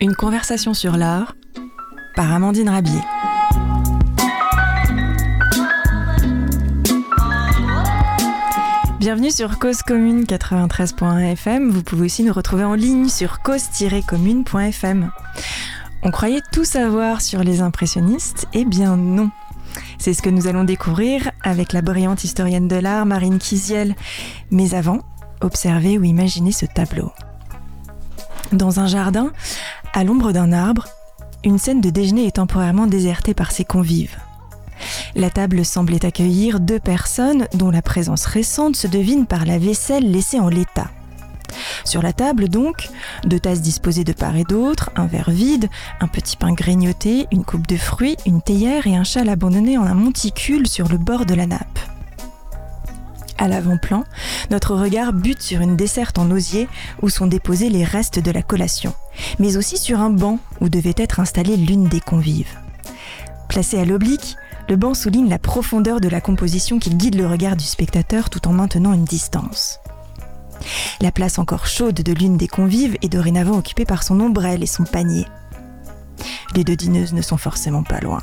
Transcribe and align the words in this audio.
Une 0.00 0.14
conversation 0.14 0.74
sur 0.74 0.96
l'art 0.96 1.34
par 2.14 2.32
Amandine 2.32 2.68
Rabier. 2.68 3.00
Bienvenue 9.00 9.32
sur 9.32 9.58
Cause 9.58 9.82
Commune 9.82 10.22
93.1 10.22 11.32
FM. 11.32 11.70
Vous 11.70 11.82
pouvez 11.82 12.04
aussi 12.04 12.22
nous 12.22 12.32
retrouver 12.32 12.62
en 12.62 12.74
ligne 12.74 13.08
sur 13.08 13.42
cause-commune.fm. 13.42 15.10
On 16.04 16.10
croyait 16.12 16.42
tout 16.52 16.64
savoir 16.64 17.22
sur 17.22 17.42
les 17.42 17.62
impressionnistes 17.62 18.46
Eh 18.52 18.64
bien 18.64 18.96
non. 18.96 19.30
C'est 19.98 20.14
ce 20.14 20.22
que 20.22 20.30
nous 20.30 20.46
allons 20.46 20.62
découvrir 20.62 21.32
avec 21.42 21.72
la 21.72 21.82
brillante 21.82 22.22
historienne 22.22 22.68
de 22.68 22.76
l'art 22.76 23.04
Marine 23.04 23.40
Kiziel. 23.40 23.96
Mais 24.52 24.74
avant, 24.74 25.00
observez 25.40 25.98
ou 25.98 26.04
imaginez 26.04 26.52
ce 26.52 26.66
tableau. 26.66 27.10
Dans 28.52 28.80
un 28.80 28.86
jardin, 28.88 29.32
à 29.92 30.02
l'ombre 30.02 30.32
d'un 30.32 30.52
arbre, 30.52 30.88
une 31.44 31.58
scène 31.58 31.80
de 31.80 31.90
déjeuner 31.90 32.26
est 32.26 32.36
temporairement 32.36 32.86
désertée 32.86 33.32
par 33.32 33.52
ses 33.52 33.64
convives. 33.64 34.16
La 35.14 35.30
table 35.30 35.64
semblait 35.64 36.04
accueillir 36.04 36.58
deux 36.58 36.80
personnes 36.80 37.46
dont 37.54 37.70
la 37.70 37.82
présence 37.82 38.26
récente 38.26 38.76
se 38.76 38.86
devine 38.86 39.26
par 39.26 39.44
la 39.44 39.58
vaisselle 39.58 40.10
laissée 40.10 40.40
en 40.40 40.48
l'état. 40.48 40.90
Sur 41.84 42.02
la 42.02 42.12
table 42.12 42.48
donc, 42.48 42.88
deux 43.24 43.40
tasses 43.40 43.62
disposées 43.62 44.04
de 44.04 44.12
part 44.12 44.36
et 44.36 44.44
d'autre, 44.44 44.90
un 44.96 45.06
verre 45.06 45.30
vide, 45.30 45.68
un 46.00 46.08
petit 46.08 46.36
pain 46.36 46.52
grignoté, 46.52 47.26
une 47.32 47.44
coupe 47.44 47.66
de 47.66 47.76
fruits, 47.76 48.16
une 48.26 48.42
théière 48.42 48.86
et 48.86 48.96
un 48.96 49.04
châle 49.04 49.28
abandonné 49.28 49.78
en 49.78 49.84
un 49.84 49.94
monticule 49.94 50.66
sur 50.66 50.88
le 50.88 50.98
bord 50.98 51.24
de 51.24 51.34
la 51.34 51.46
nappe. 51.46 51.78
À 53.40 53.48
l'avant-plan, 53.48 54.04
notre 54.50 54.74
regard 54.74 55.14
bute 55.14 55.40
sur 55.40 55.62
une 55.62 55.74
desserte 55.74 56.18
en 56.18 56.30
osier 56.30 56.68
où 57.00 57.08
sont 57.08 57.26
déposés 57.26 57.70
les 57.70 57.84
restes 57.84 58.18
de 58.18 58.30
la 58.30 58.42
collation, 58.42 58.92
mais 59.38 59.56
aussi 59.56 59.78
sur 59.78 59.98
un 59.98 60.10
banc 60.10 60.38
où 60.60 60.68
devait 60.68 60.94
être 60.98 61.20
installée 61.20 61.56
l'une 61.56 61.88
des 61.88 62.00
convives. 62.00 62.58
Placé 63.48 63.78
à 63.78 63.86
l'oblique, 63.86 64.36
le 64.68 64.76
banc 64.76 64.92
souligne 64.92 65.30
la 65.30 65.38
profondeur 65.38 66.02
de 66.02 66.08
la 66.10 66.20
composition 66.20 66.78
qui 66.78 66.90
guide 66.90 67.14
le 67.14 67.26
regard 67.26 67.56
du 67.56 67.64
spectateur 67.64 68.28
tout 68.28 68.46
en 68.46 68.52
maintenant 68.52 68.92
une 68.92 69.06
distance. 69.06 69.80
La 71.00 71.10
place 71.10 71.38
encore 71.38 71.66
chaude 71.66 71.94
de 71.94 72.12
l'une 72.12 72.36
des 72.36 72.46
convives 72.46 72.98
est 73.00 73.08
dorénavant 73.08 73.56
occupée 73.56 73.86
par 73.86 74.02
son 74.02 74.20
ombrelle 74.20 74.62
et 74.62 74.66
son 74.66 74.84
panier. 74.84 75.24
Les 76.54 76.62
deux 76.62 76.76
dîneuses 76.76 77.14
ne 77.14 77.22
sont 77.22 77.38
forcément 77.38 77.84
pas 77.84 78.00
loin. 78.00 78.20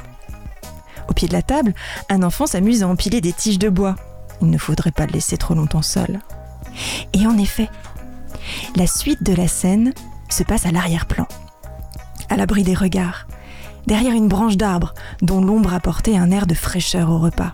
Au 1.09 1.13
pied 1.13 1.27
de 1.27 1.33
la 1.33 1.41
table, 1.41 1.73
un 2.07 2.21
enfant 2.21 2.45
s'amuse 2.45 2.83
à 2.83 2.87
empiler 2.87 3.19
des 3.19 3.33
tiges 3.33 3.57
de 3.57 3.69
bois. 3.69 3.95
Il 4.41 4.49
ne 4.49 4.57
faudrait 4.57 4.91
pas 4.91 5.05
le 5.05 5.13
laisser 5.13 5.37
trop 5.37 5.53
longtemps 5.53 5.81
seul. 5.81 6.19
Et 7.13 7.25
en 7.25 7.37
effet, 7.37 7.69
la 8.75 8.87
suite 8.87 9.23
de 9.23 9.33
la 9.33 9.47
scène 9.47 9.93
se 10.29 10.43
passe 10.43 10.65
à 10.65 10.71
l'arrière-plan, 10.71 11.27
à 12.29 12.37
l'abri 12.37 12.63
des 12.63 12.75
regards, 12.75 13.27
derrière 13.87 14.13
une 14.13 14.27
branche 14.27 14.57
d'arbre 14.57 14.93
dont 15.21 15.41
l'ombre 15.41 15.73
apportait 15.73 16.17
un 16.17 16.31
air 16.31 16.47
de 16.47 16.53
fraîcheur 16.53 17.09
au 17.09 17.19
repas. 17.19 17.53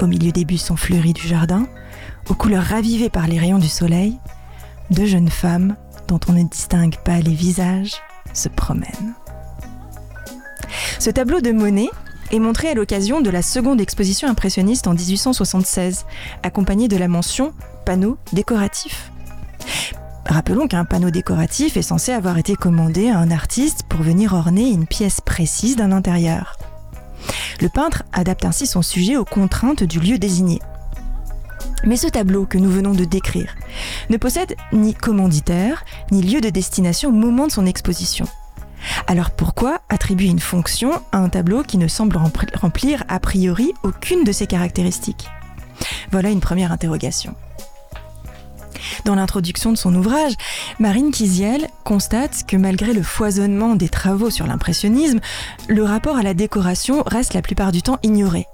Au 0.00 0.06
milieu 0.06 0.32
des 0.32 0.44
buissons 0.44 0.76
fleuris 0.76 1.12
du 1.12 1.26
jardin, 1.26 1.66
aux 2.28 2.34
couleurs 2.34 2.64
ravivées 2.64 3.10
par 3.10 3.26
les 3.26 3.38
rayons 3.38 3.58
du 3.58 3.68
soleil, 3.68 4.18
deux 4.90 5.06
jeunes 5.06 5.28
femmes, 5.28 5.76
dont 6.08 6.20
on 6.28 6.32
ne 6.32 6.44
distingue 6.44 6.96
pas 7.04 7.20
les 7.20 7.34
visages, 7.34 7.96
se 8.32 8.48
promènent. 8.48 9.14
Ce 10.98 11.10
tableau 11.10 11.40
de 11.40 11.52
Monet 11.52 11.90
est 12.30 12.38
montré 12.38 12.68
à 12.68 12.74
l'occasion 12.74 13.20
de 13.20 13.30
la 13.30 13.42
seconde 13.42 13.80
exposition 13.80 14.28
impressionniste 14.28 14.86
en 14.86 14.94
1876, 14.94 16.06
accompagné 16.42 16.88
de 16.88 16.96
la 16.96 17.08
mention 17.08 17.52
panneau 17.84 18.18
décoratif. 18.32 19.10
Rappelons 20.26 20.68
qu'un 20.68 20.84
panneau 20.84 21.10
décoratif 21.10 21.76
est 21.76 21.82
censé 21.82 22.12
avoir 22.12 22.38
été 22.38 22.54
commandé 22.54 23.08
à 23.08 23.18
un 23.18 23.30
artiste 23.30 23.82
pour 23.88 24.02
venir 24.02 24.34
orner 24.34 24.70
une 24.70 24.86
pièce 24.86 25.20
précise 25.20 25.76
d'un 25.76 25.92
intérieur. 25.92 26.56
Le 27.60 27.68
peintre 27.68 28.04
adapte 28.12 28.44
ainsi 28.44 28.66
son 28.66 28.82
sujet 28.82 29.16
aux 29.16 29.24
contraintes 29.24 29.82
du 29.82 29.98
lieu 29.98 30.18
désigné. 30.18 30.60
Mais 31.84 31.96
ce 31.96 32.06
tableau 32.06 32.46
que 32.46 32.58
nous 32.58 32.70
venons 32.70 32.94
de 32.94 33.04
décrire 33.04 33.56
ne 34.08 34.16
possède 34.16 34.54
ni 34.72 34.94
commanditaire, 34.94 35.84
ni 36.10 36.22
lieu 36.22 36.40
de 36.40 36.50
destination 36.50 37.08
au 37.08 37.12
moment 37.12 37.46
de 37.46 37.52
son 37.52 37.66
exposition. 37.66 38.26
Alors 39.06 39.30
pourquoi 39.30 39.80
attribuer 39.88 40.28
une 40.28 40.40
fonction 40.40 40.92
à 41.12 41.18
un 41.18 41.28
tableau 41.28 41.62
qui 41.62 41.78
ne 41.78 41.88
semble 41.88 42.18
remplir 42.54 43.04
a 43.08 43.20
priori 43.20 43.72
aucune 43.82 44.24
de 44.24 44.32
ses 44.32 44.46
caractéristiques? 44.46 45.28
Voilà 46.10 46.30
une 46.30 46.40
première 46.40 46.72
interrogation. 46.72 47.34
Dans 49.04 49.14
l'introduction 49.14 49.72
de 49.72 49.76
son 49.76 49.94
ouvrage, 49.94 50.34
Marine 50.78 51.10
Kiziel 51.10 51.68
constate 51.84 52.44
que 52.46 52.56
malgré 52.56 52.92
le 52.92 53.02
foisonnement 53.02 53.76
des 53.76 53.88
travaux 53.88 54.30
sur 54.30 54.46
l'impressionnisme, 54.46 55.20
le 55.68 55.84
rapport 55.84 56.16
à 56.16 56.22
la 56.22 56.34
décoration 56.34 57.02
reste 57.06 57.34
la 57.34 57.42
plupart 57.42 57.72
du 57.72 57.82
temps 57.82 57.98
ignoré. 58.02 58.46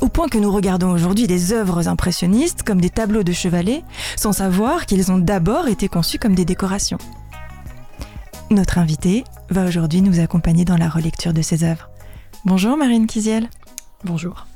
Au 0.00 0.08
point 0.08 0.28
que 0.28 0.38
nous 0.38 0.52
regardons 0.52 0.90
aujourd'hui 0.90 1.26
des 1.26 1.52
œuvres 1.52 1.88
impressionnistes 1.88 2.62
comme 2.62 2.80
des 2.80 2.90
tableaux 2.90 3.24
de 3.24 3.32
chevalet 3.32 3.82
sans 4.16 4.32
savoir 4.32 4.86
qu'ils 4.86 5.10
ont 5.10 5.18
d'abord 5.18 5.66
été 5.66 5.88
conçus 5.88 6.18
comme 6.18 6.34
des 6.34 6.44
décorations. 6.44 6.98
Notre 8.54 8.78
invité 8.78 9.24
va 9.50 9.64
aujourd'hui 9.64 10.00
nous 10.00 10.20
accompagner 10.20 10.64
dans 10.64 10.76
la 10.76 10.88
relecture 10.88 11.32
de 11.32 11.42
ces 11.42 11.64
œuvres. 11.64 11.90
Bonjour 12.44 12.76
Marine 12.76 13.08
Kiziel. 13.08 13.50
Bonjour. 14.04 14.46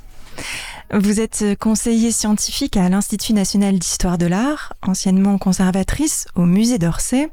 Vous 0.94 1.19
êtes 1.19 1.44
conseiller 1.59 2.12
scientifique 2.12 2.76
à 2.76 2.88
l'Institut 2.88 3.32
national 3.32 3.76
d'histoire 3.76 4.16
de 4.16 4.26
l'art, 4.26 4.72
anciennement 4.87 5.37
conservatrice 5.37 6.28
au 6.37 6.47
musée 6.47 6.78
d'Orsay. 6.78 7.28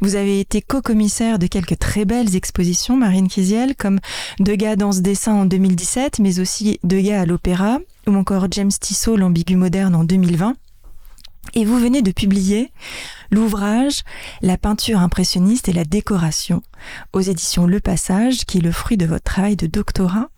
Vous 0.00 0.14
avez 0.14 0.38
été 0.38 0.62
co-commissaire 0.62 1.40
de 1.40 1.48
quelques 1.48 1.78
très 1.80 2.04
belles 2.04 2.36
expositions, 2.36 2.96
Marine 2.96 3.26
Kiziel, 3.26 3.74
comme 3.74 3.98
Degas 4.38 4.76
dans 4.76 4.92
ce 4.92 5.00
dessin 5.00 5.34
en 5.34 5.44
2017, 5.44 6.20
mais 6.20 6.38
aussi 6.38 6.78
Degas 6.84 7.22
à 7.22 7.26
l'opéra, 7.26 7.78
ou 8.06 8.14
encore 8.14 8.46
James 8.52 8.70
Tissot, 8.70 9.16
l'ambigu 9.16 9.56
moderne 9.56 9.96
en 9.96 10.04
2020. 10.04 10.54
Et 11.54 11.64
vous 11.64 11.78
venez 11.78 12.02
de 12.02 12.12
publier 12.12 12.72
l'ouvrage 13.30 14.02
La 14.42 14.56
peinture 14.56 14.98
impressionniste 14.98 15.68
et 15.68 15.72
la 15.72 15.84
décoration 15.84 16.62
aux 17.12 17.20
éditions 17.20 17.66
Le 17.66 17.80
Passage, 17.80 18.44
qui 18.44 18.58
est 18.58 18.62
le 18.62 18.72
fruit 18.72 18.96
de 18.96 19.06
votre 19.06 19.24
travail 19.24 19.56
de 19.56 19.66
doctorat 19.66 20.28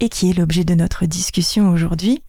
et 0.00 0.08
qui 0.08 0.30
est 0.30 0.38
l'objet 0.38 0.64
de 0.64 0.74
notre 0.74 1.06
discussion 1.06 1.70
aujourd'hui. 1.70 2.22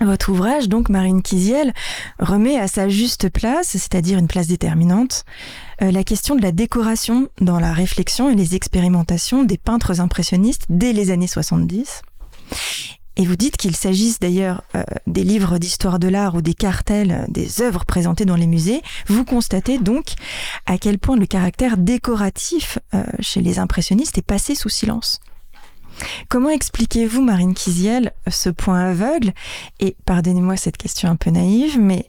Votre 0.00 0.28
ouvrage, 0.30 0.68
donc 0.68 0.90
Marine 0.90 1.22
Kiziel, 1.22 1.72
remet 2.18 2.58
à 2.58 2.68
sa 2.68 2.90
juste 2.90 3.30
place, 3.30 3.68
c'est-à-dire 3.68 4.18
une 4.18 4.28
place 4.28 4.46
déterminante, 4.46 5.24
euh, 5.80 5.90
la 5.90 6.04
question 6.04 6.36
de 6.36 6.42
la 6.42 6.52
décoration 6.52 7.30
dans 7.40 7.58
la 7.58 7.72
réflexion 7.72 8.28
et 8.28 8.34
les 8.34 8.54
expérimentations 8.54 9.42
des 9.42 9.56
peintres 9.56 10.00
impressionnistes 10.00 10.66
dès 10.68 10.92
les 10.92 11.10
années 11.10 11.26
70. 11.26 12.02
Et 13.16 13.24
vous 13.24 13.36
dites 13.36 13.56
qu'il 13.56 13.74
s'agisse 13.74 14.18
d'ailleurs 14.18 14.62
euh, 14.74 14.82
des 15.06 15.24
livres 15.24 15.58
d'histoire 15.58 15.98
de 15.98 16.08
l'art 16.08 16.34
ou 16.34 16.42
des 16.42 16.54
cartels 16.54 17.24
des 17.28 17.62
œuvres 17.62 17.84
présentées 17.84 18.26
dans 18.26 18.36
les 18.36 18.46
musées, 18.46 18.82
vous 19.06 19.24
constatez 19.24 19.78
donc 19.78 20.14
à 20.66 20.76
quel 20.76 20.98
point 20.98 21.16
le 21.16 21.26
caractère 21.26 21.78
décoratif 21.78 22.78
euh, 22.94 23.04
chez 23.20 23.40
les 23.40 23.58
impressionnistes 23.58 24.18
est 24.18 24.22
passé 24.22 24.54
sous 24.54 24.68
silence. 24.68 25.20
Comment 26.28 26.50
expliquez-vous, 26.50 27.22
Marine 27.22 27.54
Kiziel, 27.54 28.12
ce 28.28 28.50
point 28.50 28.80
aveugle? 28.80 29.32
Et 29.80 29.96
pardonnez-moi 30.04 30.58
cette 30.58 30.76
question 30.76 31.08
un 31.08 31.16
peu 31.16 31.30
naïve, 31.30 31.80
mais 31.80 32.06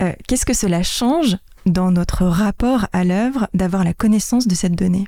euh, 0.00 0.12
qu'est-ce 0.26 0.46
que 0.46 0.54
cela 0.54 0.82
change 0.82 1.36
dans 1.66 1.90
notre 1.90 2.24
rapport 2.24 2.86
à 2.94 3.04
l'œuvre 3.04 3.48
d'avoir 3.52 3.84
la 3.84 3.92
connaissance 3.92 4.46
de 4.46 4.54
cette 4.54 4.74
donnée? 4.74 5.06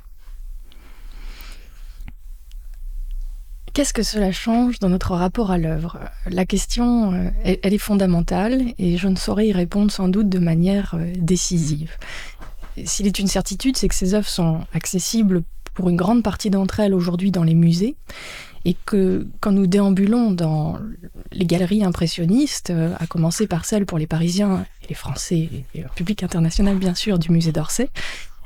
Qu'est-ce 3.79 3.95
que 3.95 4.03
cela 4.03 4.33
change 4.33 4.81
dans 4.81 4.89
notre 4.89 5.15
rapport 5.15 5.53
à 5.53 5.57
l'œuvre? 5.57 6.01
La 6.27 6.45
question, 6.45 7.13
euh, 7.13 7.31
elle, 7.45 7.73
est 7.73 7.79
fondamentale 7.79 8.75
et 8.77 8.97
je 8.97 9.07
ne 9.07 9.15
saurais 9.15 9.47
y 9.47 9.53
répondre 9.53 9.93
sans 9.93 10.09
doute 10.09 10.29
de 10.29 10.41
manière 10.41 10.97
euh, 10.99 11.13
décisive. 11.17 11.93
S'il 12.85 13.07
est 13.07 13.21
une 13.21 13.29
certitude, 13.29 13.77
c'est 13.77 13.87
que 13.87 13.95
ces 13.95 14.15
œuvres 14.15 14.27
sont 14.27 14.63
accessibles 14.75 15.45
pour 15.75 15.91
une 15.91 15.97
grande 15.97 16.25
partie 16.25 16.51
d'entre 16.51 16.81
elles 16.81 16.93
aujourd'hui 16.93 17.31
dans 17.31 17.45
les 17.45 17.55
musées, 17.55 17.95
et 18.65 18.75
que 18.85 19.29
quand 19.39 19.53
nous 19.53 19.69
déambulons 19.69 20.33
dans 20.33 20.81
les 21.31 21.47
galeries 21.47 21.85
impressionnistes, 21.85 22.71
euh, 22.71 22.97
à 22.99 23.07
commencer 23.07 23.47
par 23.47 23.65
celles 23.65 23.87
pour 23.87 23.99
les 23.99 24.09
Parisiens 24.09 24.67
et 24.83 24.89
les 24.89 24.97
Français, 24.97 25.51
et 25.77 25.83
le 25.83 25.89
public 25.95 26.25
international 26.25 26.79
bien 26.79 26.97
sûr 26.97 27.17
du 27.21 27.31
musée 27.31 27.53
d'Orsay, 27.53 27.91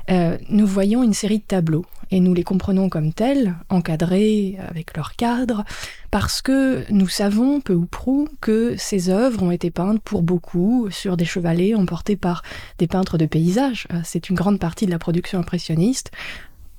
euh, 0.09 0.37
nous 0.49 0.67
voyons 0.67 1.03
une 1.03 1.13
série 1.13 1.39
de 1.39 1.43
tableaux 1.43 1.85
et 2.11 2.19
nous 2.19 2.33
les 2.33 2.43
comprenons 2.43 2.89
comme 2.89 3.13
tels, 3.13 3.55
encadrés 3.69 4.57
avec 4.67 4.95
leur 4.95 5.15
cadre, 5.15 5.63
parce 6.11 6.41
que 6.41 6.83
nous 6.91 7.07
savons 7.07 7.61
peu 7.61 7.73
ou 7.73 7.85
prou 7.85 8.27
que 8.41 8.75
ces 8.77 9.09
œuvres 9.09 9.41
ont 9.41 9.51
été 9.51 9.71
peintes 9.71 10.01
pour 10.01 10.21
beaucoup 10.21 10.89
sur 10.91 11.17
des 11.17 11.25
chevalets 11.25 11.73
emportés 11.73 12.15
par 12.15 12.43
des 12.77 12.87
peintres 12.87 13.17
de 13.17 13.25
paysages. 13.25 13.87
Euh, 13.93 14.01
c'est 14.03 14.29
une 14.29 14.35
grande 14.35 14.59
partie 14.59 14.85
de 14.85 14.91
la 14.91 14.99
production 14.99 15.39
impressionniste 15.39 16.11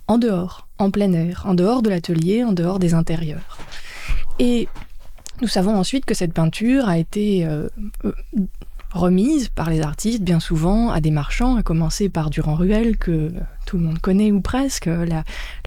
en 0.07 0.19
dehors, 0.19 0.69
en 0.79 0.91
plein 0.91 1.13
air, 1.13 1.45
en 1.47 1.55
dehors 1.55 1.83
de 1.83 1.91
l'atelier, 1.91 2.45
en 2.45 2.53
dehors 2.53 2.79
des 2.79 2.95
intérieurs. 2.95 3.59
Et 4.39 4.69
nous 5.41 5.49
savons 5.49 5.75
ensuite 5.75 6.05
que 6.05 6.15
cette 6.15 6.33
peinture 6.33 6.89
a 6.89 6.99
été 6.99 7.45
euh, 7.45 7.69
remises 8.95 9.49
par 9.49 9.69
les 9.69 9.83
artistes 9.83 10.23
bien 10.23 10.41
souvent 10.41 10.91
à 10.91 11.01
des 11.01 11.11
marchands, 11.11 11.57
à 11.57 11.63
commencer 11.63 12.09
par 12.09 12.31
Durand-Ruel, 12.31 12.97
que 12.97 13.33
tout 13.67 13.77
le 13.77 13.85
monde 13.85 13.99
connaît 13.99 14.31
ou 14.31 14.41
presque, 14.41 14.87
la, 14.87 15.25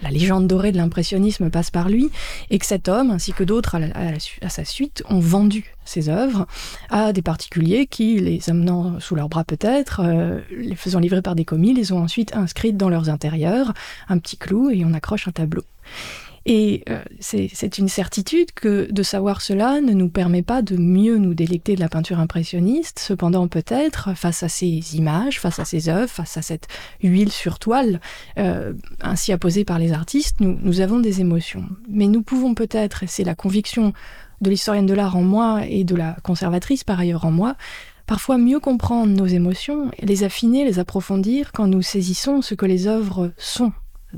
légende 0.09 0.47
dorée 0.47 0.71
de 0.71 0.77
l'impressionnisme 0.77 1.49
passe 1.49 1.69
par 1.69 1.89
lui, 1.89 2.09
et 2.49 2.57
que 2.57 2.65
cet 2.65 2.87
homme, 2.87 3.11
ainsi 3.11 3.33
que 3.33 3.43
d'autres 3.43 3.75
à, 3.75 4.49
sa 4.49 4.65
suite, 4.65 5.03
ont 5.09 5.19
vendu 5.19 5.75
ces 5.83 6.09
œuvres 6.09 6.47
à 6.89 7.11
des 7.13 7.21
particuliers 7.21 7.85
qui, 7.85 8.19
les 8.19 8.49
amenant 8.49 8.99
sous 8.99 9.15
leurs 9.15 9.29
bras 9.29 9.43
peut-être, 9.43 10.01
euh, 10.03 10.39
les 10.51 10.75
faisant 10.75 10.99
livrer 10.99 11.21
par 11.21 11.35
des 11.35 11.45
commis, 11.45 11.73
les 11.73 11.91
ont 11.91 11.99
ensuite 11.99 12.35
inscrites 12.35 12.77
dans 12.77 12.89
leurs 12.89 13.09
intérieurs, 13.09 13.73
un 14.07 14.17
petit 14.17 14.37
clou, 14.37 14.69
et 14.69 14.83
on 14.85 14.93
accroche 14.93 15.27
un 15.27 15.31
tableau. 15.31 15.63
Et 16.49 16.85
euh, 16.89 17.03
c'est 17.19 17.77
une 17.77 17.89
certitude 17.89 18.53
que 18.53 18.89
de 18.89 19.03
savoir 19.03 19.41
cela 19.41 19.81
ne 19.81 19.91
nous 19.91 20.07
permet 20.07 20.43
pas 20.43 20.61
de 20.61 20.77
mieux 20.77 21.17
nous 21.17 21.33
délecter 21.33 21.75
de 21.75 21.81
la 21.81 21.89
peinture 21.89 22.21
impressionniste. 22.21 22.99
Cependant, 22.99 23.49
peut-être, 23.49 24.15
face 24.15 24.43
à 24.43 24.49
ces 24.49 24.95
images, 24.95 25.41
face 25.41 25.59
à 25.59 25.65
ces 25.65 25.89
œuvres, 25.89 26.09
face 26.09 26.37
à 26.37 26.41
cette 26.41 26.69
huile 27.03 27.33
sur 27.33 27.59
toile 27.59 27.99
euh, 28.39 28.73
ainsi 29.01 29.33
apposée 29.33 29.65
par 29.65 29.77
les 29.77 29.91
artistes, 29.91 30.39
nous, 30.39 30.57
nous 30.61 30.79
avons 30.79 30.99
des 30.99 31.19
émotions. 31.19 31.65
Mais 31.89 32.07
nous 32.07 32.21
pouvons 32.21 32.53
peut-être, 32.53 33.03
et 33.03 33.07
c'est 33.07 33.25
la 33.25 33.35
conviction 33.35 33.91
de 34.39 34.49
l'historienne 34.49 34.85
de 34.85 34.93
l'art 34.93 35.17
en 35.17 35.23
moi 35.23 35.65
et 35.67 35.83
de 35.83 35.95
la 35.95 36.15
conservatrice 36.23 36.85
par 36.85 36.97
ailleurs 36.97 37.25
en 37.25 37.31
moi, 37.31 37.57
parfois 38.05 38.37
mieux 38.37 38.61
comprendre 38.61 39.11
nos 39.11 39.25
émotions, 39.25 39.91
les 40.01 40.23
affiner, 40.23 40.63
les 40.63 40.79
approfondir 40.79 41.51
quand 41.51 41.67
nous 41.67 41.81
saisissons 41.81 42.41
ce 42.41 42.55
que 42.55 42.65
les 42.65 42.87
œuvres 42.87 43.33
sont 43.37 43.73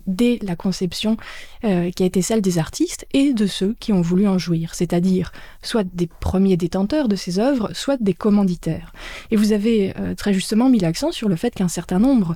dès 0.07 0.39
la 0.41 0.55
conception 0.55 1.17
euh, 1.63 1.91
qui 1.91 2.03
a 2.03 2.05
été 2.05 2.21
celle 2.21 2.41
des 2.41 2.57
artistes 2.57 3.05
et 3.13 3.33
de 3.33 3.47
ceux 3.47 3.75
qui 3.79 3.93
ont 3.93 4.01
voulu 4.01 4.27
en 4.27 4.37
jouir, 4.37 4.75
c'est-à-dire 4.75 5.31
soit 5.61 5.85
des 5.93 6.07
premiers 6.07 6.57
détenteurs 6.57 7.07
de 7.07 7.15
ces 7.15 7.39
œuvres, 7.39 7.71
soit 7.73 8.01
des 8.01 8.13
commanditaires. 8.13 8.93
Et 9.31 9.35
vous 9.35 9.51
avez 9.51 9.93
euh, 9.99 10.15
très 10.15 10.33
justement 10.33 10.69
mis 10.69 10.79
l'accent 10.79 11.11
sur 11.11 11.29
le 11.29 11.35
fait 11.35 11.53
qu'un 11.53 11.67
certain 11.67 11.99
nombre 11.99 12.35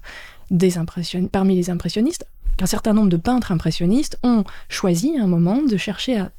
des 0.52 0.74
parmi 1.32 1.56
les 1.56 1.70
impressionnistes, 1.70 2.26
qu'un 2.58 2.66
certain 2.66 2.94
nombre 2.94 3.10
de 3.10 3.18
peintres 3.18 3.52
impressionnistes 3.52 4.18
ont 4.24 4.44
choisi 4.70 5.18
un 5.18 5.28
moment 5.28 5.62
de 5.62 5.78
chercher 5.78 6.18
à 6.18 6.32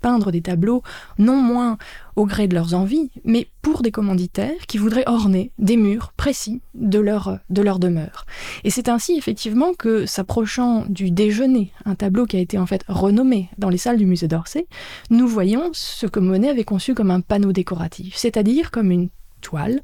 peindre 0.00 0.30
des 0.30 0.42
tableaux 0.42 0.82
non 1.18 1.36
moins 1.36 1.78
au 2.16 2.26
gré 2.26 2.48
de 2.48 2.54
leurs 2.54 2.74
envies, 2.74 3.10
mais 3.24 3.48
pour 3.62 3.82
des 3.82 3.90
commanditaires 3.90 4.66
qui 4.66 4.78
voudraient 4.78 5.06
orner 5.06 5.52
des 5.58 5.76
murs 5.76 6.12
précis 6.16 6.60
de 6.74 6.98
leur, 6.98 7.38
de 7.48 7.62
leur 7.62 7.78
demeure. 7.78 8.26
Et 8.64 8.70
c'est 8.70 8.88
ainsi 8.88 9.16
effectivement 9.16 9.72
que, 9.74 10.06
s'approchant 10.06 10.84
du 10.88 11.10
déjeuner, 11.10 11.72
un 11.84 11.94
tableau 11.94 12.26
qui 12.26 12.36
a 12.36 12.40
été 12.40 12.58
en 12.58 12.66
fait 12.66 12.84
renommé 12.88 13.48
dans 13.58 13.68
les 13.68 13.78
salles 13.78 13.98
du 13.98 14.06
musée 14.06 14.28
d'Orsay, 14.28 14.66
nous 15.10 15.28
voyons 15.28 15.70
ce 15.72 16.06
que 16.06 16.20
Monet 16.20 16.50
avait 16.50 16.64
conçu 16.64 16.94
comme 16.94 17.10
un 17.10 17.20
panneau 17.20 17.52
décoratif, 17.52 18.16
c'est-à-dire 18.16 18.70
comme 18.70 18.90
une 18.90 19.08
toile 19.40 19.80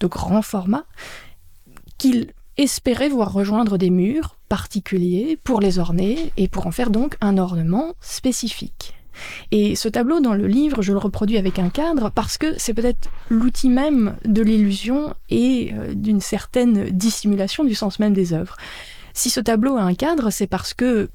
de 0.00 0.06
grand 0.06 0.42
format 0.42 0.84
qu'il 1.98 2.32
espérait 2.56 3.08
voir 3.08 3.32
rejoindre 3.32 3.78
des 3.78 3.90
murs 3.90 4.36
particuliers 4.48 5.38
pour 5.42 5.60
les 5.60 5.78
orner 5.78 6.32
et 6.36 6.48
pour 6.48 6.66
en 6.66 6.70
faire 6.70 6.90
donc 6.90 7.16
un 7.20 7.38
ornement 7.38 7.94
spécifique. 8.00 8.94
Et 9.50 9.76
ce 9.76 9.88
tableau 9.88 10.20
dans 10.20 10.34
le 10.34 10.46
livre, 10.46 10.82
je 10.82 10.92
le 10.92 10.98
reproduis 10.98 11.38
avec 11.38 11.58
un 11.58 11.68
cadre 11.68 12.10
parce 12.10 12.38
que 12.38 12.58
c'est 12.58 12.74
peut-être 12.74 13.10
l'outil 13.30 13.68
même 13.68 14.16
de 14.24 14.42
l'illusion 14.42 15.14
et 15.30 15.72
euh, 15.74 15.94
d'une 15.94 16.20
certaine 16.20 16.90
dissimulation 16.90 17.64
du 17.64 17.74
sens 17.74 17.98
même 17.98 18.14
des 18.14 18.32
œuvres. 18.32 18.56
Si 19.12 19.30
ce 19.30 19.40
tableau 19.40 19.76
a 19.76 19.82
un 19.82 19.94
cadre, 19.94 20.30
c'est 20.30 20.46
parce 20.46 20.74
que 20.74 21.08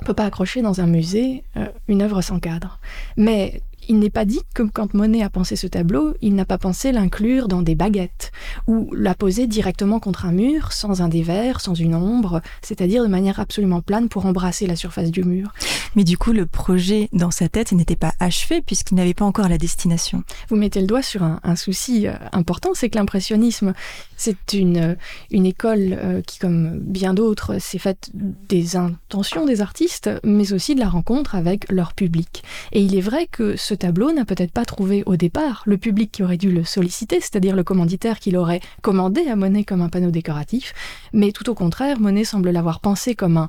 on 0.00 0.04
peut 0.04 0.14
pas 0.14 0.24
accrocher 0.26 0.60
dans 0.60 0.80
un 0.80 0.86
musée 0.86 1.42
euh, 1.56 1.66
une 1.88 2.02
œuvre 2.02 2.20
sans 2.20 2.38
cadre. 2.38 2.78
Mais 3.16 3.62
il 3.88 3.98
n'est 3.98 4.10
pas 4.10 4.24
dit 4.24 4.40
que 4.54 4.62
quand 4.62 4.94
Monet 4.94 5.22
a 5.22 5.30
pensé 5.30 5.56
ce 5.56 5.66
tableau, 5.66 6.14
il 6.20 6.34
n'a 6.34 6.44
pas 6.44 6.58
pensé 6.58 6.92
l'inclure 6.92 7.48
dans 7.48 7.62
des 7.62 7.74
baguettes 7.74 8.32
ou 8.66 8.92
la 8.94 9.14
poser 9.14 9.46
directement 9.46 10.00
contre 10.00 10.26
un 10.26 10.32
mur, 10.32 10.72
sans 10.72 11.02
un 11.02 11.08
dévers, 11.08 11.60
sans 11.60 11.74
une 11.74 11.94
ombre, 11.94 12.40
c'est-à-dire 12.62 13.02
de 13.02 13.08
manière 13.08 13.40
absolument 13.40 13.80
plane 13.80 14.08
pour 14.08 14.26
embrasser 14.26 14.66
la 14.66 14.76
surface 14.76 15.10
du 15.10 15.24
mur. 15.24 15.52
Mais 15.94 16.04
du 16.04 16.18
coup, 16.18 16.32
le 16.32 16.46
projet 16.46 17.08
dans 17.12 17.30
sa 17.30 17.48
tête 17.48 17.72
n'était 17.72 17.96
pas 17.96 18.12
achevé 18.20 18.60
puisqu'il 18.60 18.94
n'avait 18.96 19.14
pas 19.14 19.24
encore 19.24 19.48
la 19.48 19.58
destination. 19.58 20.22
Vous 20.48 20.56
mettez 20.56 20.80
le 20.80 20.86
doigt 20.86 21.02
sur 21.02 21.22
un, 21.22 21.56
souci 21.56 22.06
euh, 22.06 22.12
important, 22.32 22.70
c'est 22.74 22.90
que 22.90 22.98
l'impressionnisme, 22.98 23.72
c'est 24.16 24.52
une, 24.52 24.96
une 25.30 25.46
école 25.46 25.96
euh, 25.98 26.20
qui, 26.20 26.38
comme 26.38 26.78
bien 26.78 27.14
d'autres, 27.14 27.58
s'est 27.58 27.78
faite 27.78 28.10
des 28.12 28.76
intentions 28.76 29.46
des 29.46 29.60
artistes, 29.60 30.10
mais 30.22 30.52
aussi 30.52 30.74
de 30.74 30.80
la 30.80 30.88
rencontre 30.88 31.34
avec 31.34 31.70
leur 31.70 31.94
public. 31.94 32.42
Et 32.72 32.82
il 32.82 32.96
est 32.96 33.00
vrai 33.00 33.26
que 33.26 33.56
ce 33.56 33.74
tableau 33.76 34.12
n'a 34.12 34.24
peut-être 34.24 34.52
pas 34.52 34.64
trouvé 34.64 35.02
au 35.06 35.16
départ 35.16 35.62
le 35.66 35.76
public 35.76 36.12
qui 36.12 36.22
aurait 36.22 36.36
dû 36.36 36.50
le 36.50 36.64
solliciter, 36.64 37.20
c'est-à-dire 37.20 37.56
le 37.56 37.64
commanditaire 37.64 38.18
qui 38.18 38.30
l'aurait 38.30 38.60
commandé 38.82 39.26
à 39.28 39.36
Monet 39.36 39.64
comme 39.64 39.82
un 39.82 39.88
panneau 39.88 40.10
décoratif, 40.10 40.74
mais 41.12 41.32
tout 41.32 41.48
au 41.50 41.54
contraire, 41.54 42.00
Monet 42.00 42.24
semble 42.24 42.50
l'avoir 42.50 42.80
pensé 42.80 43.14
comme 43.14 43.36
un 43.36 43.48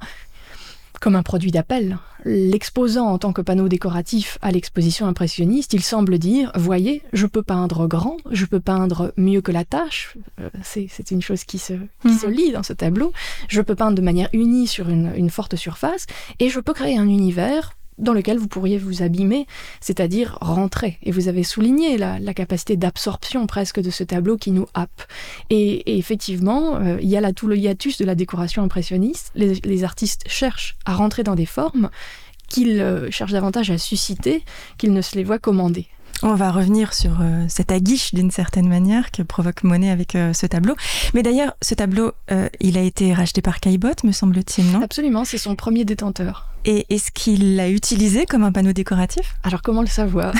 comme 0.99 1.15
un 1.15 1.23
produit 1.23 1.51
d'appel. 1.51 1.97
L'exposant 2.25 3.07
en 3.07 3.17
tant 3.17 3.31
que 3.31 3.41
panneau 3.41 3.67
décoratif 3.67 4.37
à 4.41 4.51
l'exposition 4.51 5.07
impressionniste, 5.07 5.73
il 5.73 5.83
semble 5.83 6.17
dire 6.17 6.51
Voyez, 6.55 7.03
je 7.13 7.27
peux 7.27 7.43
peindre 7.43 7.87
grand, 7.87 8.17
je 8.31 8.45
peux 8.45 8.59
peindre 8.59 9.13
mieux 9.15 9.41
que 9.41 9.51
la 9.51 9.63
tâche. 9.63 10.17
Euh, 10.39 10.49
c'est 10.63 11.11
une 11.11 11.21
chose 11.21 11.43
qui, 11.43 11.59
se, 11.59 11.73
qui 12.01 12.13
se 12.13 12.27
mhm. 12.27 12.33
lit 12.33 12.51
dans 12.51 12.63
ce 12.63 12.73
tableau. 12.73 13.13
Je 13.47 13.61
peux 13.61 13.75
peindre 13.75 13.95
de 13.95 14.01
manière 14.01 14.29
unie 14.33 14.67
sur 14.67 14.89
une, 14.89 15.11
une 15.15 15.29
forte 15.29 15.55
surface 15.55 16.05
et 16.39 16.49
je 16.49 16.59
peux 16.59 16.73
créer 16.73 16.97
un 16.97 17.07
univers 17.07 17.77
dans 17.97 18.13
lequel 18.13 18.37
vous 18.37 18.47
pourriez 18.47 18.77
vous 18.77 19.01
abîmer, 19.01 19.47
c'est-à-dire 19.81 20.37
rentrer. 20.41 20.97
Et 21.03 21.11
vous 21.11 21.27
avez 21.27 21.43
souligné 21.43 21.97
la, 21.97 22.19
capacité 22.33 22.77
d'absorption 22.77 23.47
presque 23.47 23.79
de 23.79 23.89
ce 23.89 24.03
tableau 24.03 24.37
qui 24.37 24.51
nous 24.51 24.67
happe. 24.73 25.03
Et, 25.49 25.97
effectivement, 25.97 26.75
euh, 26.75 26.97
il 27.01 27.09
y 27.09 27.17
a 27.17 27.21
là 27.21 27.33
tout 27.33 27.47
le 27.47 27.57
hiatus 27.57 27.97
de 27.97 28.05
la 28.05 28.15
décoration 28.15 28.63
impressionniste. 28.63 29.31
Les, 29.35 29.83
artistes 29.83 30.23
cherchent 30.27 30.75
à 30.85 30.95
rentrer 30.95 31.23
dans 31.23 31.35
des 31.35 31.45
formes 31.45 31.89
qu'ils 32.49 32.81
euh, 32.81 33.11
cherchent 33.11 33.31
davantage 33.31 33.69
à 33.71 33.77
susciter 33.77 34.43
qu'ils 34.77 34.93
ne 34.93 35.01
se 35.01 35.15
les 35.15 35.23
voient 35.23 35.39
commander. 35.39 35.87
On 36.23 36.33
va 36.33 36.51
revenir 36.51 36.93
sur 36.93 37.21
euh, 37.21 37.45
cette 37.47 37.71
aguiche 37.71 38.13
d'une 38.13 38.31
certaine 38.31 38.67
manière 38.67 39.11
que 39.11 39.21
provoque 39.21 39.63
Monet 39.63 39.91
avec 39.91 40.13
ce 40.13 40.45
tableau. 40.47 40.75
Mais 41.13 41.21
d'ailleurs, 41.21 41.55
ce 41.61 41.75
tableau, 41.75 42.11
il 42.59 42.77
a 42.77 42.81
été 42.81 43.13
racheté 43.13 43.41
par 43.41 43.59
Caillebotte, 43.59 44.03
me 44.03 44.11
semble-t-il, 44.11 44.71
non? 44.71 44.81
Absolument, 44.81 45.25
c'est 45.25 45.37
son 45.37 45.55
premier 45.55 45.85
détenteur. 45.85 46.49
Et 46.69 46.85
est-ce 46.89 47.11
qu'il 47.11 47.55
l'a 47.55 47.69
utilisé 47.69 48.25
comme 48.25 48.43
un 48.43 48.51
panneau 48.51 48.73
décoratif? 48.73 49.37
Alors 49.43 49.61
comment 49.61 49.79
le 49.79 49.87
savoir? 49.87 50.33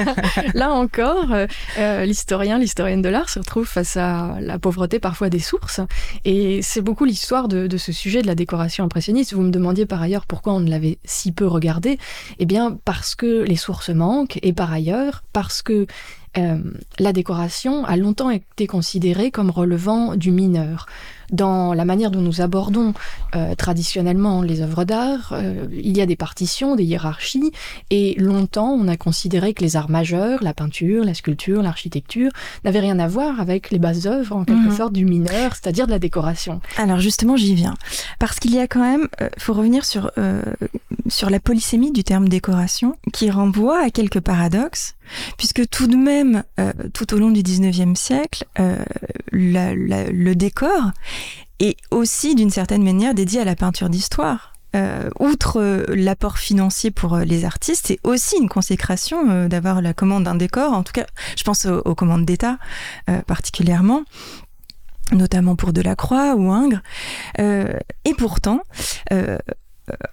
Là 0.54 0.72
encore, 0.72 1.30
euh, 1.30 1.46
euh, 1.76 2.06
l'historien, 2.06 2.58
l'historienne 2.58 3.02
de 3.02 3.10
l'art 3.10 3.28
se 3.28 3.38
retrouve 3.38 3.66
face 3.66 3.98
à 3.98 4.38
la 4.40 4.58
pauvreté 4.58 4.98
parfois 4.98 5.28
des 5.28 5.40
sources. 5.40 5.82
Et 6.24 6.62
c'est 6.62 6.80
beaucoup 6.80 7.04
l'histoire 7.04 7.48
de, 7.48 7.76
ce 7.76 7.92
sujet 7.92 8.22
de 8.22 8.26
la 8.26 8.34
décoration 8.34 8.82
impressionniste. 8.82 9.34
Vous 9.34 9.42
me 9.42 9.50
demandiez 9.50 9.84
par 9.84 10.00
ailleurs 10.00 10.24
pourquoi 10.24 10.54
on 10.54 10.60
ne 10.60 10.70
l'avait 10.70 10.96
si 11.04 11.32
peu 11.32 11.46
regardé. 11.46 11.98
Eh 12.38 12.46
bien 12.46 12.78
parce 12.86 13.14
que 13.14 13.42
les 13.42 13.56
sources 13.56 13.90
manquent 13.90 14.38
et 14.40 14.54
par 14.54 14.72
ailleurs 14.72 15.22
parce 15.34 15.60
que 15.60 15.86
euh, 16.38 16.58
la 16.98 17.12
décoration 17.12 17.84
a 17.84 17.96
longtemps 17.96 18.30
été 18.30 18.66
considérée 18.66 19.30
comme 19.30 19.50
relevant 19.50 20.16
du 20.16 20.30
mineur 20.30 20.86
dans 21.32 21.74
la 21.74 21.84
manière 21.84 22.10
dont 22.10 22.20
nous 22.20 22.40
abordons 22.40 22.92
euh, 23.34 23.54
traditionnellement 23.54 24.42
les 24.42 24.60
œuvres 24.60 24.84
d'art, 24.84 25.32
euh, 25.32 25.66
il 25.72 25.96
y 25.96 26.00
a 26.00 26.06
des 26.06 26.16
partitions, 26.16 26.76
des 26.76 26.84
hiérarchies, 26.84 27.50
et 27.90 28.14
longtemps 28.18 28.70
on 28.70 28.88
a 28.88 28.96
considéré 28.96 29.54
que 29.54 29.62
les 29.62 29.76
arts 29.76 29.90
majeurs, 29.90 30.42
la 30.42 30.54
peinture, 30.54 31.04
la 31.04 31.14
sculpture, 31.14 31.62
l'architecture, 31.62 32.30
n'avaient 32.64 32.80
rien 32.80 32.98
à 32.98 33.08
voir 33.08 33.40
avec 33.40 33.70
les 33.70 33.78
bases 33.78 34.06
œuvres 34.06 34.36
en 34.36 34.44
quelque 34.44 34.70
mhm. 34.70 34.76
sorte 34.76 34.92
du 34.92 35.04
mineur, 35.04 35.52
c'est-à-dire 35.54 35.86
de 35.86 35.92
la 35.92 35.98
décoration. 35.98 36.60
Alors 36.76 37.00
justement 37.00 37.36
j'y 37.36 37.54
viens, 37.54 37.74
parce 38.18 38.38
qu'il 38.38 38.54
y 38.54 38.58
a 38.58 38.68
quand 38.68 38.80
même, 38.80 39.08
il 39.20 39.42
faut 39.42 39.54
revenir 39.54 39.84
sur, 39.84 40.10
sur 41.08 41.30
la 41.30 41.40
polysémie 41.40 41.92
du 41.92 42.04
terme 42.04 42.28
décoration, 42.28 42.96
qui 43.12 43.30
renvoie 43.30 43.82
à 43.82 43.90
quelques 43.90 44.20
paradoxes, 44.20 44.94
puisque 45.36 45.68
tout 45.68 45.86
de 45.86 45.96
même, 45.96 46.44
tout 46.92 47.14
au 47.14 47.18
long 47.18 47.30
du 47.30 47.42
19e 47.42 47.94
siècle, 47.94 48.44
le 49.32 50.34
décor 50.34 50.92
et 51.60 51.76
aussi 51.90 52.34
d'une 52.34 52.50
certaine 52.50 52.82
manière 52.82 53.14
dédié 53.14 53.40
à 53.40 53.44
la 53.44 53.56
peinture 53.56 53.88
d'histoire. 53.88 54.54
Euh, 54.74 55.08
outre 55.20 55.60
euh, 55.60 55.84
l'apport 55.94 56.38
financier 56.38 56.90
pour 56.90 57.14
euh, 57.14 57.24
les 57.24 57.44
artistes, 57.44 57.86
c'est 57.86 58.00
aussi 58.02 58.36
une 58.36 58.48
consécration 58.48 59.46
d'avoir 59.46 59.80
la 59.80 59.94
commande 59.94 60.24
d'un 60.24 60.34
décor. 60.34 60.72
En 60.72 60.82
tout 60.82 60.92
cas, 60.92 61.06
je 61.36 61.44
pense 61.44 61.66
aux, 61.66 61.94
commandes 61.94 62.24
d'État 62.24 62.58
particulièrement 63.26 64.02
notamment 65.12 65.54
pour 65.54 65.72
Delacroix 65.72 66.34
ou 66.34 66.50
Ingres. 66.50 66.80
et 67.38 68.14
pourtant, 68.16 68.62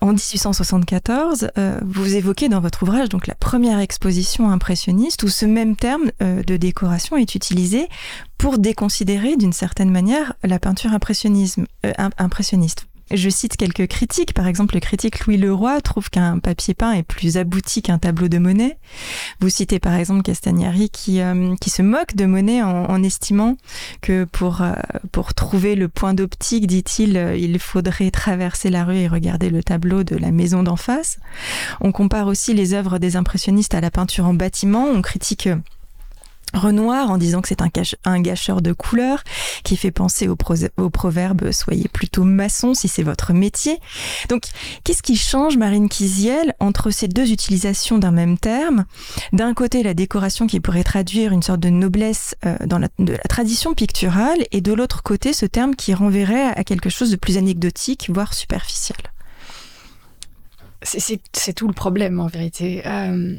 en 0.02 0.08
1874, 0.08 1.52
vous 1.82 2.16
évoquez 2.16 2.50
dans 2.50 2.60
votre 2.60 2.84
ouvrage 2.84 3.10
donc 3.10 3.28
la 3.28 3.36
première 3.36 3.80
exposition 3.80 4.50
impressionniste 4.50 5.24
où 5.24 5.30
ce 5.30 5.46
même 5.46 5.76
terme 5.76 6.12
de 6.20 6.58
décoration 6.58 7.18
est 7.18 7.36
utilisé 7.36 7.88
pour 8.38 8.58
déconsidérer 8.58 9.38
d'une 9.38 9.54
certaine 9.54 9.92
manière 9.92 10.34
la 10.44 10.58
peinture 10.58 10.92
euh, 10.94 11.94
impressionniste. 12.18 12.88
Je 13.14 13.30
cite 13.30 13.58
quelques 13.58 13.88
critiques. 13.88 14.34
Par 14.34 14.48
exemple, 14.48 14.76
le 14.76 14.80
critique 14.80 15.26
Louis 15.26 15.38
Leroy 15.38 15.82
trouve 15.82 16.10
qu'un 16.10 16.40
papier 16.40 16.74
peint 16.74 16.94
est 16.94 17.04
plus 17.04 17.38
abouti 17.38 17.82
qu'un 17.82 17.98
tableau 17.98 18.28
de 18.28 18.38
Monet. 18.38 18.78
Vous 19.40 19.50
citez 19.50 19.80
par 19.80 19.94
exemple 19.94 20.22
Castagnari 20.24 20.90
qui, 20.90 21.22
euh, 21.22 21.56
qui 21.60 21.70
se 21.70 21.82
moque 21.82 22.16
de 22.16 22.26
Monet 22.26 22.62
en, 22.62 23.02
estimant 23.04 23.58
que 24.02 24.26
pour, 24.26 24.62
euh, 24.62 24.74
pour 25.12 25.34
trouver 25.34 25.76
le 25.76 25.88
point 25.88 26.14
d'optique, 26.14 26.68
dit-il, 26.68 27.18
euh, 27.18 27.36
il 27.36 27.58
faudrait 27.60 28.12
traverser 28.12 28.70
la 28.70 28.84
rue 28.84 28.98
et 28.98 29.08
regarder 29.08 29.50
le 29.50 29.64
tableau 29.64 30.04
de 30.04 30.16
la 30.16 30.32
maison 30.32 30.64
d'en 30.64 30.76
face. 30.76 31.18
On 31.80 31.92
compare 31.92 32.28
aussi 32.28 32.54
les 32.54 32.74
œuvres 32.74 33.00
des 33.00 33.16
impressionnistes 33.16 33.74
à 33.74 33.82
la 33.82 33.92
peinture 33.92 34.26
en 34.26 34.34
bâtiment. 34.34 34.86
On 34.86 35.02
critique 35.02 35.50
Renoir 36.54 37.10
en 37.10 37.18
disant 37.18 37.42
que 37.42 37.48
c'est 37.48 37.62
un, 37.62 38.22
gâcheur 38.22 38.62
de 38.62 38.74
couleurs 38.74 39.24
qui 39.64 39.78
fait 39.78 39.92
penser 39.92 40.28
au, 40.28 40.36
proverbe 40.36 41.52
soyez 41.52 41.88
plutôt 41.88 42.24
maçon 42.24 42.74
si 42.74 42.88
c'est 42.88 43.04
votre 43.04 43.34
métier. 43.34 43.80
Donc, 44.30 44.44
qu'est-ce 44.84 45.02
qui 45.02 45.16
change, 45.16 45.58
Marine 45.58 45.90
Kiziel, 45.90 46.54
entre 46.60 46.92
ces 46.92 47.08
deux 47.08 47.32
utilisations 47.32 47.98
d'un 47.98 48.12
même 48.12 48.38
terme? 48.38 48.86
D'un 49.34 49.54
côté, 49.54 49.84
la 49.84 49.94
décoration 49.94 50.48
qui 50.48 50.60
pourrait 50.60 50.84
traduire 50.84 51.32
une 51.32 51.42
sorte 51.42 51.60
de 51.60 51.70
noblesse 51.70 52.36
euh, 52.46 52.56
dans 52.66 52.80
la, 52.80 52.90
de 53.00 53.14
la 53.14 53.24
tradition 53.30 53.74
picturale, 53.74 54.40
et 54.52 54.62
de 54.62 54.74
l'autre 54.74 55.04
côté, 55.04 55.34
ce 55.34 55.46
terme 55.46 55.76
qui 55.76 55.94
renverrait 55.94 56.50
à 56.56 56.64
quelque 56.64 56.90
chose 56.90 57.12
de 57.12 57.16
plus 57.16 57.38
anecdotique, 57.38 58.10
voire 58.12 58.34
superficiel. 58.34 58.98
C'est 60.84 61.54
tout 61.54 61.68
le 61.68 61.74
problème 61.74 62.20
en 62.20 62.28
vérité. 62.28 62.82
Euh, 62.88 63.36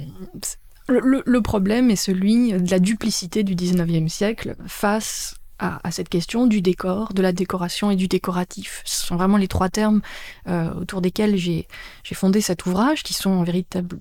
le, 0.93 1.41
problème 1.41 1.91
est 1.91 1.97
celui 1.97 2.53
de 2.53 2.71
la 2.71 2.79
duplicité 2.79 3.43
du 3.43 3.55
19e 3.55 4.09
siècle 4.09 4.55
face 4.67 5.37
à, 5.59 5.91
cette 5.91 6.09
question 6.09 6.47
du 6.47 6.61
décor, 6.61 7.15
de 7.15 7.23
la 7.23 7.33
décoration 7.33 7.91
et 7.91 7.97
du 7.97 8.09
décoratif. 8.09 8.83
Ce 8.85 9.07
sont 9.07 9.17
vraiment 9.17 9.37
les 9.37 9.47
trois 9.47 9.69
termes 9.69 10.01
euh, 10.49 10.75
autour 10.75 11.01
desquels 11.01 11.37
j'ai 11.37 11.67
fondé 12.15 12.41
cet 12.41 12.67
ouvrage, 12.67 13.03
qui 13.03 13.15
sont 13.15 13.43
véritable, 13.45 13.99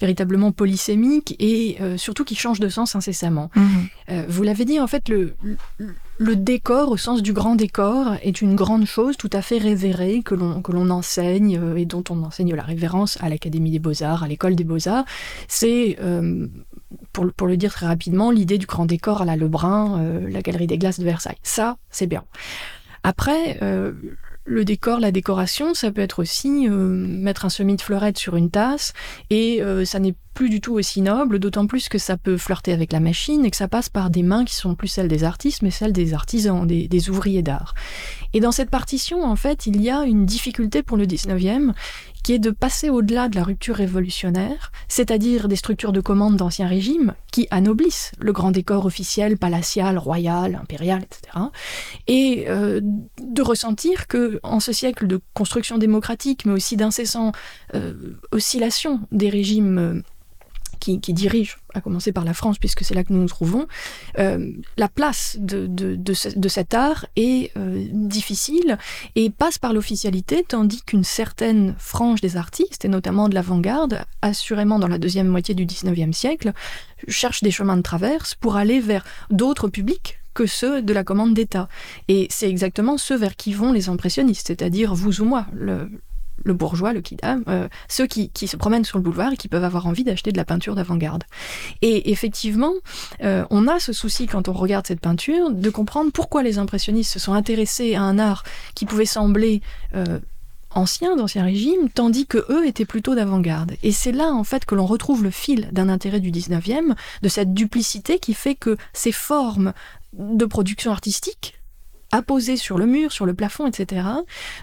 véritablement 0.00 0.50
polysémiques 0.50 1.36
et 1.38 1.76
euh, 1.80 1.96
surtout 1.96 2.24
qui 2.24 2.34
changent 2.34 2.60
de 2.60 2.68
sens 2.68 2.96
incessamment. 2.96 3.50
Mmh. 3.54 3.62
Euh, 4.10 4.24
vous 4.28 4.42
l'avez 4.42 4.64
dit, 4.64 4.80
en 4.80 4.88
fait, 4.88 5.08
le, 5.08 5.34
le 5.78 5.94
décor, 6.20 6.90
au 6.90 6.96
sens 6.96 7.22
du 7.22 7.32
grand 7.32 7.54
décor, 7.54 8.14
est 8.22 8.40
une 8.40 8.54
grande 8.54 8.86
chose 8.86 9.16
tout 9.16 9.30
à 9.32 9.42
fait 9.42 9.58
révérée 9.58 10.22
que 10.22 10.34
l'on 10.34 10.90
enseigne 10.90 11.60
et 11.76 11.86
dont 11.86 12.04
on 12.10 12.22
enseigne 12.22 12.54
la 12.54 12.62
révérence 12.62 13.18
à 13.20 13.28
l'Académie 13.28 13.70
des 13.70 13.78
Beaux-Arts, 13.78 14.22
à 14.22 14.28
l'École 14.28 14.54
des 14.54 14.64
Beaux-Arts. 14.64 15.04
C'est 15.48 15.98
pour, 17.14 17.32
pour, 17.32 17.46
le 17.46 17.56
dire 17.56 17.72
très 17.72 17.86
rapidement, 17.86 18.30
l'idée 18.30 18.58
du 18.58 18.66
grand 18.66 18.86
décor 18.86 19.22
à 19.22 19.24
la 19.24 19.36
Lebrun, 19.36 20.00
euh, 20.00 20.28
la 20.28 20.42
Galerie 20.42 20.66
des 20.66 20.78
Glaces 20.78 20.98
de 20.98 21.04
Versailles. 21.04 21.38
Ça, 21.42 21.76
c'est 21.90 22.06
bien. 22.06 22.24
Après, 23.02 23.58
euh, 23.62 23.92
le 24.44 24.64
décor, 24.64 25.00
la 25.00 25.12
décoration, 25.12 25.74
ça 25.74 25.90
peut 25.90 26.00
être 26.00 26.20
aussi 26.20 26.68
euh, 26.68 26.72
mettre 26.72 27.44
un 27.44 27.48
semis 27.48 27.76
de 27.76 27.82
fleurettes 27.82 28.18
sur 28.18 28.36
une 28.36 28.50
tasse, 28.50 28.92
et 29.30 29.62
ça 29.84 29.98
n'est 29.98 30.14
plus 30.34 30.50
du 30.50 30.60
tout 30.60 30.74
aussi 30.74 31.00
noble, 31.00 31.38
d'autant 31.38 31.66
plus 31.66 31.88
que 31.88 31.98
ça 31.98 32.16
peut 32.16 32.36
flirter 32.36 32.72
avec 32.72 32.92
la 32.92 33.00
machine 33.00 33.44
et 33.44 33.50
que 33.50 33.56
ça 33.56 33.68
passe 33.68 33.88
par 33.88 34.10
des 34.10 34.22
mains 34.22 34.44
qui 34.44 34.54
sont 34.54 34.74
plus 34.74 34.88
celles 34.88 35.08
des 35.08 35.24
artistes, 35.24 35.62
mais 35.62 35.70
celles 35.70 35.92
des 35.92 36.12
artisans, 36.12 36.66
des, 36.66 37.10
ouvriers 37.10 37.42
d'art. 37.42 37.74
Et 38.32 38.40
dans 38.40 38.52
cette 38.52 38.70
partition, 38.70 39.24
en 39.24 39.36
fait, 39.36 39.66
il 39.66 39.80
y 39.80 39.90
a 39.90 40.02
une 40.02 40.26
difficulté 40.26 40.82
pour 40.82 40.96
le 40.96 41.06
19e 41.06 41.72
qui 42.24 42.32
est 42.32 42.38
de 42.38 42.50
passer 42.50 42.88
au-delà 42.88 43.28
de 43.28 43.36
la 43.36 43.44
rupture 43.44 43.76
révolutionnaire, 43.76 44.72
c'est-à-dire 44.88 45.46
des 45.46 45.56
structures 45.56 45.92
de 45.92 46.00
commande 46.00 46.36
d'Ancien 46.36 46.66
Régime 46.66 47.14
qui 47.30 47.46
anoblissent 47.50 48.12
le 48.18 48.32
grand 48.32 48.50
décor 48.50 48.86
officiel, 48.86 49.36
palatial, 49.36 49.98
royal, 49.98 50.58
impérial, 50.60 51.02
etc. 51.02 51.38
Et 52.06 52.46
euh, 52.48 52.80
de 52.82 53.42
ressentir 53.42 54.06
que, 54.06 54.40
en 54.42 54.58
ce 54.58 54.72
siècle 54.72 55.06
de 55.06 55.20
construction 55.34 55.76
démocratique, 55.76 56.46
mais 56.46 56.52
aussi 56.52 56.76
d'incessant 56.76 57.32
euh, 57.74 57.92
oscillation 58.32 59.00
des 59.12 59.28
régimes 59.28 59.78
euh, 59.78 60.02
qui, 60.74 61.00
qui, 61.00 61.12
dirige, 61.12 61.58
à 61.74 61.80
commencer 61.80 62.12
par 62.12 62.24
la 62.24 62.34
France, 62.34 62.58
puisque 62.58 62.84
c'est 62.84 62.94
là 62.94 63.04
que 63.04 63.12
nous 63.12 63.20
nous 63.20 63.28
trouvons, 63.28 63.66
euh, 64.18 64.52
la 64.76 64.88
place 64.88 65.36
de, 65.40 65.66
de, 65.66 65.96
de, 65.96 66.48
cet 66.48 66.74
art 66.74 67.06
est 67.16 67.56
euh, 67.56 67.86
difficile 67.92 68.78
et 69.16 69.30
passe 69.30 69.58
par 69.58 69.72
l'officialité, 69.72 70.44
tandis 70.46 70.82
qu'une 70.82 71.04
certaine 71.04 71.74
frange 71.78 72.20
des 72.20 72.36
artistes, 72.36 72.84
et 72.84 72.88
notamment 72.88 73.28
de 73.28 73.34
l'avant-garde, 73.34 74.04
assurément 74.22 74.78
dans 74.78 74.88
la 74.88 74.98
deuxième 74.98 75.28
moitié 75.28 75.54
du 75.54 75.66
XIXe 75.66 76.16
siècle, 76.16 76.52
cherche 77.08 77.42
des 77.42 77.50
chemins 77.50 77.76
de 77.76 77.82
traverse 77.82 78.34
pour 78.34 78.56
aller 78.56 78.80
vers 78.80 79.04
d'autres 79.30 79.68
publics 79.68 80.18
que 80.34 80.46
ceux 80.46 80.82
de 80.82 80.92
la 80.92 81.04
commande 81.04 81.32
d'État. 81.32 81.68
Et 82.08 82.26
c'est 82.28 82.50
exactement 82.50 82.98
ceux 82.98 83.16
vers 83.16 83.36
qui 83.36 83.52
vont 83.54 83.72
les 83.72 83.88
impressionnistes, 83.88 84.48
c'est-à-dire 84.48 84.94
vous 84.94 85.20
ou 85.20 85.24
moi. 85.24 85.46
Le 86.42 86.54
bourgeois, 86.54 86.92
le 86.92 87.00
kidam, 87.00 87.44
euh, 87.48 87.68
ceux 87.88 88.06
qui, 88.06 88.30
se 88.46 88.56
promènent 88.56 88.84
sur 88.84 88.98
le 88.98 89.04
boulevard 89.04 89.32
et 89.32 89.36
qui 89.36 89.48
peuvent 89.48 89.64
avoir 89.64 89.86
envie 89.86 90.04
d'acheter 90.04 90.32
de 90.32 90.36
la 90.36 90.44
peinture 90.44 90.74
d'avant-garde. 90.74 91.24
Et 91.82 92.10
effectivement, 92.10 92.72
euh, 93.22 93.44
on 93.50 93.68
a 93.68 93.78
ce 93.78 93.92
souci 93.92 94.26
quand 94.26 94.48
on 94.48 94.52
regarde 94.52 94.86
cette 94.86 95.00
peinture 95.00 95.50
de 95.50 95.70
comprendre 95.70 96.10
pourquoi 96.12 96.42
les 96.42 96.58
impressionnistes 96.58 97.12
se 97.12 97.18
sont 97.18 97.32
intéressés 97.32 97.94
à 97.94 98.02
un 98.02 98.18
art 98.18 98.42
qui 98.74 98.84
pouvait 98.84 99.06
sembler 99.06 99.62
euh, 99.94 100.18
ancien, 100.70 101.16
d'ancien 101.16 101.44
régime, 101.44 101.88
tandis 101.94 102.26
que 102.26 102.44
eux 102.50 102.66
étaient 102.66 102.84
plutôt 102.84 103.14
d'avant-garde. 103.14 103.76
Et 103.82 103.92
c'est 103.92 104.12
là, 104.12 104.32
en 104.32 104.44
fait, 104.44 104.64
que 104.64 104.74
l'on 104.74 104.86
retrouve 104.86 105.22
le 105.22 105.30
fil 105.30 105.68
d'un 105.72 105.88
intérêt 105.88 106.20
du 106.20 106.30
19e, 106.30 106.94
de 107.22 107.28
cette 107.28 107.54
duplicité 107.54 108.18
qui 108.18 108.34
fait 108.34 108.54
que 108.54 108.76
ces 108.92 109.12
formes 109.12 109.72
de 110.12 110.44
production 110.44 110.90
artistique 110.90 111.58
apposés 112.14 112.56
sur 112.56 112.78
le 112.78 112.86
mur, 112.86 113.10
sur 113.12 113.26
le 113.26 113.34
plafond, 113.34 113.66
etc., 113.66 114.06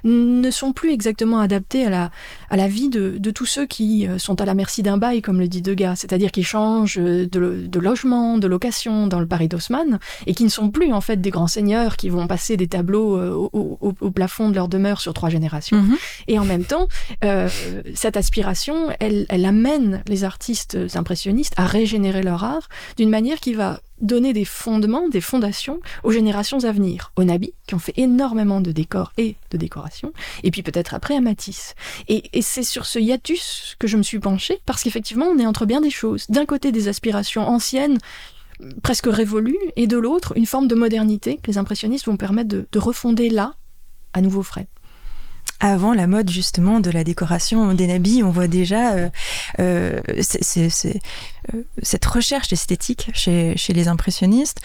ne 0.04 0.52
sont 0.52 0.72
plus 0.72 0.92
exactement 0.92 1.40
adaptés 1.40 1.86
à 1.86 1.90
la, 1.90 2.12
à 2.50 2.56
la 2.56 2.68
vie 2.68 2.90
de, 2.90 3.18
de 3.18 3.32
tous 3.32 3.46
ceux 3.46 3.66
qui 3.66 4.08
euh, 4.08 4.18
sont 4.18 4.40
à 4.40 4.46
la 4.46 4.54
merci 4.54 4.84
d'un 4.84 4.98
bail, 4.98 5.22
comme 5.22 5.40
le 5.40 5.50
dit 5.50 5.62
Degas, 5.62 5.98
c'est-à-dire 5.98 6.32
qui 6.32 6.44
changent 6.44 6.96
de, 6.96 7.26
de, 7.26 7.80
logement, 7.80 8.38
de 8.38 8.48
location 8.48 9.08
dans 9.08 9.20
le 9.20 9.28
Paris 9.28 9.50
d'Haussmann, 9.50 10.00
et 10.28 10.34
qui 10.34 10.46
ne 10.46 10.50
sont 10.50 10.70
plus 10.70 10.94
en 10.94 11.02
fait 11.02 11.18
des 11.18 11.30
grands 11.30 11.48
seigneurs 11.48 11.98
qui 11.98 12.10
vont 12.10 12.26
passer 12.26 12.56
des 12.56 12.68
tableaux 12.68 13.18
euh, 13.18 13.50
au, 13.52 13.78
au, 13.82 14.12
plafond 14.12 14.50
de 14.50 14.56
leur 14.56 14.70
demeure 14.70 15.02
sur 15.02 15.14
trois 15.14 15.30
générations. 15.30 15.82
Mhm. 15.82 15.98
Et 16.28 16.40
en 16.40 16.46
même 16.46 16.64
temps, 16.64 16.88
euh, 17.26 17.50
cette 17.94 18.16
aspiration, 18.16 18.88
elle, 19.00 19.26
elle 19.28 19.46
amène 19.46 20.04
les 20.08 20.24
artistes 20.24 20.78
impressionnistes 20.96 21.54
à 21.58 21.66
régénérer 21.66 22.24
leur 22.24 22.44
art 22.46 22.70
d'une 22.98 23.10
manière 23.10 23.40
qui 23.40 23.54
va 23.54 23.82
donner 24.02 24.34
des 24.34 24.46
fondements, 24.46 25.10
des 25.10 25.22
fondations 25.22 25.80
aux 26.04 26.12
générations 26.12 26.64
à 26.64 26.72
venir. 26.72 27.12
Au 27.16 27.24
Nabi, 27.24 27.54
qui 27.68 27.76
ont 27.76 27.80
fait 27.80 27.94
énormément 27.98 28.62
de 28.62 28.72
décors 28.72 29.14
et 29.18 29.36
de 29.52 29.58
décorations, 29.58 30.14
et 30.44 30.52
puis 30.52 30.64
peut-être 30.64 30.94
après 30.94 31.16
à 31.16 31.22
Matisse. 31.22 31.76
Et, 32.08 32.24
c'est 32.42 32.64
sur 32.64 32.86
ce 32.86 33.00
hiatus 33.00 33.76
que 33.80 33.88
je 33.88 33.98
me 33.98 34.04
suis 34.04 34.20
penchée, 34.20 34.60
parce 34.66 34.84
qu'effectivement, 34.84 35.28
on 35.28 35.38
est 35.38 35.46
entre 35.46 35.66
bien 35.66 35.82
des 35.82 35.90
choses. 35.90 36.26
D'un 36.30 36.46
côté, 36.46 36.72
des 36.72 36.88
aspirations 36.88 37.48
anciennes, 37.48 37.98
presque 38.84 39.08
révolues, 39.08 39.58
et 39.76 39.88
de 39.88 39.98
l'autre, 39.98 40.34
une 40.36 40.46
forme 40.46 40.68
de 40.68 40.76
modernité 40.76 41.38
que 41.38 41.50
les 41.52 41.58
impressionnistes 41.58 42.06
vont 42.06 42.18
permettre 42.18 42.50
de, 42.50 42.68
de 42.72 42.80
refonder 42.80 43.30
là, 43.30 43.56
à 44.14 44.22
nouveau 44.22 44.44
frais 44.44 44.68
avant 45.62 45.94
la 45.94 46.08
mode 46.08 46.30
justement 46.30 46.80
de 46.80 46.90
la 46.90 47.04
décoration 47.04 47.74
des 47.74 47.88
nabis, 47.88 48.24
on 48.24 48.32
voit 48.32 48.48
déjà 48.48 48.94
euh, 48.94 49.10
euh, 49.60 50.02
euh, 50.08 51.64
cette 51.82 52.06
recherche 52.06 52.52
esthétique 52.52 53.12
chez, 53.14 53.56
chez 53.56 53.74
les 53.74 53.88
impressionnistes. 53.88 54.60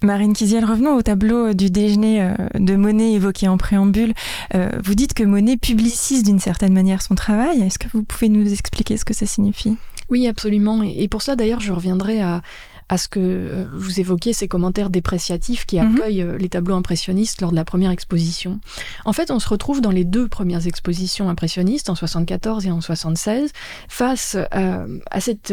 Marine 0.00 0.32
Kiziel, 0.32 0.64
revenons 0.64 0.94
au 0.94 1.02
tableau 1.02 1.54
du 1.54 1.70
déjeuner 1.70 2.32
de 2.54 2.76
Monet 2.76 3.14
évoqué 3.14 3.48
en 3.48 3.56
préambule. 3.56 4.14
vous 4.54 4.94
dites 4.94 5.12
que 5.12 5.24
Monet 5.24 5.56
publicise 5.56 6.22
d'une 6.22 6.38
certaine 6.38 6.72
manière 6.72 7.02
son 7.02 7.16
travail. 7.16 7.62
Est-ce 7.62 7.80
que 7.80 7.88
vous 7.92 8.04
pouvez 8.04 8.28
nous 8.28 8.52
expliquer 8.52 8.96
ce 8.96 9.04
que 9.04 9.12
ça 9.12 9.26
signifie? 9.26 9.76
Oui, 10.08 10.28
absolument. 10.28 10.84
Et 10.84 11.08
pour 11.08 11.22
ça, 11.22 11.34
d'ailleurs, 11.34 11.58
je 11.58 11.72
reviendrai 11.72 12.20
à, 12.20 12.42
à 12.88 12.98
ce 12.98 13.08
que 13.08 13.20
euh, 13.20 13.66
vous 13.72 14.00
évoquiez, 14.00 14.32
ces 14.32 14.48
commentaires 14.48 14.90
dépréciatifs 14.90 15.66
qui 15.66 15.80
mhm. 15.80 15.96
accueillent 15.96 16.22
euh, 16.22 16.38
les 16.38 16.48
tableaux 16.48 16.74
impressionnistes 16.74 17.40
lors 17.40 17.50
de 17.50 17.56
la 17.56 17.64
première 17.64 17.90
exposition. 17.90 18.60
En 19.04 19.12
fait, 19.12 19.30
on 19.30 19.38
se 19.38 19.48
retrouve 19.48 19.80
dans 19.80 19.90
les 19.90 20.04
deux 20.04 20.28
premières 20.28 20.66
expositions 20.66 21.28
impressionnistes, 21.28 21.90
en 21.90 21.94
74 21.94 22.66
et 22.66 22.70
en 22.70 22.80
76, 22.80 23.52
face 23.88 24.36
euh, 24.54 24.98
à, 25.10 25.20
cette, 25.20 25.52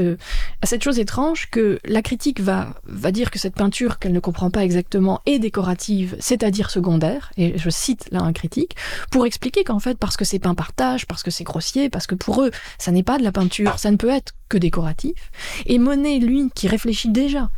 à 0.61 0.65
cette 0.65 0.83
chose 0.83 0.99
étrange 0.99 1.49
que 1.49 1.79
la 1.85 2.01
critique 2.01 2.39
va, 2.39 2.75
va 2.85 3.11
dire 3.11 3.31
que 3.31 3.39
cette 3.39 3.55
peinture, 3.55 3.99
qu'elle 3.99 4.13
ne 4.13 4.19
comprend 4.19 4.49
pas 4.49 4.63
exactement, 4.63 5.21
est 5.25 5.39
décorative, 5.39 6.15
c'est-à-dire 6.19 6.69
secondaire, 6.69 7.31
et 7.37 7.57
je 7.57 7.69
cite 7.69 8.07
là 8.11 8.21
un 8.21 8.33
critique, 8.33 8.75
pour 9.11 9.25
expliquer 9.25 9.63
qu'en 9.63 9.79
fait, 9.79 9.97
parce 9.97 10.17
que 10.17 10.25
c'est 10.25 10.39
peint 10.39 10.55
par 10.55 10.73
tâche, 10.73 11.05
parce 11.05 11.23
que 11.23 11.31
c'est 11.31 11.43
grossier, 11.43 11.89
parce 11.89 12.07
que 12.07 12.15
pour 12.15 12.41
eux, 12.43 12.51
ça 12.77 12.91
n'est 12.91 13.03
pas 13.03 13.17
de 13.17 13.23
la 13.23 13.31
peinture, 13.31 13.79
ça 13.79 13.91
ne 13.91 13.97
peut 13.97 14.09
être 14.09 14.33
que 14.49 14.57
décoratif. 14.57 15.31
Et 15.65 15.79
Monet, 15.79 16.19
lui, 16.19 16.49
qui 16.53 16.67
réfléchit 16.67 17.09
déjà 17.25 17.49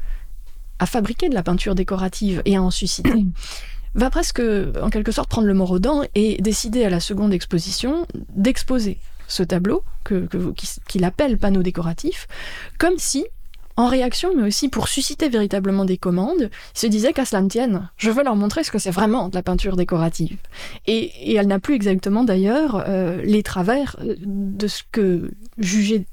à 0.79 0.85
fabriquer 0.85 1.29
de 1.29 1.33
la 1.33 1.43
peinture 1.43 1.75
décorative 1.75 2.41
et 2.45 2.55
à 2.55 2.61
en 2.61 2.71
susciter, 2.71 3.25
va 3.95 4.09
presque, 4.09 4.41
en 4.81 4.89
quelque 4.89 5.11
sorte, 5.11 5.29
prendre 5.29 5.47
le 5.47 5.53
mort 5.53 5.71
aux 5.71 5.79
dents 5.79 6.03
et 6.13 6.39
décider 6.41 6.85
à 6.85 6.89
la 6.89 6.99
seconde 6.99 7.33
exposition 7.33 8.05
d'exposer 8.29 8.99
ce 9.27 9.43
tableau, 9.43 9.83
qu'il 10.87 11.03
appelle 11.03 11.37
panneau 11.37 11.63
décoratif, 11.63 12.27
comme 12.77 12.97
si 12.97 13.25
en 13.75 13.87
réaction, 13.87 14.31
mais 14.35 14.41
aussi 14.41 14.69
pour 14.69 14.87
susciter 14.87 15.29
véritablement 15.29 15.85
des 15.85 15.97
commandes, 15.97 16.49
il 16.75 16.79
se 16.79 16.87
disait 16.87 17.13
qu'à 17.13 17.25
cela 17.25 17.43
ne 17.43 17.47
tienne, 17.47 17.89
je 17.97 18.09
veux 18.09 18.23
leur 18.23 18.35
montrer 18.35 18.63
ce 18.63 18.71
que 18.71 18.79
c'est 18.79 18.91
vraiment 18.91 19.29
de 19.29 19.35
la 19.35 19.43
peinture 19.43 19.75
décorative. 19.75 20.37
Et, 20.87 21.35
elle 21.35 21.47
n'a 21.47 21.59
plus 21.59 21.75
exactement 21.75 22.23
d'ailleurs 22.23 22.83
euh, 22.87 23.21
les 23.23 23.43
travers 23.43 23.95
euh, 24.01 24.15
de 24.19 24.67
ce 24.67 24.81
que 24.91 25.31
jugeait 25.59 26.05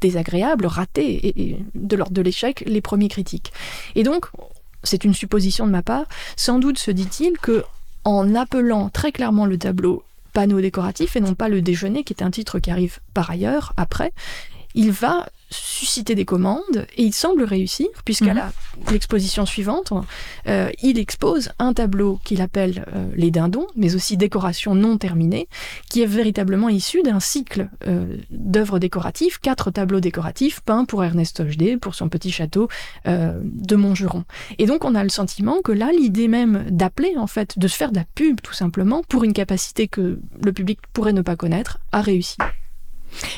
désagréable, 0.00 0.66
raté, 0.66 1.28
et, 1.28 1.58
de 1.74 1.96
l'ordre 1.96 2.12
de 2.12 2.22
l'échec, 2.22 2.64
les 2.66 2.80
premiers 2.80 3.08
critiques. 3.08 3.52
Et 3.94 4.02
donc, 4.02 4.26
c'est 4.82 5.04
une 5.04 5.14
supposition 5.14 5.66
de 5.66 5.72
ma 5.72 5.82
part, 5.82 6.06
sans 6.36 6.58
doute 6.58 6.78
se 6.78 6.90
dit-il 6.90 7.38
que 7.38 7.64
en 8.04 8.34
appelant 8.34 8.88
très 8.88 9.12
clairement 9.12 9.44
le 9.44 9.58
tableau 9.58 10.02
panneau 10.32 10.60
décoratif 10.60 11.16
et 11.16 11.20
non 11.20 11.34
pas 11.34 11.48
le 11.48 11.62
déjeuner, 11.62 12.04
qui 12.04 12.12
est 12.12 12.22
un 12.22 12.30
titre 12.30 12.58
qui 12.58 12.70
arrive 12.70 13.00
par 13.12 13.30
ailleurs, 13.30 13.72
après, 13.76 14.12
il 14.78 14.92
va 14.92 15.26
susciter 15.50 16.14
des 16.14 16.24
commandes 16.24 16.86
et 16.96 17.02
il 17.02 17.12
semble 17.12 17.42
réussir 17.42 17.88
puisqu'à 18.04 18.34
mhm. 18.34 18.42
l'exposition 18.92 19.44
suivante, 19.44 19.92
euh, 20.46 20.70
il 20.82 21.00
expose 21.00 21.50
un 21.58 21.72
tableau 21.72 22.20
qu'il 22.22 22.40
appelle 22.40 22.84
euh, 22.94 23.08
Les 23.16 23.32
Dindons, 23.32 23.66
mais 23.74 23.96
aussi 23.96 24.16
Décoration 24.16 24.76
non 24.76 24.96
terminée, 24.98 25.48
qui 25.90 26.02
est 26.02 26.06
véritablement 26.06 26.68
issu 26.68 27.02
d'un 27.02 27.18
cycle 27.18 27.70
euh, 27.88 28.18
d'œuvres 28.30 28.78
décoratives, 28.78 29.40
quatre 29.40 29.72
tableaux 29.72 30.00
décoratifs 30.00 30.60
peints 30.60 30.84
pour 30.84 31.02
Ernest 31.02 31.40
Hochdé 31.40 31.76
pour 31.76 31.96
son 31.96 32.08
petit 32.08 32.30
château 32.30 32.68
de 33.04 33.76
Montgeron. 33.76 34.24
Et 34.58 34.66
donc 34.66 34.84
on 34.84 34.94
a 34.94 35.02
le 35.02 35.08
sentiment 35.08 35.60
que 35.62 35.72
là, 35.72 35.90
l'idée 35.92 36.28
même 36.28 36.66
d'appeler 36.70 37.14
en 37.16 37.26
fait, 37.26 37.58
de 37.58 37.66
se 37.66 37.76
faire 37.76 37.90
de 37.90 37.96
la 37.96 38.04
pub 38.14 38.40
tout 38.42 38.52
simplement 38.52 39.02
pour 39.08 39.24
une 39.24 39.32
capacité 39.32 39.88
que 39.88 40.20
le 40.40 40.52
public 40.52 40.78
pourrait 40.92 41.12
ne 41.12 41.22
pas 41.22 41.36
connaître, 41.36 41.78
a 41.90 42.00
réussi. 42.00 42.36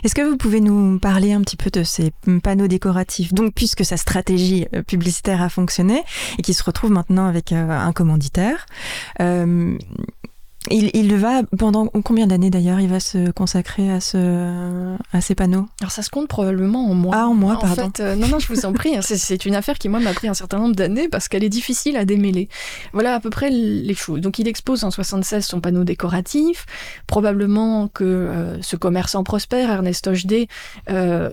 Est-ce 0.04 0.14
que 0.14 0.22
vous 0.22 0.36
pouvez 0.36 0.60
nous 0.60 0.98
parler 0.98 1.32
un 1.32 1.40
petit 1.40 1.56
peu 1.56 1.70
de 1.70 1.82
ces 1.82 2.12
panneaux 2.42 2.68
décoratifs 2.68 3.32
Donc, 3.32 3.54
puisque 3.54 3.84
sa 3.84 3.96
stratégie 3.96 4.66
euh, 4.74 4.82
publicitaire 4.82 5.42
a 5.42 5.48
fonctionné 5.48 6.02
et 6.38 6.42
qu'il 6.42 6.54
se 6.54 6.62
retrouve 6.62 6.90
maintenant 6.90 7.26
avec 7.26 7.52
euh, 7.52 7.70
un 7.70 7.92
commanditaire, 7.92 8.66
euh, 9.20 9.76
il, 10.68 11.16
va 11.16 11.42
pendant 11.58 11.86
combien 11.86 12.26
d'années 12.26 12.50
d'ailleurs 12.50 12.80
Il 12.80 12.88
va 12.88 13.00
se 13.00 13.30
consacrer 13.30 13.90
à 13.90 14.00
ce 14.00 14.94
à 15.12 15.20
ces 15.22 15.34
panneaux? 15.34 15.66
Alors 15.80 15.90
ça 15.90 16.02
se 16.02 16.10
compte 16.10 16.28
probablement 16.28 16.90
en 16.90 16.94
mois. 16.94 17.14
Ah 17.16 17.28
en 17.28 17.34
mois, 17.34 17.58
pardon. 17.58 17.90
Fait, 17.96 18.02
euh, 18.02 18.14
non 18.14 18.28
non, 18.28 18.38
je 18.38 18.48
vous 18.48 18.66
en 18.66 18.72
prie. 18.74 18.94
Hein, 18.94 19.00
c'est 19.02 19.46
une 19.46 19.54
affaire 19.54 19.78
qui 19.78 19.88
moi 19.88 20.00
m'a 20.00 20.12
pris 20.12 20.28
un 20.28 20.34
certain 20.34 20.58
nombre 20.58 20.76
d'années 20.76 21.08
parce 21.08 21.28
qu'elle 21.28 21.44
est 21.44 21.48
difficile 21.50 21.96
à 21.96 22.04
démêler. 22.04 22.48
Voilà 22.92 23.14
à 23.14 23.20
peu 23.20 23.30
près 23.30 23.48
les 23.50 23.94
choses. 23.94 24.20
Donc 24.20 24.38
il 24.38 24.48
expose 24.48 24.84
en 24.84 24.90
76 24.90 25.44
son 25.44 25.60
panneau 25.60 25.84
décoratif. 25.84 26.66
Probablement 27.06 27.88
que 27.88 28.04
euh, 28.04 28.60
ce 28.60 28.76
commerçant 28.76 29.24
prospère, 29.24 29.70
Ernest 29.70 30.06
Hochdé, 30.08 30.48
euh, 30.90 31.30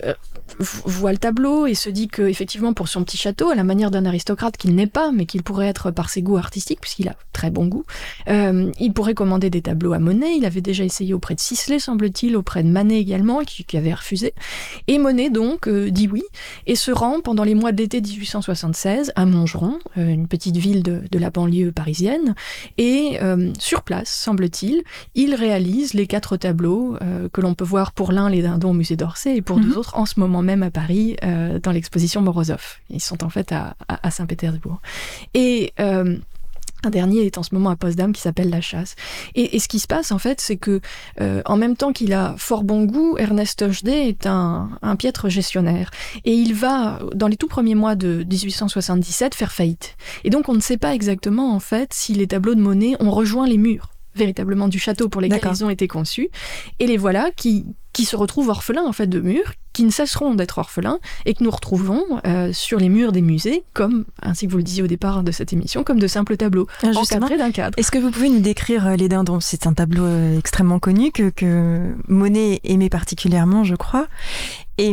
voit 0.58 1.12
le 1.12 1.18
tableau 1.18 1.66
et 1.66 1.74
se 1.74 1.90
dit 1.90 2.08
que 2.08 2.22
effectivement 2.22 2.72
pour 2.72 2.88
son 2.88 3.04
petit 3.04 3.16
château, 3.16 3.50
à 3.50 3.54
la 3.54 3.64
manière 3.64 3.90
d'un 3.90 4.04
aristocrate 4.04 4.56
qu'il 4.56 4.74
n'est 4.74 4.86
pas, 4.86 5.12
mais 5.12 5.26
qu'il 5.26 5.42
pourrait 5.42 5.68
être 5.68 5.90
par 5.90 6.10
ses 6.10 6.22
goûts 6.22 6.38
artistiques, 6.38 6.80
puisqu'il 6.80 7.08
a 7.08 7.16
très 7.32 7.50
bon 7.50 7.66
goût, 7.66 7.84
il 8.26 8.92
pourrait 8.94 9.14
commandé 9.14 9.50
des 9.50 9.62
tableaux 9.62 9.92
à 9.92 9.98
Monet. 9.98 10.36
Il 10.36 10.44
avait 10.44 10.60
déjà 10.60 10.84
essayé 10.84 11.14
auprès 11.14 11.34
de 11.34 11.40
Sisley, 11.40 11.78
semble-t-il, 11.78 12.36
auprès 12.36 12.62
de 12.62 12.68
Manet 12.68 12.98
également, 12.98 13.40
qui, 13.44 13.76
avait 13.76 13.94
refusé. 13.94 14.34
Et 14.86 14.98
Monet, 14.98 15.30
donc, 15.30 15.68
euh, 15.68 15.90
dit 15.90 16.08
oui 16.10 16.22
et 16.66 16.74
se 16.74 16.90
rend 16.90 17.20
pendant 17.20 17.44
les 17.44 17.54
mois 17.54 17.72
d'été 17.72 18.00
1876 18.00 19.12
à 19.14 19.26
Montgeron, 19.26 19.78
euh, 19.96 20.08
une 20.08 20.26
petite 20.26 20.56
ville 20.56 20.82
de, 20.82 21.18
la 21.18 21.30
banlieue 21.30 21.72
parisienne. 21.72 22.34
Et 22.76 23.18
euh, 23.22 23.52
sur 23.58 23.82
place, 23.82 24.08
semble-t-il, 24.08 24.82
il 25.14 25.34
réalise 25.34 25.94
les 25.94 26.06
quatre 26.06 26.36
tableaux 26.36 26.96
que 27.32 27.40
l'on 27.40 27.54
peut 27.54 27.64
voir 27.64 27.92
pour 27.92 28.12
l'un, 28.12 28.28
les 28.28 28.42
dindons 28.42 28.70
au 28.70 28.74
musée 28.74 28.96
d'Orsay, 28.96 29.36
et 29.36 29.42
pour 29.42 29.58
deux 29.58 29.70
mhm. 29.70 29.76
autres 29.76 29.96
en 29.96 30.06
ce 30.06 30.20
moment 30.20 30.37
même 30.42 30.62
à 30.62 30.70
Paris, 30.70 31.16
dans 31.62 31.72
l'exposition 31.72 32.20
Morozov. 32.20 32.78
Ils 32.90 33.00
sont 33.00 33.24
en 33.24 33.30
fait 33.30 33.52
à, 33.52 33.76
à 33.88 34.10
Saint-Pétersbourg. 34.10 34.80
Et 35.34 35.72
un 36.84 36.90
dernier 36.90 37.26
est 37.26 37.38
en 37.38 37.42
ce 37.42 37.54
moment 37.54 37.70
à 37.70 37.76
Potsdam 37.76 38.12
qui 38.12 38.20
s'appelle 38.20 38.50
La 38.50 38.60
Chasse. 38.60 38.94
Et, 39.34 39.58
ce 39.58 39.68
qui 39.68 39.78
se 39.80 39.86
passe 39.86 40.12
en 40.12 40.18
fait, 40.18 40.40
c'est 40.40 40.56
que 40.56 40.80
euh, 41.20 41.42
en 41.44 41.56
même 41.56 41.76
temps 41.76 41.92
qu'il 41.92 42.12
a 42.12 42.34
fort 42.38 42.62
bon 42.62 42.84
goût, 42.84 43.16
Ernest 43.18 43.62
Hochdé 43.62 43.90
est 43.90 44.26
un, 44.26 44.70
un, 44.82 44.96
piètre 44.96 45.28
gestionnaire. 45.28 45.90
Et 46.24 46.34
il 46.34 46.54
va, 46.54 47.00
dans 47.14 47.26
les 47.26 47.36
tout 47.36 47.48
premiers 47.48 47.74
mois 47.74 47.96
de 47.96 48.24
1877, 48.30 49.34
faire 49.34 49.52
faillite. 49.52 49.96
Et 50.24 50.30
donc 50.30 50.48
on 50.48 50.54
ne 50.54 50.60
sait 50.60 50.78
pas 50.78 50.94
exactement 50.94 51.52
en 51.52 51.60
fait 51.60 51.92
si 51.92 52.14
les 52.14 52.28
tableaux 52.28 52.54
de 52.54 52.60
Monet 52.60 52.96
ont 53.00 53.10
rejoint 53.10 53.46
les 53.46 53.58
murs 53.58 53.90
véritablement 54.14 54.66
du 54.66 54.80
château 54.80 55.08
pour 55.08 55.20
lesquels 55.20 55.52
ils 55.52 55.64
ont 55.64 55.70
été 55.70 55.86
conçus. 55.86 56.28
Et 56.80 56.88
les 56.88 56.96
voilà 56.96 57.30
qui, 57.30 57.66
qui 57.92 58.04
se 58.04 58.16
retrouvent 58.16 58.48
orphelins 58.48 58.84
en 58.84 58.92
fait 58.92 59.06
de 59.06 59.20
murs, 59.20 59.52
qui 59.72 59.84
ne 59.84 59.90
cesseront 59.90 60.34
d'être 60.34 60.58
orphelins 60.58 60.98
et 61.24 61.34
que 61.34 61.44
nous 61.44 61.50
retrouvons 61.50 62.02
euh, 62.26 62.52
sur 62.52 62.78
les 62.78 62.88
murs 62.88 63.12
des 63.12 63.22
musées, 63.22 63.62
comme, 63.74 64.04
ainsi 64.22 64.46
que 64.46 64.50
vous 64.50 64.58
le 64.58 64.64
disiez 64.64 64.82
au 64.82 64.86
départ 64.86 65.22
de 65.22 65.30
cette 65.30 65.52
émission, 65.52 65.84
comme 65.84 65.98
de 65.98 66.06
simples 66.06 66.36
tableaux 66.36 66.66
ah, 66.82 66.90
encadrés 66.96 67.38
d'un 67.38 67.52
cadre. 67.52 67.78
Est-ce 67.78 67.90
que 67.90 67.98
vous 67.98 68.10
pouvez 68.10 68.28
nous 68.28 68.40
décrire 68.40 68.86
euh, 68.88 68.96
les 68.96 69.08
dindons? 69.08 69.40
C'est 69.40 69.66
un 69.66 69.74
tableau 69.74 70.04
euh, 70.04 70.38
extrêmement 70.38 70.78
connu 70.78 71.12
que, 71.12 71.30
que 71.30 71.94
Monet 72.08 72.60
aimait 72.64 72.88
particulièrement, 72.88 73.64
je 73.64 73.76
crois. 73.76 74.08
Et, 74.78 74.90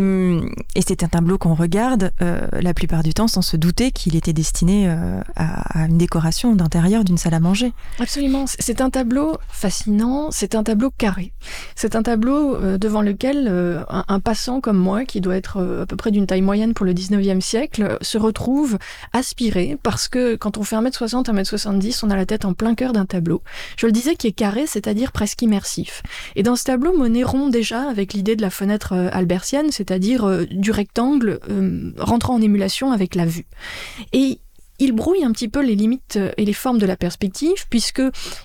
et 0.75 0.81
c'est 0.85 1.03
un 1.03 1.07
tableau 1.07 1.37
qu'on 1.37 1.53
regarde 1.53 2.11
la 2.19 2.73
plupart 2.73 3.03
du 3.03 3.13
temps 3.13 3.27
sans 3.27 3.41
se 3.41 3.55
douter 3.55 3.91
qu'il 3.91 4.15
était 4.15 4.33
destiné 4.33 4.87
à, 4.87 5.21
à, 5.35 5.85
une 5.85 5.97
décoration 5.97 6.55
d'intérieur 6.55 7.03
d'une 7.03 7.17
salle 7.17 7.35
à 7.35 7.39
manger. 7.39 7.71
Absolument. 7.99 8.45
C'est 8.47 8.81
un 8.81 8.89
tableau 8.89 9.37
fascinant. 9.49 10.29
C'est 10.31 10.55
un 10.55 10.63
tableau 10.63 10.89
carré. 10.89 11.33
C'est 11.75 11.95
un 11.95 12.03
tableau 12.03 12.77
devant 12.77 13.01
lequel 13.01 13.47
un, 13.89 14.19
passant 14.19 14.61
comme 14.61 14.77
moi, 14.77 15.05
qui 15.05 15.21
doit 15.21 15.35
être 15.35 15.57
euh, 15.57 15.83
à 15.83 15.85
peu 15.85 15.95
près 15.95 16.11
d'une 16.11 16.27
taille 16.27 16.41
moyenne 16.41 16.73
pour 16.73 16.85
le 16.85 16.93
19e 16.93 17.41
siècle, 17.41 17.97
se 18.01 18.17
retrouve 18.17 18.77
aspiré 19.13 19.77
parce 19.81 20.07
que 20.07 20.35
quand 20.35 20.57
on 20.57 20.63
fait 20.63 20.75
1m60, 20.75 21.25
1m70, 21.25 21.99
on 22.03 22.09
a 22.09 22.15
la 22.15 22.25
tête 22.25 22.45
en 22.45 22.53
plein 22.53 22.75
cœur 22.75 22.93
d'un 22.93 23.05
tableau. 23.05 23.41
Je 23.77 23.85
le 23.85 23.91
disais 23.91 24.15
qui 24.15 24.27
est 24.27 24.31
carré, 24.31 24.65
c'est-à-dire 24.67 25.11
presque 25.11 25.41
immersif. 25.41 26.03
Et 26.35 26.43
dans 26.43 26.55
ce 26.55 26.63
tableau, 26.63 26.97
Monet 26.97 27.23
rompt 27.23 27.51
déjà 27.51 27.89
avec 27.89 28.13
l'idée 28.13 28.35
de 28.35 28.41
la 28.41 28.49
fenêtre 28.49 28.93
euh, 28.93 29.09
albertienne, 29.11 29.71
c'est-à-dire 29.75 30.25
euh, 30.25 30.45
du 30.49 30.71
rectangle 30.71 31.39
rentrant 31.97 32.35
en 32.35 32.41
émulation 32.41 32.91
avec 32.91 33.15
la 33.15 33.25
vue. 33.25 33.45
Et 34.13 34.39
il 34.79 34.91
brouille 34.91 35.23
un 35.23 35.31
petit 35.31 35.47
peu 35.47 35.63
les 35.63 35.75
limites 35.75 36.19
et 36.37 36.45
les 36.45 36.53
formes 36.53 36.79
de 36.79 36.85
la 36.85 36.97
perspective, 36.97 37.65
puisque 37.69 38.01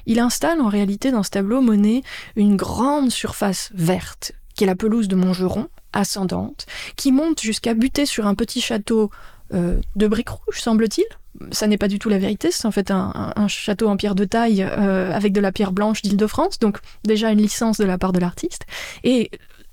il 0.06 0.20
installe 0.20 0.60
en 0.60 0.68
réalité 0.68 1.10
dans 1.10 1.22
ce 1.22 1.30
tableau 1.30 1.60
Monet 1.60 2.02
une 2.36 2.56
grande 2.56 3.10
surface 3.10 3.70
verte, 3.74 4.32
qui 4.54 4.64
est 4.64 4.66
la 4.66 4.76
pelouse 4.76 5.08
de 5.08 5.16
Montgeron, 5.16 5.68
ascendante, 5.92 6.66
qui 6.96 7.12
monte 7.12 7.40
jusqu'à 7.40 7.74
buter 7.74 8.06
sur 8.06 8.26
un 8.26 8.34
petit 8.34 8.60
château 8.60 9.10
euh, 9.52 9.80
de 9.96 10.06
briques 10.06 10.28
rouges, 10.28 10.60
semble-t-il. 10.60 11.04
Ça 11.52 11.66
n'est 11.66 11.78
pas 11.78 11.88
du 11.88 11.98
tout 11.98 12.08
la 12.08 12.18
vérité, 12.18 12.50
c'est 12.50 12.66
en 12.66 12.70
fait 12.70 12.90
un, 12.90 13.48
château 13.48 13.88
en 13.88 13.96
pierre 13.96 14.14
de 14.14 14.24
taille 14.24 14.62
euh, 14.62 15.12
avec 15.12 15.32
de 15.32 15.40
la 15.40 15.52
pierre 15.52 15.72
blanche 15.72 16.02
d'Île-de-France, 16.02 16.58
donc 16.58 16.78
déjà 17.04 17.30
une 17.30 17.40
licence 17.40 17.78
de 17.78 17.84
la 17.84 17.98
part 17.98 18.12
de 18.12 18.18
l'artiste. 18.18 18.66
Et 19.04 19.30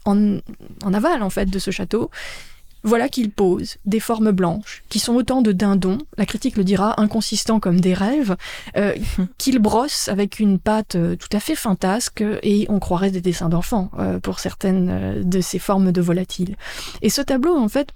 en, 0.08 0.38
en 0.84 0.94
aval, 0.94 1.22
en 1.22 1.30
fait, 1.30 1.46
de 1.46 1.60
ce 1.60 1.72
château, 1.72 2.10
voilà 2.84 3.10
qu'il 3.10 3.32
pose 3.32 3.78
des 3.86 4.00
formes 4.00 4.32
blanches, 4.32 4.84
qui 4.90 5.00
sont 5.00 5.14
autant 5.16 5.42
de 5.42 5.52
dindons, 5.52 5.98
la 6.18 6.26
critique 6.26 6.58
le 6.58 6.64
dira, 6.64 7.00
inconsistants 7.02 7.60
comme 7.60 7.82
des 7.82 7.94
rêves, 7.94 8.36
euh, 8.78 8.96
qu'il 9.38 9.60
brosse 9.60 10.08
avec 10.08 10.40
une 10.40 10.60
pâte 10.60 10.96
euh, 10.96 11.16
tout 11.16 11.36
à 11.36 11.40
fait 11.40 11.56
fantasque, 11.56 12.24
et 12.44 12.66
on 12.70 12.80
croirait 12.80 13.12
des 13.12 13.22
dessins 13.22 13.50
d'enfants 13.50 13.92
euh, 14.00 14.20
pour 14.20 14.40
certaines 14.40 15.22
de 15.24 15.42
ces 15.42 15.60
formes 15.60 15.92
de 15.92 16.02
volatiles. 16.02 16.56
Et 17.02 17.10
ce 17.10 17.22
tableau, 17.22 17.58
en 17.58 17.68
fait, 17.68 17.90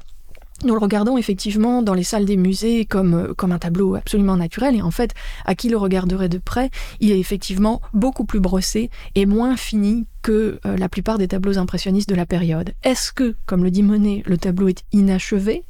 nous 0.64 0.74
le 0.74 0.80
regardons 0.80 1.18
effectivement 1.18 1.82
dans 1.82 1.94
les 1.94 2.04
salles 2.04 2.26
des 2.26 2.38
musées 2.38 2.86
comme, 2.86 3.34
comme 3.36 3.52
un 3.52 3.60
tableau 3.60 3.96
absolument 3.96 4.38
naturel 4.38 4.76
et 4.76 4.82
en 4.82 4.92
fait, 4.92 5.14
à 5.46 5.56
qui 5.56 5.70
le 5.70 5.78
regarderait 5.78 6.30
de 6.30 6.38
près, 6.38 6.70
il 7.00 7.12
est 7.12 7.20
effectivement 7.20 7.82
beaucoup 7.94 8.26
plus 8.26 8.40
brossé 8.40 8.90
et 9.16 9.26
moins 9.26 9.58
fini 9.58 10.06
que 10.22 10.60
euh, 10.66 10.78
la 10.78 10.90
plupart 10.90 11.18
des 11.18 11.28
tableaux 11.28 11.58
impressionnistes 11.58 12.10
de 12.10 12.16
la 12.16 12.26
période. 12.26 12.74
Est-ce 12.84 13.12
que, 13.12 13.36
comme 13.46 13.64
le 13.64 13.72
dit 13.72 13.84
Monet, 13.84 14.24
le 14.26 14.38
tableau 14.38 14.68
est 14.68 14.84
inachevé? 14.92 15.64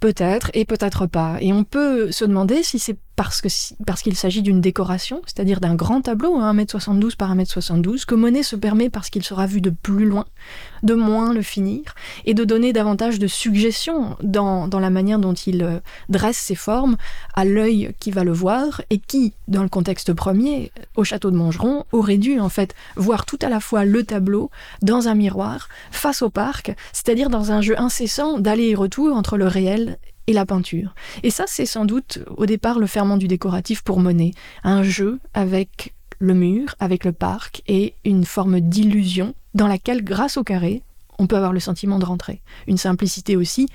Peut-être 0.00 0.50
et 0.54 0.64
peut-être 0.64 1.06
pas. 1.06 1.38
Et 1.40 1.52
on 1.52 1.64
peut 1.64 2.12
se 2.12 2.24
demander 2.24 2.62
si 2.62 2.78
c'est 2.78 2.98
parce 3.16 3.40
que 3.40 3.48
parce 3.86 4.02
qu'il 4.02 4.14
s'agit 4.14 4.42
d'une 4.42 4.60
décoration, 4.60 5.22
c'est-à-dire 5.26 5.58
d'un 5.58 5.74
grand 5.74 6.02
tableau, 6.02 6.38
1m72 6.38 7.06
hein, 7.06 7.10
par 7.18 7.34
1m72, 7.34 8.04
que 8.04 8.14
Monet 8.14 8.42
se 8.42 8.56
permet 8.56 8.90
parce 8.90 9.08
qu'il 9.08 9.24
sera 9.24 9.46
vu 9.46 9.62
de 9.62 9.70
plus 9.70 10.04
loin, 10.04 10.26
de 10.82 10.94
moins 10.94 11.32
le 11.32 11.40
finir, 11.40 11.94
et 12.26 12.34
de 12.34 12.44
donner 12.44 12.74
davantage 12.74 13.18
de 13.18 13.26
suggestions 13.26 14.16
dans, 14.22 14.68
dans 14.68 14.80
la 14.80 14.90
manière 14.90 15.18
dont 15.18 15.32
il 15.32 15.62
euh, 15.62 15.80
dresse 16.10 16.36
ses 16.36 16.54
formes 16.54 16.96
à 17.34 17.46
l'œil 17.46 17.94
qui 17.98 18.10
va 18.10 18.22
le 18.22 18.32
voir, 18.32 18.82
et 18.90 18.98
qui, 18.98 19.32
dans 19.48 19.62
le 19.62 19.70
contexte 19.70 20.12
premier, 20.12 20.70
au 20.94 21.04
château 21.04 21.30
de 21.30 21.36
Montgeron, 21.36 21.84
aurait 21.92 22.18
dû 22.18 22.38
en 22.38 22.50
fait 22.50 22.74
voir 22.96 23.24
tout 23.24 23.38
à 23.40 23.48
la 23.48 23.60
fois 23.60 23.86
le 23.86 24.04
tableau 24.04 24.50
dans 24.82 25.08
un 25.08 25.14
miroir, 25.14 25.68
face 25.90 26.20
au 26.20 26.28
parc, 26.28 26.74
c'est-à-dire 26.92 27.30
dans 27.30 27.50
un 27.50 27.62
jeu 27.62 27.80
incessant 27.80 28.38
d'aller 28.38 28.68
et 28.68 28.74
retour 28.74 29.16
entre 29.16 29.38
le 29.38 29.46
réel 29.46 29.98
et 30.26 30.32
la 30.32 30.46
peinture. 30.46 30.94
Et 31.22 31.30
ça, 31.30 31.44
c'est 31.46 31.66
sans 31.66 31.84
doute 31.84 32.18
au 32.36 32.46
départ 32.46 32.78
le 32.78 32.86
ferment 32.86 33.16
du 33.16 33.28
décoratif 33.28 33.82
pour 33.82 34.00
Monet, 34.00 34.32
un 34.64 34.82
jeu 34.82 35.18
avec 35.34 35.94
le 36.18 36.34
mur, 36.34 36.74
avec 36.80 37.04
le 37.04 37.12
parc 37.12 37.62
et 37.66 37.94
une 38.04 38.24
forme 38.24 38.60
d'illusion 38.60 39.34
dans 39.54 39.68
laquelle, 39.68 40.02
grâce 40.04 40.36
au 40.36 40.44
carré, 40.44 40.82
on 41.18 41.26
peut 41.26 41.36
avoir 41.36 41.52
le 41.52 41.60
sentiment 41.60 41.98
de 41.98 42.04
rentrer. 42.04 42.42
Une 42.66 42.78
simplicité 42.78 43.36
aussi 43.36 43.68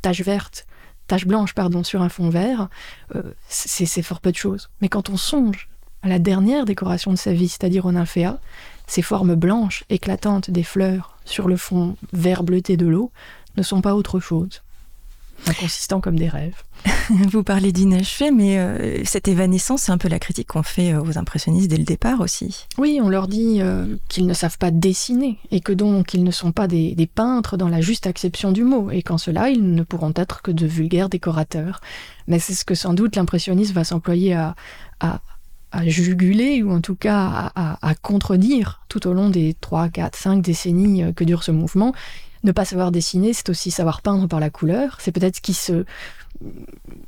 tache 0.00 0.22
verte, 0.22 0.66
tache 1.06 1.26
blanche, 1.26 1.54
pardon, 1.54 1.84
sur 1.84 2.02
un 2.02 2.08
fond 2.08 2.30
vert, 2.30 2.68
euh, 3.14 3.22
c'est 3.48 4.02
fort 4.02 4.20
peu 4.20 4.30
de 4.30 4.36
choses. 4.36 4.70
Mais 4.80 4.88
quand 4.88 5.10
on 5.10 5.16
songe 5.16 5.68
à 6.02 6.08
la 6.08 6.18
dernière 6.18 6.64
décoration 6.64 7.10
de 7.10 7.16
sa 7.16 7.32
vie, 7.32 7.48
c'est-à-dire 7.48 7.86
au 7.86 7.92
nymphéa, 7.92 8.38
ces 8.86 9.02
formes 9.02 9.34
blanches, 9.34 9.84
éclatantes 9.90 10.50
des 10.50 10.62
fleurs 10.62 11.18
sur 11.24 11.48
le 11.48 11.56
fond 11.56 11.96
vert 12.12 12.42
bleuté 12.42 12.76
de 12.76 12.86
l'eau 12.86 13.10
ne 13.56 13.62
sont 13.62 13.80
pas 13.80 13.94
autre 13.94 14.20
chose 14.20 14.62
inconsistants 15.46 16.00
comme 16.00 16.18
des 16.18 16.28
rêves. 16.28 16.62
Vous 17.30 17.42
parlez 17.42 17.72
d'inachevé, 17.72 18.30
mais 18.30 18.58
euh, 18.58 19.02
cette 19.04 19.28
évanescence, 19.28 19.82
c'est 19.82 19.92
un 19.92 19.98
peu 19.98 20.08
la 20.08 20.18
critique 20.18 20.48
qu'on 20.48 20.62
fait 20.62 20.92
euh, 20.92 21.02
aux 21.02 21.18
impressionnistes 21.18 21.68
dès 21.68 21.76
le 21.76 21.84
départ 21.84 22.20
aussi. 22.20 22.66
Oui, 22.76 23.00
on 23.02 23.08
leur 23.08 23.28
dit 23.28 23.58
euh, 23.60 23.96
qu'ils 24.08 24.26
ne 24.26 24.34
savent 24.34 24.58
pas 24.58 24.70
dessiner 24.70 25.38
et 25.50 25.60
que 25.60 25.72
donc 25.72 26.14
ils 26.14 26.24
ne 26.24 26.30
sont 26.30 26.52
pas 26.52 26.68
des, 26.68 26.94
peintres 27.14 27.56
dans 27.56 27.68
la 27.68 27.80
juste 27.80 28.06
acception 28.06 28.52
du 28.52 28.64
mot 28.64 28.90
et 28.90 29.02
qu'en 29.02 29.18
cela, 29.18 29.48
ils 29.48 29.74
ne 29.74 29.82
pourront 29.82 30.12
être 30.14 30.42
que 30.42 30.50
de 30.50 30.66
vulgaires 30.66 31.08
décorateurs. 31.08 31.80
Mais 32.26 32.38
c'est 32.38 32.54
ce 32.54 32.64
que 32.64 32.74
sans 32.74 32.92
doute 32.92 33.16
l'impressionniste 33.16 33.72
va 33.72 33.84
s'employer 33.84 34.34
à, 34.34 34.54
à, 35.00 35.20
juguler 35.86 36.62
ou 36.62 36.72
en 36.72 36.80
tout 36.80 36.94
cas 36.94 37.50
à, 37.54 37.88
à, 37.88 37.94
contredire 37.94 38.82
tout 38.88 39.06
au 39.06 39.14
long 39.14 39.30
des 39.30 39.54
3, 39.60 39.88
4, 39.88 40.16
5 40.16 40.42
décennies 40.42 41.14
que 41.14 41.24
dure 41.24 41.42
ce 41.42 41.50
mouvement 41.50 41.94
ne 42.44 42.52
pas 42.52 42.64
savoir 42.64 42.92
dessiner, 42.92 43.32
c'est 43.32 43.48
aussi 43.48 43.70
savoir 43.70 44.02
peindre 44.02 44.26
par 44.26 44.40
la 44.40 44.50
couleur. 44.50 44.98
C'est 45.00 45.12
peut-être 45.12 45.36
ce 45.36 45.40
qui 45.40 45.54
se 45.54 45.84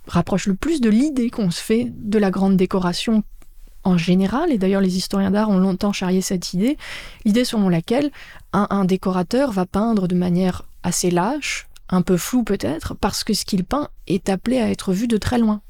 rapproche 0.07 0.47
le 0.47 0.55
plus 0.55 0.81
de 0.81 0.91
l'idée 0.91 1.31
qu'on 1.31 1.51
se 1.51 1.63
fait 1.63 1.93
de 1.95 2.19
la 2.19 2.31
grande 2.31 2.57
décoration 2.57 3.23
en 3.83 3.97
général, 3.97 4.53
et 4.53 4.59
d'ailleurs 4.59 4.83
les 4.83 4.97
historiens 4.97 5.31
d'art 5.31 5.49
ont 5.49 5.59
longtemps 5.59 5.93
charrié 5.93 6.21
cette 6.21 6.53
idée, 6.53 6.77
l'idée 7.25 7.45
selon 7.45 7.69
laquelle 7.69 8.11
un, 8.53 8.85
décorateur 8.85 9.53
va 9.53 9.65
peindre 9.65 10.07
de 10.07 10.15
manière 10.15 10.65
assez 10.83 11.11
lâche, 11.11 11.67
un 11.89 12.03
peu 12.03 12.17
floue 12.17 12.45
peut-être, 12.45 12.95
parce 12.95 13.25
que 13.25 13.33
ce 13.33 13.45
qu'il 13.45 13.65
peint 13.65 13.89
est 14.07 14.29
appelé 14.29 14.59
à 14.59 14.71
être 14.71 14.93
vu 14.93 15.07
de 15.07 15.17
très 15.17 15.39
loin. 15.39 15.63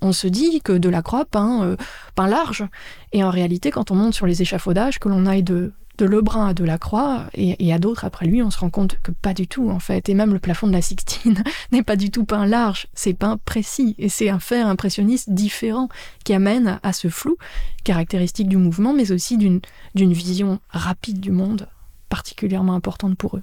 On 0.00 0.12
se 0.12 0.26
dit 0.26 0.60
que 0.62 0.72
Delacroix 0.72 1.24
peint, 1.24 1.62
euh, 1.62 1.76
peint 2.14 2.26
large, 2.26 2.64
et 3.12 3.22
en 3.22 3.30
réalité 3.30 3.70
quand 3.70 3.90
on 3.90 3.94
monte 3.94 4.14
sur 4.14 4.26
les 4.26 4.42
échafaudages, 4.42 4.98
que 4.98 5.08
l'on 5.08 5.26
aille 5.26 5.44
de 5.44 5.72
de 5.98 6.06
Lebrun 6.06 6.48
à 6.48 6.54
Delacroix 6.54 7.26
et, 7.34 7.66
et 7.66 7.72
à 7.72 7.78
d'autres 7.78 8.04
après 8.04 8.26
lui, 8.26 8.42
on 8.42 8.50
se 8.50 8.58
rend 8.58 8.70
compte 8.70 8.98
que 9.02 9.12
pas 9.12 9.34
du 9.34 9.46
tout 9.46 9.70
en 9.70 9.78
fait. 9.78 10.08
Et 10.08 10.14
même 10.14 10.32
le 10.32 10.38
plafond 10.38 10.66
de 10.66 10.72
la 10.72 10.82
Sixtine 10.82 11.42
n'est 11.72 11.82
pas 11.82 11.96
du 11.96 12.10
tout 12.10 12.24
peint 12.24 12.46
large, 12.46 12.86
c'est 12.94 13.14
peint 13.14 13.38
précis. 13.44 13.94
Et 13.98 14.08
c'est 14.08 14.28
un 14.28 14.40
fait 14.40 14.60
impressionniste 14.60 15.30
différent 15.30 15.88
qui 16.24 16.34
amène 16.34 16.80
à 16.82 16.92
ce 16.92 17.08
flou 17.08 17.36
caractéristique 17.84 18.48
du 18.48 18.56
mouvement, 18.56 18.94
mais 18.94 19.12
aussi 19.12 19.36
d'une 19.36 19.60
vision 19.94 20.58
rapide 20.70 21.20
du 21.20 21.30
monde 21.30 21.68
particulièrement 22.08 22.74
importante 22.74 23.16
pour 23.16 23.36
eux. 23.36 23.42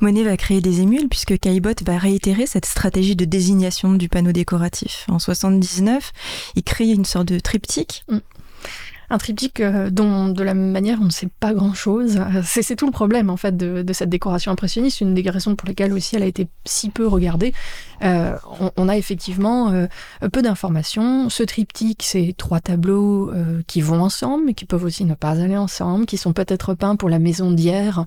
Monet 0.00 0.24
va 0.24 0.36
créer 0.36 0.60
des 0.60 0.80
émules 0.80 1.08
puisque 1.08 1.38
Caillebotte 1.38 1.84
va 1.84 1.98
réitérer 1.98 2.46
cette 2.46 2.64
stratégie 2.64 3.14
de 3.14 3.24
désignation 3.24 3.92
du 3.92 4.08
panneau 4.08 4.32
décoratif. 4.32 5.06
En 5.08 5.18
79, 5.18 6.12
il 6.56 6.64
crée 6.64 6.88
une 6.88 7.04
sorte 7.04 7.28
de 7.28 7.38
triptyque. 7.38 8.04
Mm 8.08 8.18
un 9.10 9.18
triptyque 9.18 9.60
euh, 9.60 9.90
dont 9.90 10.28
de 10.28 10.42
la 10.42 10.54
même 10.54 10.70
manière 10.70 10.98
on 11.00 11.06
ne 11.06 11.10
sait 11.10 11.28
pas 11.40 11.52
grand 11.52 11.74
chose. 11.74 12.16
Euh, 12.16 12.42
c'est 12.44 12.76
tout 12.76 12.86
le 12.86 12.92
problème 12.92 13.28
en 13.28 13.36
fait 13.36 13.56
de, 13.56 13.84
cette 13.92 14.08
décoration 14.08 14.52
impressionniste, 14.52 15.00
une 15.00 15.14
des 15.14 15.28
raisons 15.28 15.56
pour 15.56 15.68
lesquelles 15.68 15.92
aussi 15.92 16.14
elle 16.16 16.22
a 16.22 16.26
été 16.26 16.46
si 16.64 16.90
peu 16.90 17.06
regardée. 17.06 17.52
Euh, 18.02 18.36
on, 18.76 18.88
a 18.88 18.96
effectivement 18.96 19.72
peu 20.32 20.40
d'informations. 20.40 21.28
Ce 21.28 21.42
triptyque, 21.42 22.02
c'est 22.02 22.34
trois 22.36 22.60
tableaux 22.60 23.30
qui 23.66 23.82
vont 23.82 24.00
ensemble, 24.00 24.44
mais 24.46 24.54
qui 24.54 24.64
peuvent 24.64 24.84
aussi 24.84 25.04
ne 25.04 25.14
pas 25.14 25.32
aller 25.32 25.56
ensemble, 25.56 26.06
qui 26.06 26.16
sont 26.16 26.32
peut-être 26.32 26.74
peints 26.74 26.96
pour 26.96 27.10
la 27.10 27.18
maison 27.18 27.50
d'hier, 27.50 28.06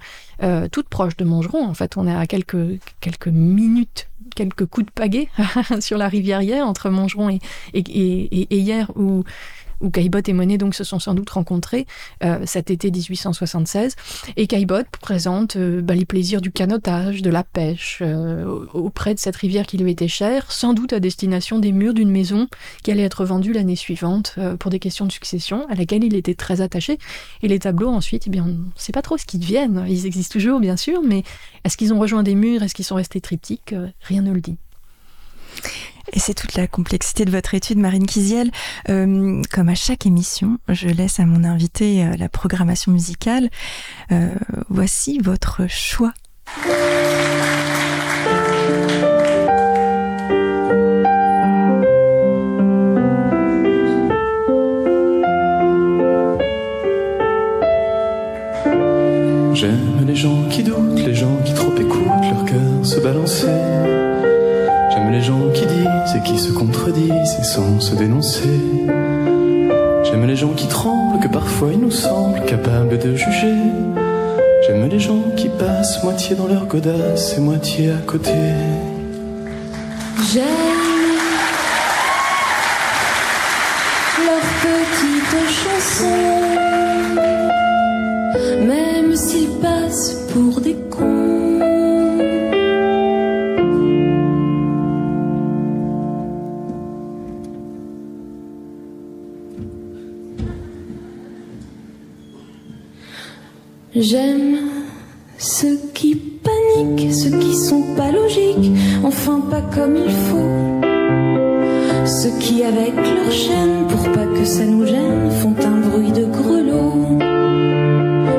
toute 0.71 0.89
proche 0.89 1.15
de 1.17 1.25
Mongeron. 1.25 1.67
En 1.67 1.73
fait, 1.75 1.97
on 1.97 2.07
est 2.07 2.15
à 2.15 2.25
quelques, 2.25 3.27
minutes 3.27 4.07
quelques 4.35 4.65
coups 4.65 4.87
de 4.87 4.91
pagaie 4.91 5.29
sur 5.79 5.99
la 5.99 6.07
rivière 6.07 6.41
hier 6.41 6.65
entre 6.65 6.89
Mongeron 6.89 7.29
et, 7.29 7.39
et, 7.73 7.81
et, 7.81 8.47
et 8.49 8.57
hier 8.57 8.89
où 8.95 9.23
où 9.83 9.89
Caillebotte 9.89 10.29
et 10.29 10.33
Monet 10.33 10.57
donc 10.57 10.73
se 10.73 10.83
sont 10.83 10.99
sans 10.99 11.13
doute 11.13 11.29
rencontrés 11.29 11.85
euh, 12.23 12.39
cet 12.45 12.71
été 12.71 12.89
1876. 12.89 13.95
Et 14.37 14.47
Caillebotte 14.47 14.87
présente 15.01 15.57
euh, 15.57 15.81
bah, 15.81 15.93
les 15.93 16.05
plaisirs 16.05 16.41
du 16.41 16.51
canotage, 16.51 17.21
de 17.21 17.29
la 17.29 17.43
pêche, 17.43 17.99
euh, 18.01 18.65
auprès 18.73 19.13
de 19.13 19.19
cette 19.19 19.35
rivière 19.35 19.67
qui 19.67 19.77
lui 19.77 19.91
était 19.91 20.07
chère, 20.07 20.51
sans 20.51 20.73
doute 20.73 20.93
à 20.93 20.99
destination 20.99 21.59
des 21.59 21.71
murs 21.71 21.93
d'une 21.93 22.09
maison 22.09 22.47
qui 22.81 22.91
allait 22.91 23.03
être 23.03 23.25
vendue 23.25 23.53
l'année 23.53 23.75
suivante 23.75 24.39
pour 24.59 24.71
des 24.71 24.79
questions 24.79 25.05
de 25.05 25.11
succession, 25.11 25.67
à 25.69 25.75
laquelle 25.75 26.03
il 26.03 26.15
était 26.15 26.35
très 26.35 26.61
attaché. 26.61 26.97
Et 27.41 27.47
les 27.47 27.59
tableaux 27.59 27.89
ensuite, 27.89 28.23
eh 28.27 28.29
bien, 28.29 28.43
on 28.43 28.47
ne 28.47 28.63
sait 28.75 28.93
pas 28.93 29.01
trop 29.01 29.17
ce 29.17 29.25
qu'ils 29.25 29.41
deviennent. 29.41 29.85
Ils 29.87 30.05
existent 30.05 30.33
toujours, 30.33 30.59
bien 30.59 30.77
sûr, 30.77 31.01
mais 31.03 31.23
est-ce 31.65 31.77
qu'ils 31.77 31.93
ont 31.93 31.99
rejoint 31.99 32.23
des 32.23 32.35
murs? 32.35 32.63
Est-ce 32.63 32.73
qu'ils 32.73 32.85
sont 32.85 32.95
restés 32.95 33.21
triptyques? 33.21 33.75
Rien 34.01 34.21
ne 34.21 34.31
le 34.31 34.41
dit. 34.41 34.57
Et 36.11 36.19
c'est 36.19 36.33
toute 36.33 36.55
la 36.55 36.67
complexité 36.67 37.23
de 37.25 37.31
votre 37.31 37.53
étude, 37.53 37.77
Marine 37.77 38.05
Kiziel. 38.05 38.51
Euh, 38.89 39.41
comme 39.51 39.69
à 39.69 39.75
chaque 39.75 40.05
émission, 40.05 40.57
je 40.67 40.89
laisse 40.89 41.19
à 41.19 41.25
mon 41.25 41.43
invité 41.43 42.03
euh, 42.03 42.15
la 42.17 42.29
programmation 42.29 42.91
musicale. 42.91 43.49
Euh, 44.11 44.29
voici 44.69 45.19
votre 45.19 45.67
choix. 45.67 46.13
J'aime 59.53 60.05
les 60.05 60.15
gens 60.15 60.49
qui 60.49 60.63
doutent, 60.63 60.99
les 60.99 61.15
gens 61.15 61.37
qui 61.45 61.53
trop 61.53 61.73
écoutent 61.75 62.25
leur 62.29 62.45
cœur 62.45 62.85
se 62.85 62.99
balancer 62.99 63.72
gens 65.23 65.49
qui 65.53 65.65
disent 65.65 66.15
et 66.17 66.21
qui 66.21 66.37
se 66.37 66.51
contredisent 66.51 67.37
et 67.39 67.43
sans 67.43 67.79
se 67.79 67.95
dénoncer. 67.95 68.59
J'aime 70.03 70.27
les 70.27 70.35
gens 70.35 70.53
qui 70.53 70.67
tremblent, 70.67 71.19
que 71.21 71.29
parfois 71.29 71.69
ils 71.71 71.79
nous 71.79 71.91
semblent 71.91 72.43
capables 72.45 72.97
de 72.99 73.15
juger. 73.15 73.55
J'aime 74.67 74.89
les 74.89 74.99
gens 74.99 75.23
qui 75.37 75.47
passent 75.47 76.03
moitié 76.03 76.35
dans 76.35 76.47
leur 76.47 76.65
godasse 76.65 77.37
et 77.37 77.41
moitié 77.41 77.91
à 77.91 78.01
côté. 78.05 78.31
J'aime 80.33 80.43
leurs 84.25 84.51
petites 84.65 85.39
chansons, 85.61 86.05
même 88.65 89.15
s'ils 89.15 89.59
passent 89.61 90.17
pour 90.33 90.59
des 90.59 90.75
J'aime 103.95 104.57
ceux 105.37 105.79
qui 105.93 106.15
paniquent, 106.15 107.13
ceux 107.13 107.37
qui 107.37 107.55
sont 107.55 107.83
pas 107.95 108.11
logiques, 108.11 108.71
enfin 109.03 109.39
pas 109.51 109.61
comme 109.61 109.95
il 109.95 110.11
faut. 110.11 110.81
Ceux 112.03 112.35
qui 112.39 112.63
avec 112.63 112.95
leur 112.95 113.31
chaîne, 113.31 113.85
pour 113.87 114.11
pas 114.11 114.25
que 114.25 114.45
ça 114.45 114.65
nous 114.65 114.87
gêne, 114.87 115.29
font 115.29 115.53
un 115.63 115.87
bruit 115.87 116.11
de 116.11 116.25
grelot. 116.25 117.19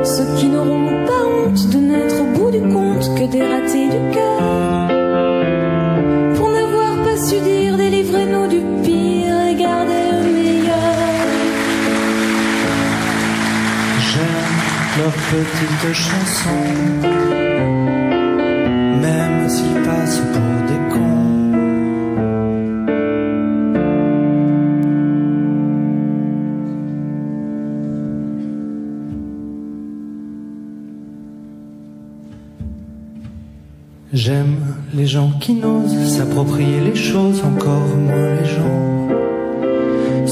Ceux 0.02 0.26
qui 0.40 0.46
n'auront 0.46 1.06
pas 1.06 1.24
honte 1.24 1.68
de 1.70 1.78
n'être 1.78 2.20
au 2.20 2.36
bout 2.36 2.50
du 2.50 2.60
compte 2.60 3.14
que 3.14 3.30
des 3.30 3.42
ratés 3.42 3.86
du 3.86 4.12
cœur. 4.12 4.43
Leurs 15.34 15.44
petites 15.44 15.92
chansons, 15.92 16.50
même 19.02 19.48
s'ils 19.48 19.82
passent 19.82 20.22
pour 20.32 20.50
des 20.68 20.94
cons. 20.94 21.00
J'aime 34.12 34.56
les 34.94 35.06
gens 35.06 35.32
qui 35.40 35.54
n'osent 35.54 36.16
s'approprier 36.16 36.80
les 36.80 36.94
choses, 36.94 37.42
encore 37.44 37.88
moins 37.96 38.34
les 38.40 38.46
gens 38.46 38.84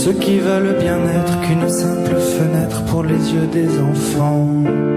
ceux 0.04 0.14
qui 0.14 0.38
veulent 0.40 0.78
bien 0.80 0.98
être 1.06 1.40
qu'une 1.42 1.68
simple 1.68 2.16
fenêtre 2.16 2.82
pour 2.86 3.04
les 3.04 3.32
yeux 3.34 3.46
des 3.52 3.68
enfants. 3.78 4.91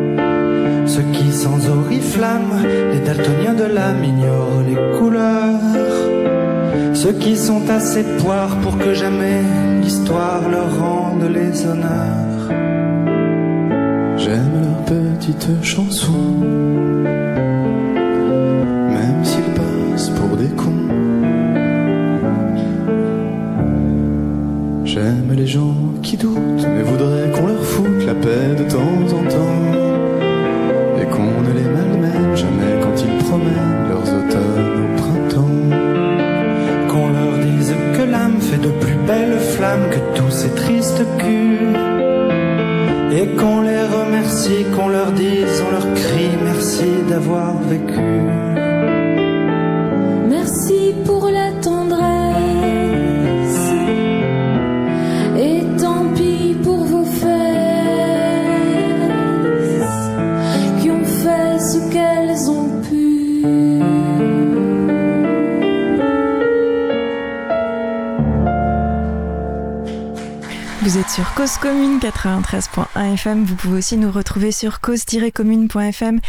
Ceux 0.95 1.11
qui 1.11 1.29
sans 1.33 1.59
oriflamme, 1.67 2.63
les 2.93 3.01
daltoniens 3.01 3.53
de 3.53 3.65
l'âme 3.65 4.01
ignorent 4.01 4.63
les 4.65 4.97
couleurs. 4.97 5.59
Ceux 6.93 7.11
qui 7.11 7.35
sont 7.35 7.69
assez 7.69 8.03
poires 8.19 8.55
pour 8.61 8.77
que 8.77 8.93
jamais 8.93 9.41
l'histoire 9.81 10.47
leur 10.47 10.79
rende 10.79 11.23
les 11.23 11.65
honneurs. 11.65 12.47
J'aime 14.15 14.53
leurs 14.63 14.85
petites 14.85 15.61
chansons, 15.61 16.39
Commune 71.99 72.11
93.1 72.11 73.13
FM. 73.13 73.43
Vous 73.45 73.55
pouvez 73.55 73.77
aussi 73.77 73.97
nous 73.97 74.11
retrouver 74.11 74.51
sur 74.51 74.81
cause-commune.fm. 74.81 76.19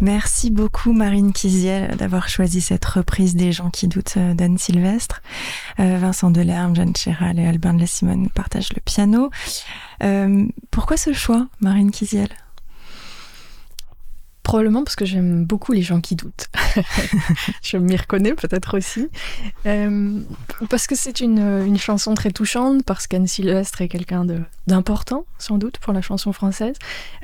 Merci 0.00 0.50
beaucoup 0.50 0.92
Marine 0.92 1.32
Kiziel 1.32 1.96
d'avoir 1.96 2.28
choisi 2.28 2.60
cette 2.60 2.84
reprise 2.84 3.36
des 3.36 3.52
gens 3.52 3.70
qui 3.70 3.88
doutent 3.88 4.16
euh, 4.16 4.34
d'Anne 4.34 4.58
Sylvestre. 4.58 5.22
Euh, 5.80 5.98
Vincent 5.98 6.30
Delerme, 6.30 6.74
Jeanne 6.74 6.96
Chéral 6.96 7.38
et 7.38 7.46
Albin 7.46 7.74
de 7.74 7.80
la 7.80 7.86
Simone 7.86 8.28
partagent 8.30 8.72
le 8.74 8.80
piano. 8.80 9.30
Euh, 10.02 10.46
pourquoi 10.70 10.96
ce 10.96 11.12
choix, 11.12 11.46
Marine 11.60 11.90
Kiziel? 11.90 12.28
Probablement 14.46 14.84
parce 14.84 14.94
que 14.94 15.04
j'aime 15.04 15.44
beaucoup 15.44 15.72
les 15.72 15.82
gens 15.82 16.00
qui 16.00 16.14
doutent. 16.14 16.46
je 17.62 17.78
m'y 17.78 17.96
reconnais 17.96 18.32
peut-être 18.32 18.78
aussi. 18.78 19.08
Euh, 19.66 20.20
parce 20.70 20.86
que 20.86 20.94
c'est 20.94 21.18
une, 21.18 21.40
une, 21.66 21.78
chanson 21.78 22.14
très 22.14 22.30
touchante, 22.30 22.84
parce 22.84 23.08
qu'Anne 23.08 23.26
Sylvestre 23.26 23.82
est 23.82 23.88
quelqu'un 23.88 24.24
d'important, 24.68 25.24
sans 25.38 25.58
doute, 25.58 25.78
pour 25.78 25.92
la 25.92 26.00
chanson 26.00 26.32
française. 26.32 26.76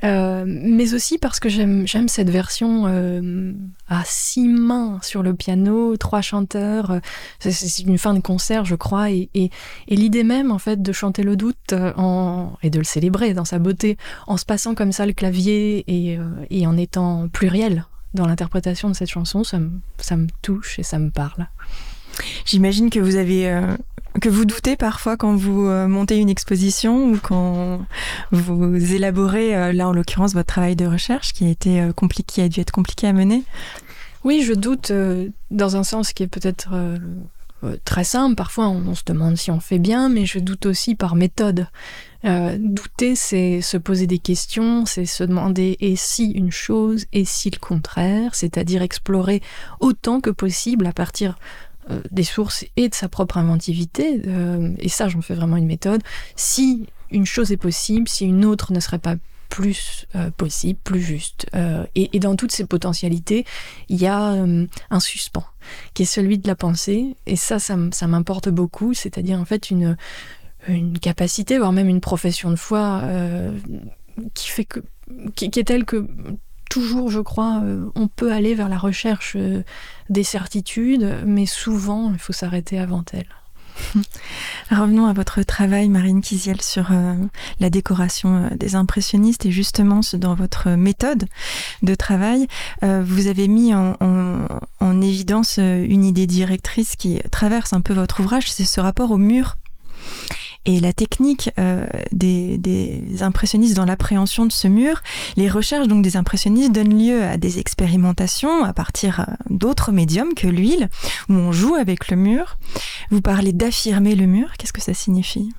Euh, 0.02 0.42
mais 0.48 0.94
aussi 0.94 1.16
parce 1.16 1.38
que 1.38 1.48
j'aime 1.48 2.08
cette 2.08 2.28
version 2.28 2.86
euh, 2.88 3.52
à 3.86 4.02
six 4.04 4.48
mains 4.48 4.98
sur 5.00 5.22
le 5.22 5.32
piano, 5.32 5.96
trois 5.98 6.22
chanteurs. 6.22 6.98
C'est 7.38 7.82
une 7.84 7.98
fin 7.98 8.14
de 8.14 8.20
concert, 8.20 8.64
je 8.64 8.74
crois. 8.74 9.12
Et, 9.12 9.30
et, 9.34 9.52
et 9.86 9.94
l'idée 9.94 10.24
même, 10.24 10.50
en 10.50 10.58
fait, 10.58 10.82
de 10.82 10.92
chanter 10.92 11.22
le 11.22 11.36
doute 11.36 11.72
en, 11.96 12.54
et 12.64 12.70
de 12.70 12.78
le 12.78 12.84
célébrer 12.84 13.32
dans 13.32 13.44
sa 13.44 13.60
beauté, 13.60 13.96
en 14.26 14.36
se 14.36 14.44
passant 14.44 14.74
comme 14.74 14.90
ça 14.90 15.06
le 15.06 15.12
clavier 15.12 15.84
et, 15.86 16.18
et 16.50 16.66
en 16.66 16.76
étant 16.76 17.11
pluriel 17.32 17.86
dans 18.14 18.26
l'interprétation 18.26 18.90
de 18.90 18.94
cette 18.94 19.08
chanson, 19.08 19.44
ça 19.44 19.58
me, 19.58 19.70
ça 19.98 20.16
me, 20.16 20.26
touche 20.42 20.78
et 20.78 20.82
ça 20.82 20.98
me 20.98 21.10
parle. 21.10 21.48
J'imagine 22.44 22.90
que 22.90 23.00
vous 23.00 23.16
avez 23.16 23.48
euh, 23.48 23.74
que 24.20 24.28
vous 24.28 24.44
doutez 24.44 24.76
parfois 24.76 25.16
quand 25.16 25.34
vous 25.34 25.66
euh, 25.66 25.88
montez 25.88 26.18
une 26.18 26.28
exposition 26.28 27.10
ou 27.10 27.16
quand 27.16 27.80
vous 28.30 28.94
élaborez 28.94 29.56
euh, 29.56 29.72
là 29.72 29.88
en 29.88 29.92
l'occurrence 29.92 30.34
votre 30.34 30.48
travail 30.48 30.76
de 30.76 30.86
recherche 30.86 31.32
qui 31.32 31.46
a 31.46 31.48
été 31.48 31.90
compliqué, 31.96 32.34
qui 32.34 32.40
a 32.42 32.48
dû 32.48 32.60
être 32.60 32.70
compliqué 32.70 33.06
à 33.06 33.12
mener. 33.12 33.44
Oui, 34.24 34.44
je 34.46 34.52
doute 34.52 34.92
dans 35.50 35.76
un 35.76 35.82
sens 35.82 36.12
qui 36.12 36.22
est 36.22 36.28
peut-être 36.28 36.70
très 37.84 38.04
simple. 38.04 38.34
Parfois, 38.34 38.68
on, 38.68 38.94
se 38.94 39.02
demande 39.06 39.36
si 39.36 39.50
on 39.50 39.60
fait 39.60 39.78
bien, 39.78 40.08
mais 40.08 40.26
je 40.26 40.38
doute 40.38 40.66
aussi 40.66 40.94
par 40.94 41.14
méthode. 41.14 41.66
Euh, 42.24 42.56
douter, 42.58 43.16
c'est 43.16 43.60
se 43.60 43.76
poser 43.76 44.06
des 44.06 44.18
questions, 44.18 44.86
c'est 44.86 45.06
se 45.06 45.24
demander 45.24 45.76
et 45.80 45.96
si 45.96 46.30
une 46.30 46.52
chose, 46.52 47.06
et 47.12 47.24
si 47.24 47.50
le 47.50 47.58
contraire, 47.58 48.34
c'est-à-dire 48.34 48.82
explorer 48.82 49.42
autant 49.80 50.20
que 50.20 50.30
possible 50.30 50.86
à 50.86 50.92
partir 50.92 51.36
euh, 51.90 52.00
des 52.12 52.22
sources 52.22 52.64
et 52.76 52.88
de 52.88 52.94
sa 52.94 53.08
propre 53.08 53.38
inventivité. 53.38 54.22
Euh, 54.26 54.72
et 54.78 54.88
ça, 54.88 55.08
j'en 55.08 55.20
fais 55.20 55.34
vraiment 55.34 55.56
une 55.56 55.66
méthode. 55.66 56.02
Si 56.36 56.86
une 57.10 57.26
chose 57.26 57.50
est 57.50 57.56
possible, 57.56 58.08
si 58.08 58.24
une 58.24 58.44
autre 58.44 58.72
ne 58.72 58.80
serait 58.80 59.00
pas 59.00 59.16
plus 59.52 60.06
euh, 60.14 60.30
possible, 60.30 60.80
plus 60.82 61.02
juste. 61.02 61.46
Euh, 61.54 61.84
et, 61.94 62.18
dans 62.20 62.36
toutes 62.36 62.52
ces 62.52 62.64
potentialités, 62.64 63.44
il 63.90 64.00
y 64.00 64.06
a 64.06 64.32
euh, 64.32 64.66
un 64.88 65.00
suspens, 65.00 65.44
qui 65.92 66.04
est 66.04 66.06
celui 66.06 66.38
de 66.38 66.48
la 66.48 66.54
pensée. 66.54 67.16
Et 67.26 67.36
ça, 67.36 67.58
ça, 67.58 67.76
m'importe 68.06 68.48
beaucoup, 68.48 68.94
c'est-à-dire 68.94 69.38
en 69.38 69.44
fait 69.44 69.70
une, 69.70 69.98
capacité, 71.02 71.58
voire 71.58 71.72
même 71.72 71.90
une 71.90 72.00
profession 72.00 72.50
de 72.50 72.56
foi 72.56 73.02
qui 74.32 74.48
fait 74.48 74.64
que 74.64 74.80
qui, 75.34 75.50
qui, 75.50 75.60
est 75.60 75.64
telle 75.64 75.84
que 75.84 76.06
toujours, 76.70 77.10
je 77.10 77.18
crois, 77.20 77.62
on 77.96 78.06
peut 78.06 78.32
aller 78.32 78.54
vers 78.54 78.68
la 78.68 78.78
recherche 78.78 79.36
des 80.08 80.22
certitudes, 80.22 81.16
mais 81.26 81.46
souvent 81.46 82.12
il 82.12 82.18
faut 82.20 82.32
s'arrêter 82.32 82.78
avant 82.78 83.04
elle. 83.12 83.26
Revenons 84.70 85.06
à 85.06 85.12
votre 85.12 85.42
travail, 85.42 85.88
Marine 85.88 86.20
Kiziel, 86.20 86.60
sur 86.60 86.90
euh, 86.92 87.14
la 87.60 87.70
décoration 87.70 88.44
euh, 88.44 88.54
des 88.56 88.74
impressionnistes 88.74 89.46
et 89.46 89.50
justement 89.50 90.00
dans 90.14 90.34
votre 90.34 90.70
méthode 90.70 91.26
de 91.82 91.94
travail. 91.94 92.46
Euh, 92.82 93.02
vous 93.04 93.26
avez 93.26 93.48
mis 93.48 93.74
en, 93.74 93.96
en, 94.00 94.46
en 94.80 95.00
évidence 95.00 95.58
une 95.58 96.04
idée 96.04 96.26
directrice 96.26 96.96
qui 96.96 97.20
traverse 97.30 97.72
un 97.72 97.80
peu 97.80 97.92
votre 97.92 98.20
ouvrage, 98.20 98.50
c'est 98.50 98.64
ce 98.64 98.80
rapport 98.80 99.10
au 99.10 99.18
mur 99.18 99.56
et 100.64 100.80
la 100.80 100.92
technique 100.92 101.50
euh, 101.58 101.86
des, 102.12 103.00
impressionnistes 103.20 103.74
dans 103.74 103.84
l'appréhension 103.84 104.46
de 104.46 104.52
ce 104.52 104.68
mur, 104.68 105.02
les 105.36 105.48
recherches 105.48 105.88
donc 105.88 106.02
des 106.02 106.16
impressionnistes 106.16 106.72
donnent 106.72 106.98
lieu 106.98 107.22
à 107.24 107.36
des 107.36 107.58
expérimentations 107.58 108.64
à 108.64 108.72
partir 108.72 109.20
euh, 109.20 109.24
d'autres 109.50 109.92
médiums 109.92 110.34
que 110.34 110.46
l'huile, 110.46 110.88
où 111.28 111.34
on 111.34 111.52
joue 111.52 111.74
avec 111.74 112.08
le 112.10 112.16
mur. 112.16 112.58
Vous 113.10 113.20
parlez 113.20 113.52
d'affirmer 113.52 114.14
le 114.14 114.26
mur, 114.26 114.52
qu'est-ce 114.56 114.72
que 114.72 114.80
ça 114.80 114.94
signifie? 114.94 115.52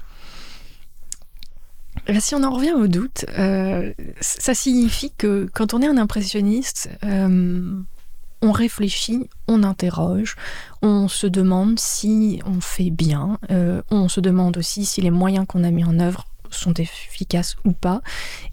Si 2.19 2.35
on 2.35 2.43
en 2.43 2.51
revient 2.51 2.73
au 2.73 2.87
doute, 2.87 3.25
euh, 3.37 3.93
ça 4.19 4.53
signifie 4.53 5.11
que 5.17 5.47
quand 5.53 5.73
on 5.73 5.81
est 5.81 5.87
un 5.87 5.97
impressionniste, 5.97 6.89
on 8.43 8.51
réfléchit, 8.51 9.29
on 9.47 9.63
interroge, 9.63 10.35
on 10.81 11.07
se 11.07 11.25
demande 11.25 11.79
si 11.79 12.41
on 12.45 12.59
fait 12.59 12.89
bien, 12.89 13.39
euh, 13.49 13.81
on 13.89 14.09
se 14.09 14.19
demande 14.19 14.57
aussi 14.57 14.85
si 14.85 15.01
les 15.01 15.11
moyens 15.11 15.45
qu'on 15.47 15.63
a 15.63 15.71
mis 15.71 15.85
en 15.85 15.97
œuvre 15.99 16.25
sont 16.51 16.73
efficaces 16.73 17.55
ou 17.65 17.71
pas, 17.71 18.01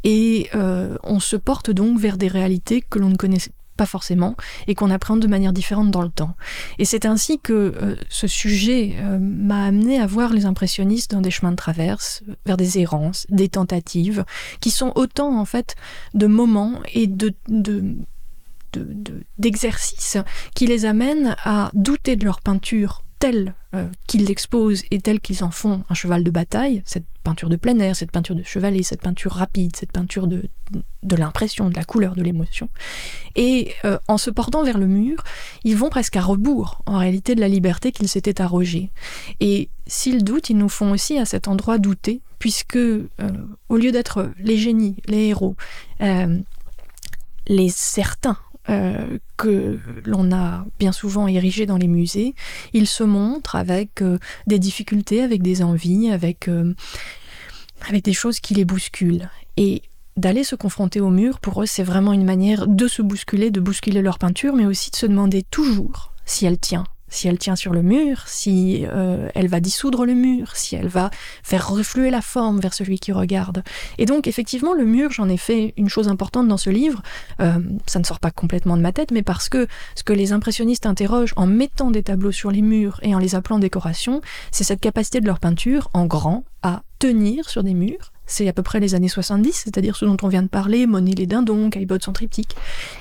et 0.05 0.49
euh, 0.55 0.97
on 1.03 1.19
se 1.19 1.37
porte 1.37 1.71
donc 1.71 1.99
vers 1.99 2.17
des 2.17 2.29
réalités 2.29 2.83
que 2.89 3.01
l'on 3.01 3.09
ne 3.09 3.17
connaît 3.17 3.41
pas 3.77 3.85
forcément 3.85 4.37
et 4.69 4.75
qu'on 4.75 4.91
appréhende 4.91 5.21
de 5.21 5.27
manière 5.27 5.53
différente 5.53 5.91
dans 5.91 6.03
le 6.03 6.11
temps. 6.11 6.37
Et 6.79 6.85
c'est 6.85 7.05
ainsi 7.05 7.41
que 7.41 7.53
euh, 7.53 7.97
ce 8.09 8.29
sujet 8.29 8.95
m'a 9.19 9.65
amené 9.65 9.99
à 9.99 10.07
voir 10.07 10.33
les 10.33 10.47
impressionnistes 10.47 11.11
dans 11.11 11.21
des 11.21 11.33
chemins 11.33 11.51
de 11.51 11.57
traverse, 11.57 12.23
vers 12.47 12.57
des 12.57 12.79
errances, 12.79 13.27
des 13.29 13.49
tentatives, 13.49 14.25
qui 14.61 14.71
sont 14.71 14.93
autant 14.95 15.37
en 15.37 15.45
fait 15.45 15.75
de 16.15 16.29
moments 16.29 16.75
et 16.95 17.09
de 17.09 17.35
d'exercices 19.39 20.17
de, 20.17 20.21
de, 20.21 20.25
qui 20.55 20.67
les 20.67 20.85
amènent 20.85 21.37
à 21.45 21.71
douter 21.75 22.17
de 22.17 22.25
leur 22.25 22.41
peinture 22.41 23.05
telle 23.21 23.55
euh, 23.75 23.87
qu'ils 24.09 24.25
l'exposent 24.25 24.83
et 24.91 24.99
telle 24.99 25.21
qu'ils 25.21 25.45
en 25.45 25.51
font 25.51 25.85
un 25.89 25.95
cheval 25.95 26.25
de 26.25 26.31
bataille, 26.31 26.83
cette 26.87 27.05
peinture 27.23 27.51
de 27.51 27.57
plein 27.57 27.79
air, 27.79 27.95
cette 27.95 28.11
peinture 28.11 28.35
de 28.35 28.43
chevalet, 28.43 28.83
cette 28.83 29.03
peinture 29.03 29.33
rapide, 29.33 29.77
cette 29.77 29.93
peinture 29.93 30.27
de, 30.27 30.49
de 31.03 31.17
l'impression, 31.17 31.69
de 31.69 31.77
la 31.77 31.85
couleur, 31.85 32.17
de 32.17 32.23
l'émotion. 32.23 32.71
Et 33.37 33.75
euh, 33.85 33.99
en 34.09 34.17
se 34.17 34.31
portant 34.31 34.65
vers 34.65 34.79
le 34.79 34.87
mur, 34.87 35.23
ils 35.65 35.77
vont 35.77 35.91
presque 35.91 36.17
à 36.17 36.23
rebours, 36.23 36.81
en 36.87 36.97
réalité, 36.97 37.35
de 37.35 37.41
la 37.41 37.49
liberté 37.49 37.93
qu'ils 37.93 38.09
s'étaient 38.09 38.41
arrogée. 38.41 38.91
Et 39.39 39.69
s'ils 39.87 40.25
doutent, 40.25 40.49
ils 40.49 40.59
nous 40.59 40.71
font 40.71 40.91
aussi 40.91 41.19
à 41.19 41.27
cet 41.27 41.47
endroit 41.47 41.77
douter, 41.77 42.23
puisque 42.39 42.77
euh, 42.77 43.07
au 43.69 43.77
lieu 43.77 43.93
d'être 43.93 44.31
les 44.39 44.57
génies, 44.57 44.97
les 45.07 45.29
héros, 45.29 45.57
les 47.47 47.69
certains, 47.69 48.39
euh, 48.71 49.19
que 49.37 49.79
l'on 50.05 50.33
a 50.33 50.65
bien 50.79 50.93
souvent 50.93 51.27
érigé 51.27 51.67
dans 51.67 51.77
les 51.77 51.89
musées, 51.89 52.35
il 52.73 52.87
se 52.87 53.03
montre 53.03 53.57
avec 53.57 54.01
euh, 54.01 54.19
des 54.47 54.59
difficultés, 54.59 55.23
avec 55.23 55.43
des 55.43 55.63
envies, 55.63 56.11
avec, 56.11 56.47
euh, 56.47 56.75
avec 57.89 58.05
des 58.05 58.13
choses 58.13 58.39
qui 58.39 58.55
les 58.55 58.65
bousculent. 58.65 59.29
Et 59.57 59.83
d'aller 60.17 60.45
se 60.45 60.55
confronter 60.55 61.01
au 61.01 61.11
mur, 61.11 61.41
pour 61.41 61.63
eux, 61.63 61.67
c'est 61.67 61.83
vraiment 61.83 62.13
une 62.13 62.25
manière 62.25 62.69
de 62.69 62.87
se 62.87 63.03
bousculer, 63.03 63.51
de 63.51 63.61
bousculer 63.61 64.03
leur 64.03 64.19
peinture, 64.19 64.55
mais 64.55 64.67
aussi 64.67 64.91
de 64.91 64.97
se 64.97 65.07
demander 65.07 65.43
toujours 65.43 66.13
si 66.25 66.47
elle 66.47 66.59
tient, 66.59 66.85
si 67.11 67.29
elle 67.29 67.39
tient 67.39 67.57
sur 67.57 67.73
le 67.73 67.83
mur, 67.83 68.23
si 68.27 68.87
euh, 68.87 69.29
elle 69.35 69.49
va 69.49 69.61
dissoudre 69.61 70.07
le 70.07 70.15
mur, 70.15 70.57
si 70.57 70.77
elle 70.77 70.89
va 70.89 71.11
faire 71.43 71.69
refluer 71.69 72.11
la 72.11 72.23
forme 72.23 72.61
vers 72.61 72.73
celui 72.73 72.99
qui 72.99 73.13
regarde. 73.13 73.63
Et 73.99 74.07
donc 74.07 74.27
effectivement, 74.27 74.73
le 74.73 74.85
mur, 74.85 75.11
j'en 75.11 75.29
ai 75.29 75.37
fait 75.37 75.75
une 75.77 75.89
chose 75.89 76.09
importante 76.09 76.49
dans 76.49 76.57
ce 76.57 76.71
livre. 76.71 77.03
Euh, 77.41 77.59
ça 77.87 77.99
ne 77.99 78.05
sort 78.05 78.21
pas 78.21 78.31
complètement 78.31 78.77
de 78.77 78.83
ma 78.83 78.93
tête, 78.93 79.11
mais 79.11 79.23
parce 79.23 79.49
que 79.49 79.67
ce 79.97 80.03
que 80.03 80.13
les 80.13 80.33
impressionnistes 80.33 80.87
interrogent 80.87 81.35
en 81.37 81.47
mettant 81.47 81.91
des 81.91 82.03
tableaux 82.03 82.33
sur 82.33 82.51
les 82.51 82.63
murs 82.63 83.01
et 83.03 83.15
en 83.15 83.19
les 83.19 83.35
appelant 83.35 83.59
décoration, 83.59 84.21
c'est 84.53 84.65
cette 84.65 84.81
capacité 84.81 85.21
de 85.21 85.27
leur 85.27 85.41
peinture, 85.41 85.91
en 85.93 86.07
grand, 86.07 86.45
à 86.63 86.83
tenir 86.99 87.49
sur 87.49 87.65
des 87.65 87.75
murs 87.75 88.13
c'est 88.31 88.49
à 88.49 88.53
peu 88.53 88.63
près 88.63 88.81
les 88.81 88.95
années 88.95 89.09
70, 89.09 89.53
c'est-à-dire 89.65 89.97
ce 89.97 90.05
dont 90.05 90.17
on 90.23 90.29
vient 90.29 90.43
de 90.43 90.49
parler, 90.49 90.87
Monet 90.87 91.13
les 91.13 91.27
dindons, 91.27 91.71
Caillebotte 91.71 92.05
son 92.05 92.13
triptyque. 92.13 92.55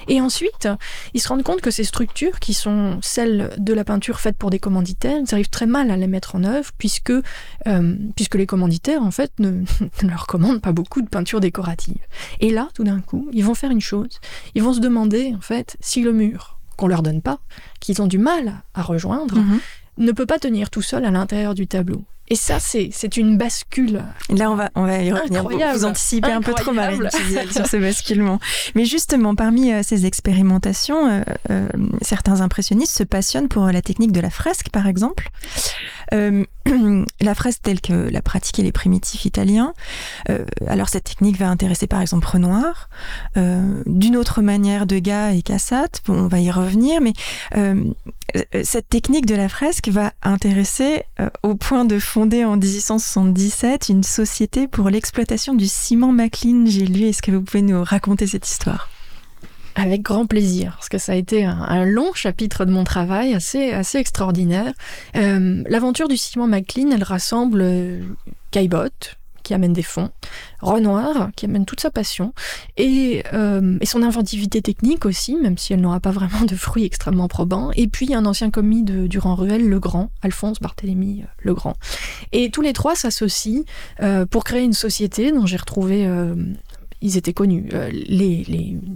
Et 0.08 0.22
ensuite, 0.22 0.68
ils 1.14 1.22
se 1.22 1.28
rendent 1.28 1.44
compte 1.44 1.62
que 1.62 1.72
ces 1.72 1.84
structures, 1.84 2.40
qui 2.40 2.54
sont 2.54 3.00
celles 3.02 3.54
de 3.58 3.74
la 3.74 3.84
peinture 3.84 4.20
faite 4.20 4.38
pour 4.38 4.50
des 4.50 4.60
commanditaires, 4.60 5.18
ils 5.20 5.34
arrivent 5.34 5.50
très 5.50 5.68
mal 5.68 5.92
à 5.92 5.98
les 5.98 6.08
mettre 6.08 6.36
en 6.36 6.44
œuvre, 6.44 6.72
puisque, 6.78 7.12
euh, 7.12 7.96
puisque 8.16 8.36
les 8.36 8.46
commanditaires, 8.46 9.04
en 9.04 9.12
fait, 9.12 9.32
ne, 9.40 9.52
ne, 10.04 10.10
leur 10.10 10.28
commandent 10.28 10.62
pas 10.62 10.72
beaucoup 10.72 11.02
de 11.02 11.08
peinture 11.08 11.40
décorative. 11.40 12.00
Et 12.40 12.50
là, 12.50 12.70
tout 12.74 12.84
d'un 12.84 13.00
coup, 13.00 13.30
ils 13.32 13.44
vont 13.44 13.56
faire 13.56 13.72
une 13.72 13.82
chose, 13.82 14.20
ils 14.56 14.64
vont 14.64 14.74
se 14.74 14.80
demander, 14.80 15.34
en 15.38 15.42
fait, 15.42 15.78
si 15.80 16.02
le 16.02 16.12
mur 16.12 16.58
qu'on 16.76 16.88
leur 16.88 17.04
donne 17.04 17.22
pas, 17.22 17.40
qu'ils 17.80 18.02
ont 18.02 18.08
du 18.08 18.18
mal 18.18 18.62
à 18.74 18.82
rejoindre, 18.82 19.36
mm-hmm. 19.36 19.60
ne 19.98 20.12
peut 20.12 20.26
pas 20.26 20.40
tenir 20.40 20.70
tout 20.70 20.82
seul 20.82 21.06
à 21.06 21.12
l'intérieur 21.12 21.54
du 21.54 21.68
tableau. 21.68 22.04
Et 22.32 22.36
ça, 22.36 22.60
c'est 22.60 23.18
une 23.18 23.38
bascule. 23.38 24.04
Là, 24.30 24.52
on 24.52 24.56
va, 24.56 24.70
on 24.76 24.86
va 24.86 25.02
y 25.02 25.12
revenir. 25.12 25.44
Vous 25.74 25.86
anticipez 25.86 26.32
un 26.32 26.42
peu 26.42 26.54
trop, 26.54 26.74
Marine, 26.74 27.10
sur 27.52 27.66
ce 27.66 27.78
basculement. 27.82 28.40
Mais 28.76 28.86
justement, 28.86 29.34
parmi 29.34 29.72
euh, 29.72 29.82
ces 29.82 30.06
expérimentations, 30.06 31.10
euh, 31.10 31.22
euh, 31.50 31.68
certains 32.02 32.42
impressionnistes 32.42 32.96
se 32.96 33.04
passionnent 33.04 33.48
pour 33.48 33.66
la 33.68 33.82
technique 33.82 34.12
de 34.12 34.20
la 34.20 34.30
fresque, 34.30 34.70
par 34.70 34.88
exemple. 34.88 35.30
la 36.12 37.36
fresque 37.36 37.62
telle 37.64 37.82
que 37.82 37.94
la 37.94 38.22
pratiquaient 38.22 38.64
les 38.64 38.72
primitifs 38.72 39.26
italiens. 39.26 39.74
alors, 40.68 40.90
cette 40.90 41.04
technique 41.04 41.38
va 41.38 41.50
intéresser, 41.50 41.88
par 41.88 42.02
exemple, 42.02 42.28
Renoir. 42.28 42.90
D'une 43.36 44.18
autre 44.18 44.42
manière, 44.42 44.88
Degas 44.88 45.34
et 45.34 45.42
Cassatt. 45.44 46.02
Bon, 46.06 46.16
on 46.16 46.28
va 46.28 46.40
y 46.40 46.50
revenir. 46.50 47.00
Mais 47.02 47.14
cette 48.64 48.90
technique 48.90 49.28
de 49.28 49.36
la 49.36 49.50
fresque 49.50 49.90
va 49.90 50.14
intéresser 50.24 51.04
au 51.44 51.54
point 51.54 51.86
de 51.86 52.00
fond 52.00 52.19
fondé 52.20 52.44
en 52.44 52.58
1877 52.58 53.88
une 53.88 54.04
société 54.04 54.68
pour 54.68 54.90
l'exploitation 54.90 55.54
du 55.54 55.70
ciment 55.70 56.12
Maclean. 56.12 56.66
J'ai 56.66 56.86
lu. 56.86 57.06
Est-ce 57.06 57.22
que 57.22 57.32
vous 57.32 57.42
pouvez 57.42 57.62
nous 57.62 57.82
raconter 57.82 58.28
cette 58.28 58.46
histoire? 58.46 58.90
Avec 59.76 60.02
grand 60.02 60.26
plaisir, 60.26 60.74
parce 60.74 60.90
que 60.90 60.98
ça 60.98 61.14
a 61.14 61.16
été 61.16 61.46
un, 61.46 61.86
long 61.86 62.14
chapitre 62.14 62.66
de 62.66 62.72
mon 62.72 62.84
travail, 62.84 63.34
assez, 63.34 63.72
assez 63.72 64.00
extraordinaire. 64.00 64.74
Euh, 65.16 65.64
l'aventure 65.70 66.10
du 66.10 66.18
ciment 66.18 66.46
Maclean, 66.46 66.92
elle 66.92 67.04
rassemble 67.04 67.62
euh, 67.62 68.02
Caillebotte, 68.52 69.16
qui 69.50 69.56
amène 69.56 69.74
des 69.74 69.82
fonds, 69.82 70.12
Renoir, 70.62 71.32
qui 71.36 71.46
amène 71.46 71.66
toute 71.66 71.80
sa 71.80 71.90
passion, 71.90 72.36
et, 72.78 73.24
euh, 73.34 73.80
et, 73.82 73.88
son 73.88 74.04
inventivité 74.04 74.62
technique 74.62 75.08
aussi, 75.08 75.36
même 75.38 75.58
si 75.58 75.74
elle 75.74 75.82
n'aura 75.82 76.00
pas 76.00 76.12
vraiment 76.12 76.46
de 76.46 76.54
fruits 76.56 76.86
extrêmement 76.86 77.28
probants, 77.28 77.72
et 77.76 77.88
puis 77.88 78.14
un 78.14 78.28
ancien 78.28 78.52
commis 78.52 78.84
de 78.84 79.08
Durand-Ruel, 79.08 79.68
Le 79.68 79.80
Grand, 79.80 80.12
Alphonse 80.22 80.60
Barthélemy 80.60 81.24
euh, 81.24 81.26
Le 81.40 81.56
Grand. 81.56 81.74
Et 82.32 82.52
tous 82.52 82.62
les 82.62 82.74
trois 82.74 82.94
s'associent 82.94 83.64
euh, 84.04 84.28
pour 84.28 84.44
créer 84.44 84.62
une 84.62 84.74
société 84.74 85.32
dont 85.32 85.48
j'ai 85.48 85.58
retrouvé 85.58 86.08
ils 87.02 87.18
étaient 87.18 87.34
connus. 87.34 87.70
Euh, 87.74 87.90
les, 87.92 88.44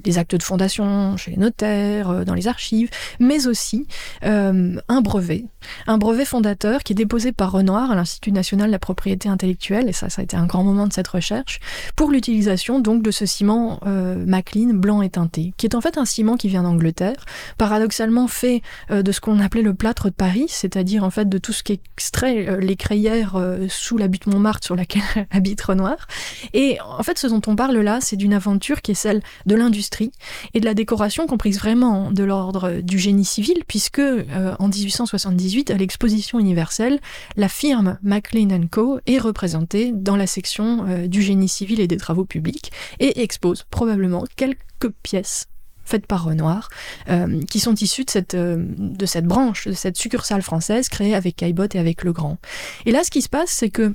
les, 0.06 0.18
actes 0.18 0.36
de 0.36 0.44
fondation 0.44 1.18
chez 1.18 1.32
les 1.32 1.38
notaires, 1.38 2.10
euh, 2.10 2.24
dans 2.24 2.36
les 2.36 2.48
archives, 2.48 2.90
mais 3.20 3.48
aussi 3.48 3.88
euh, 4.26 4.76
un 4.88 5.02
brevet, 5.02 5.46
un 5.88 5.98
brevet 5.98 6.26
fondateur 6.26 6.84
qui 6.84 6.94
est 6.94 6.96
déposé 6.96 7.32
par 7.32 7.52
Renoir 7.52 7.90
à 7.92 7.96
l'Institut 7.96 8.32
national 8.32 8.68
de 8.68 8.72
la 8.72 8.80
propriété 8.80 9.30
intellectuelle, 9.30 9.90
et 9.90 9.94
ça, 9.94 10.10
ça 10.10 10.22
a 10.22 10.24
été 10.24 10.38
un 10.38 10.46
grand 10.46 10.64
moment 10.64 10.88
de 10.88 10.94
cette 10.94 11.08
recherche, 11.08 11.60
pour 11.96 12.12
l'utilisation 12.12 12.80
donc 12.80 13.02
de 13.02 13.12
ce 13.12 13.26
ciment 13.26 13.80
Maclean 13.84 14.74
blanc 14.74 15.02
et 15.02 15.10
teinté, 15.10 15.54
qui 15.58 15.66
est 15.66 15.76
en 15.76 15.82
fait 15.82 15.98
un 15.98 16.06
ciment 16.06 16.38
qui 16.38 16.48
vient 16.48 16.64
d'Angleterre, 16.64 17.26
paradoxalement 17.58 18.28
fait 18.28 18.62
de 18.90 19.12
ce 19.12 19.20
qu'on 19.20 19.40
appelait 19.40 19.62
le 19.62 19.74
plâtre 19.74 20.06
de 20.06 20.14
Paris, 20.14 20.46
c'est-à-dire 20.48 21.04
en 21.04 21.10
fait 21.10 21.28
de 21.28 21.38
tout 21.38 21.54
ce 21.54 21.64
qui 21.64 21.74
extrait 21.74 22.60
les 22.60 22.76
crayères 22.76 23.36
sous 23.70 23.98
la 23.98 24.08
butte 24.08 24.28
Montmartre 24.28 24.66
sur 24.66 24.76
laquelle 24.76 25.02
habite 25.32 25.62
Renoir. 25.62 26.08
Et 26.54 26.78
en 26.82 27.04
fait, 27.04 27.18
ce 27.18 27.28
dont 27.28 27.42
on 27.48 27.56
parle 27.56 27.78
là, 27.80 27.93
c'est 28.02 28.16
d'une 28.16 28.34
aventure 28.34 28.82
qui 28.82 28.92
est 28.92 28.96
celle 28.96 29.22
de 29.46 29.56
l'industrie 29.56 30.12
et 30.54 30.60
de 30.60 30.66
la 30.66 30.74
décoration 30.74 31.28
comprise 31.28 31.60
vraiment 31.60 32.12
de 32.12 32.24
l'ordre 32.24 32.82
du 32.82 33.00
génie 33.00 33.26
civil, 33.26 33.64
puisque 33.68 34.00
euh, 34.00 34.56
en 34.60 34.68
1878, 34.68 35.72
à 35.72 35.78
l'exposition 35.78 36.40
universelle, 36.40 37.00
la 37.36 37.50
firme 37.50 37.98
MacLean 38.04 38.68
Co. 38.70 39.00
est 39.06 39.20
représentée 39.20 39.92
dans 39.94 40.16
la 40.16 40.28
section 40.28 40.86
euh, 40.88 41.08
du 41.08 41.22
génie 41.22 41.50
civil 41.50 41.80
et 41.80 41.88
des 41.88 41.98
travaux 41.98 42.26
publics 42.26 42.72
et 43.00 43.22
expose 43.22 43.64
probablement 43.70 44.24
quelques 44.36 44.92
pièces 45.02 45.48
faites 45.86 46.08
par 46.08 46.24
Renoir, 46.24 46.70
euh, 47.10 47.42
qui 47.50 47.60
sont 47.60 47.76
issues 47.76 48.06
de 48.06 48.10
cette, 48.10 48.38
de 48.38 49.06
cette 49.06 49.26
branche, 49.26 49.68
de 49.68 49.74
cette 49.74 49.98
succursale 49.98 50.42
française 50.42 50.88
créée 50.88 51.14
avec 51.14 51.36
Caillebotte 51.36 51.76
et 51.76 51.80
avec 51.80 52.06
Legrand. 52.06 52.38
Et 52.86 52.92
là, 52.92 53.04
ce 53.04 53.12
qui 53.12 53.22
se 53.22 53.28
passe, 53.28 53.50
c'est 53.50 53.70
que 53.70 53.94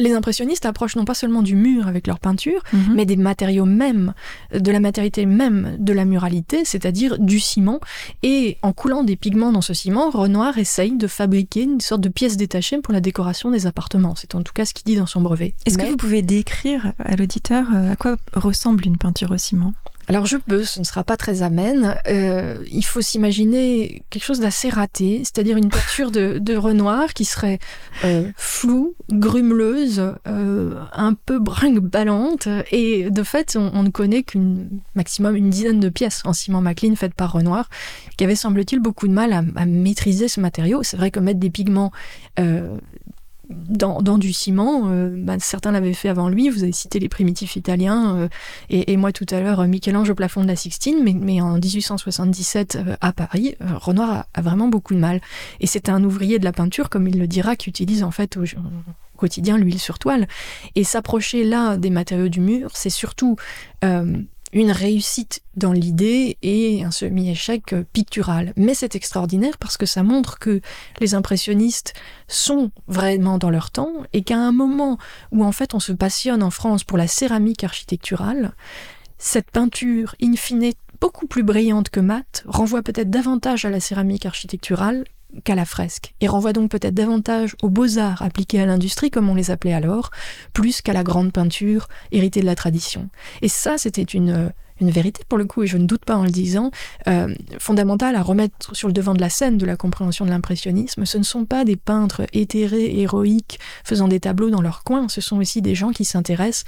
les 0.00 0.12
impressionnistes 0.12 0.66
approchent 0.66 0.96
non 0.96 1.04
pas 1.04 1.14
seulement 1.14 1.42
du 1.42 1.54
mur 1.54 1.86
avec 1.86 2.06
leur 2.06 2.18
peinture, 2.18 2.62
mhm. 2.72 2.94
mais 2.94 3.06
des 3.06 3.16
matériaux 3.16 3.66
mêmes, 3.66 4.14
de 4.52 4.72
la 4.72 4.80
matérialité 4.80 5.26
même 5.26 5.76
de 5.78 5.92
la 5.92 6.04
muralité, 6.04 6.64
c'est-à-dire 6.64 7.18
du 7.18 7.38
ciment. 7.38 7.80
Et 8.22 8.58
en 8.62 8.72
coulant 8.72 9.04
des 9.04 9.16
pigments 9.16 9.52
dans 9.52 9.60
ce 9.60 9.74
ciment, 9.74 10.10
Renoir 10.10 10.58
essaye 10.58 10.96
de 10.96 11.06
fabriquer 11.06 11.62
une 11.62 11.80
sorte 11.80 12.00
de 12.00 12.08
pièce 12.08 12.36
détachée 12.36 12.78
pour 12.78 12.92
la 12.92 13.00
décoration 13.00 13.50
des 13.50 13.66
appartements. 13.66 14.14
C'est 14.16 14.34
en 14.34 14.42
tout 14.42 14.52
cas 14.52 14.64
ce 14.64 14.74
qu'il 14.74 14.84
dit 14.84 14.96
dans 14.96 15.06
son 15.06 15.20
brevet. 15.20 15.54
Est-ce 15.66 15.78
que 15.78 15.86
vous 15.86 15.96
pouvez 15.96 16.22
décrire 16.22 16.92
à 16.98 17.16
l'auditeur 17.16 17.66
euh, 17.74 17.92
à 17.92 17.96
quoi 17.96 18.16
ressemble 18.34 18.86
une 18.86 18.96
peinture 18.96 19.30
au 19.30 19.38
ciment? 19.38 19.74
Alors 20.10 20.26
je 20.26 20.38
peux, 20.38 20.64
ce 20.64 20.80
ne 20.80 20.84
sera 20.84 21.04
pas 21.04 21.16
très 21.16 21.42
amène. 21.42 21.94
Euh, 22.08 22.64
il 22.72 22.84
faut 22.84 23.00
s'imaginer 23.00 24.02
quelque 24.10 24.24
chose 24.24 24.40
d'assez 24.40 24.68
raté, 24.68 25.18
c'est-à-dire 25.22 25.56
une 25.56 25.68
peinture 25.68 26.10
de, 26.10 26.56
Renoir 26.56 27.14
qui 27.14 27.24
serait 27.24 27.60
euh, 28.02 28.28
floue, 28.36 28.96
grumeleuse, 29.08 30.16
euh, 30.26 30.74
un 30.92 31.14
peu 31.14 31.38
brinque-ballante, 31.38 32.48
et 32.72 33.08
de 33.08 33.22
fait 33.22 33.56
on, 33.56 33.84
ne 33.84 33.90
connaît 33.90 34.24
qu'une 34.24 34.80
maximum 34.96 35.36
une 35.36 35.48
dizaine 35.48 35.78
de 35.78 35.88
pièces 35.88 36.22
en 36.24 36.32
ciment 36.32 36.60
Maclean 36.60 36.96
faites 36.96 37.14
par 37.14 37.30
Renoir, 37.30 37.68
qui 38.16 38.24
avait 38.24 38.34
semble-t-il 38.34 38.80
beaucoup 38.80 39.06
de 39.06 39.12
mal 39.12 39.32
à, 39.32 39.44
à 39.54 39.64
maîtriser 39.64 40.26
ce 40.26 40.40
matériau. 40.40 40.82
C'est 40.82 40.96
vrai 40.96 41.12
que 41.12 41.20
mettre 41.20 41.38
des 41.38 41.50
pigments 41.50 41.92
dans, 43.50 44.18
du 44.18 44.32
ciment. 44.32 44.84
Euh, 44.88 45.10
bah, 45.12 45.36
certains 45.38 45.72
l'avaient 45.72 45.94
fait 45.94 46.08
avant 46.08 46.28
lui. 46.28 46.48
Vous 46.48 46.62
avez 46.62 46.72
cité 46.72 46.98
les 46.98 47.08
primitifs 47.08 47.56
italiens 47.56 48.16
euh, 48.16 48.28
et, 48.68 48.96
moi 48.96 49.12
tout 49.12 49.26
à 49.30 49.40
l'heure 49.40 49.66
Michel-Ange 49.66 50.10
au 50.10 50.14
plafond 50.14 50.42
de 50.42 50.46
la 50.46 50.56
Sixtine. 50.56 51.02
Mais, 51.02 51.40
en 51.40 51.54
1877 51.54 52.76
euh, 52.76 52.96
à 53.00 53.12
Paris, 53.12 53.56
Renoir 53.60 54.26
a, 54.34 54.42
vraiment 54.42 54.68
beaucoup 54.68 54.94
de 54.94 55.00
mal. 55.00 55.20
Et 55.60 55.66
c'est 55.66 55.88
un 55.88 56.02
ouvrier 56.04 56.38
de 56.38 56.44
la 56.44 56.52
peinture, 56.52 56.88
comme 56.88 57.08
il 57.08 57.18
le 57.18 57.26
dira, 57.26 57.56
qui 57.56 57.68
utilise 57.68 58.02
en 58.02 58.10
fait 58.10 58.36
au, 58.36 58.44
quotidien 59.16 59.58
l'huile 59.58 59.78
sur 59.78 59.98
toile. 59.98 60.26
Et 60.76 60.84
s'approcher 60.84 61.44
là 61.44 61.76
des 61.76 61.90
matériaux 61.90 62.28
du 62.28 62.40
mur, 62.40 62.70
c'est 62.74 62.90
surtout 62.90 63.36
une 64.52 64.72
réussite 64.72 65.42
dans 65.56 65.72
l'idée 65.72 66.38
et 66.42 66.84
un 66.84 66.90
semi-échec 66.90 67.74
pictural. 67.92 68.52
Mais 68.56 68.74
c'est 68.74 68.94
extraordinaire 68.94 69.58
parce 69.58 69.76
que 69.76 69.86
ça 69.86 70.02
montre 70.02 70.38
que 70.38 70.60
les 71.00 71.14
impressionnistes 71.14 71.94
sont 72.28 72.70
vraiment 72.88 73.38
dans 73.38 73.50
leur 73.50 73.70
temps 73.70 73.92
et 74.12 74.22
qu'à 74.22 74.38
un 74.38 74.52
moment 74.52 74.98
où 75.32 75.44
en 75.44 75.52
fait 75.52 75.74
on 75.74 75.80
se 75.80 75.92
passionne 75.92 76.42
en 76.42 76.50
France 76.50 76.84
pour 76.84 76.98
la 76.98 77.06
céramique 77.06 77.64
architecturale, 77.64 78.54
cette 79.18 79.50
peinture 79.50 80.14
in 80.22 80.34
fine 80.34 80.72
beaucoup 81.00 81.26
plus 81.26 81.42
brillante 81.42 81.90
que 81.90 82.00
mate 82.00 82.42
renvoie 82.46 82.82
peut-être 82.82 83.10
davantage 83.10 83.64
à 83.64 83.70
la 83.70 83.80
céramique 83.80 84.26
architecturale 84.26 85.04
qu'à 85.44 85.54
la 85.54 85.64
fresque, 85.64 86.14
et 86.20 86.28
renvoie 86.28 86.52
donc 86.52 86.70
peut-être 86.70 86.94
davantage 86.94 87.56
aux 87.62 87.70
beaux-arts 87.70 88.22
appliqués 88.22 88.60
à 88.60 88.66
l'industrie, 88.66 89.10
comme 89.10 89.28
on 89.28 89.34
les 89.34 89.50
appelait 89.50 89.74
alors, 89.74 90.10
plus 90.52 90.82
qu'à 90.82 90.92
la 90.92 91.02
grande 91.02 91.32
peinture 91.32 91.88
héritée 92.12 92.40
de 92.40 92.46
la 92.46 92.54
tradition. 92.54 93.08
Et 93.42 93.48
ça, 93.48 93.78
c'était 93.78 94.02
une, 94.02 94.52
une 94.80 94.90
vérité 94.90 95.22
pour 95.28 95.38
le 95.38 95.44
coup, 95.44 95.62
et 95.62 95.66
je 95.66 95.76
ne 95.76 95.86
doute 95.86 96.04
pas 96.04 96.16
en 96.16 96.24
le 96.24 96.30
disant, 96.30 96.70
euh, 97.08 97.34
fondamentale 97.58 98.16
à 98.16 98.22
remettre 98.22 98.74
sur 98.74 98.88
le 98.88 98.94
devant 98.94 99.14
de 99.14 99.20
la 99.20 99.30
scène 99.30 99.58
de 99.58 99.66
la 99.66 99.76
compréhension 99.76 100.24
de 100.24 100.30
l'impressionnisme. 100.30 101.04
Ce 101.04 101.18
ne 101.18 101.22
sont 101.22 101.44
pas 101.44 101.64
des 101.64 101.76
peintres 101.76 102.22
éthérés, 102.32 103.00
héroïques, 103.00 103.58
faisant 103.84 104.08
des 104.08 104.20
tableaux 104.20 104.50
dans 104.50 104.62
leur 104.62 104.82
coin, 104.84 105.08
ce 105.08 105.20
sont 105.20 105.38
aussi 105.38 105.62
des 105.62 105.74
gens 105.74 105.90
qui 105.90 106.04
s'intéressent 106.04 106.64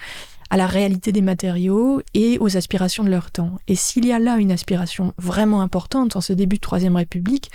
à 0.53 0.59
la 0.59 0.67
réalité 0.67 1.13
des 1.13 1.23
matériaux 1.23 2.03
et 2.13 2.37
aux 2.39 2.59
aspirations 2.59 3.05
de 3.05 3.09
leur 3.09 3.31
temps. 3.31 3.59
Et 3.69 3.75
s'il 3.75 4.05
y 4.05 4.13
a 4.13 4.19
là 4.19 4.37
une 4.37 4.53
aspiration 4.53 5.15
vraiment 5.17 5.63
importante 5.63 6.15
en 6.15 6.21
ce 6.21 6.35
début 6.35 6.57
de 6.57 6.61
Troisième 6.61 6.95
République, 6.95 7.51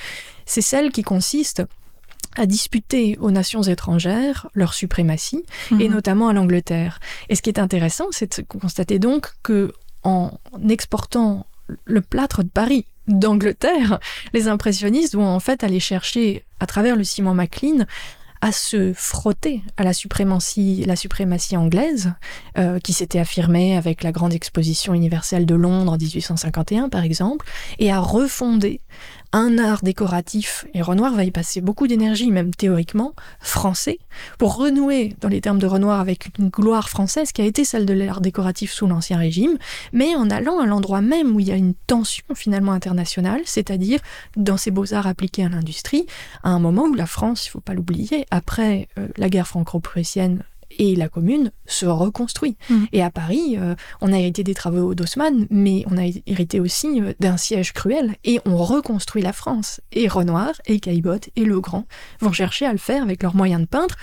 c'est 0.47 0.63
celle 0.63 0.91
qui 0.91 1.03
consiste 1.03 1.61
à 2.37 2.47
disputer 2.47 3.15
aux 3.21 3.29
nations 3.29 3.61
étrangères 3.61 4.47
leur 4.55 4.73
suprématie, 4.73 5.45
et 5.69 5.87
mhm. 5.87 5.93
notamment 5.93 6.27
à 6.27 6.33
l'Angleterre. 6.33 6.99
Et 7.29 7.35
ce 7.35 7.43
qui 7.43 7.51
est 7.51 7.59
intéressant, 7.59 8.07
c'est 8.09 8.39
de 8.41 8.59
constater 8.59 8.97
donc 8.97 9.27
que 9.43 9.73
en 10.01 10.31
exportant 10.67 11.45
le 11.85 12.01
plâtre 12.01 12.43
de 12.43 12.49
Paris, 12.49 12.87
d'Angleterre, 13.07 13.99
les 14.33 14.47
impressionnistes 14.47 15.13
vont 15.13 15.27
en 15.27 15.39
fait 15.39 15.63
aller 15.63 15.79
chercher 15.79 16.43
à 16.59 16.65
travers 16.65 16.95
le 16.95 17.03
ciment 17.03 17.35
Maclean 17.35 17.85
à 18.41 18.51
se 18.51 18.93
frotter 18.93 19.61
à 19.77 19.83
la 19.83 19.93
suprématie, 19.93 20.83
la 20.85 20.95
suprématie 20.95 21.57
anglaise, 21.57 22.13
euh, 22.57 22.79
qui 22.79 22.93
s'était 22.93 23.19
affirmée 23.19 23.77
avec 23.77 24.03
la 24.03 24.11
grande 24.11 24.33
exposition 24.33 24.93
universelle 24.93 25.45
de 25.45 25.55
Londres 25.55 25.93
en 25.93 25.97
1851 25.97 26.89
par 26.89 27.03
exemple, 27.03 27.45
et 27.79 27.91
à 27.91 27.99
refonder 27.99 28.81
un 29.33 29.57
art 29.57 29.83
décoratif, 29.83 30.65
et 30.73 30.81
Renoir 30.81 31.13
va 31.13 31.23
y 31.23 31.31
passer 31.31 31.61
beaucoup 31.61 31.87
d'énergie, 31.87 32.31
même 32.31 32.53
théoriquement, 32.53 33.13
français, 33.39 33.99
pour 34.37 34.55
renouer, 34.55 35.15
dans 35.21 35.27
les 35.27 35.41
termes 35.41 35.59
de 35.59 35.67
Renoir, 35.67 35.99
avec 35.99 36.29
une 36.39 36.49
gloire 36.49 36.89
française 36.89 37.31
qui 37.31 37.41
a 37.41 37.45
été 37.45 37.65
celle 37.65 37.85
de 37.85 37.93
l'art 37.93 38.21
décoratif 38.21 38.71
sous 38.71 38.87
l'Ancien 38.87 39.17
Régime, 39.17 39.57
mais 39.93 40.15
en 40.15 40.29
allant 40.29 40.59
à 40.59 40.65
l'endroit 40.65 41.01
même 41.01 41.35
où 41.35 41.39
il 41.39 41.47
y 41.47 41.51
a 41.51 41.55
une 41.55 41.73
tension 41.87 42.25
finalement 42.35 42.71
internationale, 42.71 43.41
c'est-à-dire 43.45 43.99
dans 44.35 44.57
ces 44.57 44.71
beaux-arts 44.71 45.07
appliqués 45.07 45.45
à 45.45 45.49
l'industrie, 45.49 46.05
à 46.43 46.49
un 46.49 46.59
moment 46.59 46.83
où 46.83 46.93
la 46.93 47.05
France, 47.05 47.45
il 47.45 47.49
ne 47.49 47.51
faut 47.51 47.61
pas 47.61 47.73
l'oublier, 47.73 48.25
après 48.31 48.87
euh, 48.97 49.07
la 49.17 49.29
guerre 49.29 49.47
franco-prussienne 49.47 50.43
et 50.71 50.95
la 50.95 51.09
commune 51.09 51.51
se 51.65 51.85
reconstruit. 51.85 52.57
Mmh. 52.69 52.85
Et 52.93 53.03
à 53.03 53.09
Paris, 53.09 53.55
euh, 53.57 53.75
on 54.01 54.13
a 54.13 54.17
hérité 54.17 54.43
des 54.43 54.53
travaux 54.53 54.95
d'Haussmann, 54.95 55.47
mais 55.49 55.83
on 55.89 55.97
a 55.97 56.05
hérité 56.25 56.59
aussi 56.59 57.01
euh, 57.01 57.13
d'un 57.19 57.37
siège 57.37 57.73
cruel, 57.73 58.15
et 58.23 58.39
on 58.45 58.57
reconstruit 58.57 59.21
la 59.21 59.33
France. 59.33 59.81
Et 59.91 60.07
Renoir, 60.07 60.53
et 60.65 60.79
Caillebotte, 60.79 61.29
et 61.35 61.45
Legrand 61.45 61.85
vont 62.19 62.31
chercher 62.31 62.65
à 62.65 62.71
le 62.71 62.77
faire 62.77 63.03
avec 63.03 63.23
leurs 63.23 63.35
moyens 63.35 63.61
de 63.61 63.67
peintre, 63.67 63.95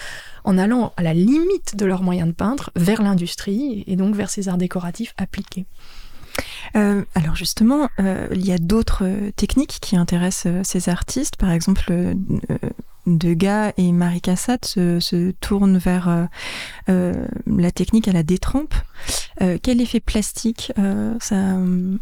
en 0.45 0.59
allant 0.59 0.93
à 0.97 1.03
la 1.03 1.15
limite 1.15 1.77
de 1.77 1.87
leurs 1.87 2.03
moyens 2.03 2.29
de 2.29 2.35
peintre 2.35 2.71
vers 2.77 3.03
l'industrie, 3.03 3.85
et 3.87 3.97
donc 3.97 4.15
vers 4.15 4.31
ces 4.31 4.49
arts 4.49 4.59
décoratifs 4.59 5.15
appliqués. 5.17 5.67
Euh, 6.75 7.05
alors 7.15 7.37
justement, 7.37 7.89
il 7.99 8.45
y 8.45 8.51
a 8.51 8.59
d'autres 8.59 9.07
techniques 9.37 9.79
qui 9.81 9.97
intéressent 9.97 10.62
ces 10.65 10.89
artistes, 10.89 11.37
par 11.37 11.53
exemple 11.53 11.93
Degas 13.07 13.73
et 13.77 13.93
Marie 13.93 14.21
Cassatt 14.21 14.65
se, 14.65 15.31
tournent 15.41 15.79
vers 15.79 16.09
euh, 16.09 16.25
euh, 16.89 17.27
la 17.47 17.71
technique 17.71 18.09
à 18.09 18.13
la 18.13 18.23
détrempe. 18.23 18.75
Euh, 19.43 19.59
quel 19.63 19.81
effet 19.81 20.01
plastique 20.01 20.73
ça 21.21 21.57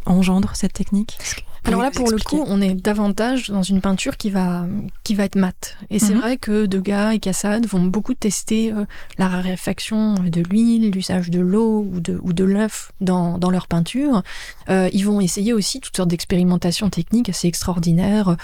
engendre 0.05 0.55
cette 0.55 0.73
technique? 0.73 1.17
Alors 1.65 1.81
là, 1.81 1.91
pour 1.91 2.09
le 2.09 2.17
coup, 2.17 2.43
on 2.45 2.61
est 2.61 2.73
davantage 2.73 3.49
dans 3.49 3.63
une 3.63 3.79
peinture 3.79 4.17
qui 4.17 4.29
va, 4.29 4.65
qui 5.03 5.15
va 5.15 5.23
être 5.23 5.37
mate. 5.37 5.77
Et 5.89 5.97
c'est 5.97 6.13
mhm. 6.13 6.19
vrai 6.19 6.37
que 6.37 6.65
Degas 6.65 7.13
et 7.13 7.19
Cassade 7.19 7.65
vont 7.67 7.83
beaucoup 7.83 8.13
tester 8.13 8.73
euh, 8.73 8.85
la 9.17 9.29
raréfaction 9.29 10.15
de 10.15 10.41
l'huile, 10.41 10.91
l'usage 10.91 11.29
de 11.29 11.39
l'eau 11.39 11.87
ou 11.89 12.01
de, 12.01 12.19
ou 12.21 12.33
de 12.33 12.43
l'œuf 12.43 12.91
dans, 12.99 13.37
dans 13.37 13.49
leur 13.49 13.67
peinture. 13.67 14.23
Euh, 14.69 14.89
ils 14.91 15.05
vont 15.05 15.21
essayer 15.21 15.53
aussi 15.53 15.79
toutes 15.79 15.95
sortes 15.95 16.09
d'expérimentations 16.09 16.89
techniques 16.89 17.29
assez 17.29 17.47
extraordinaires, 17.47 18.35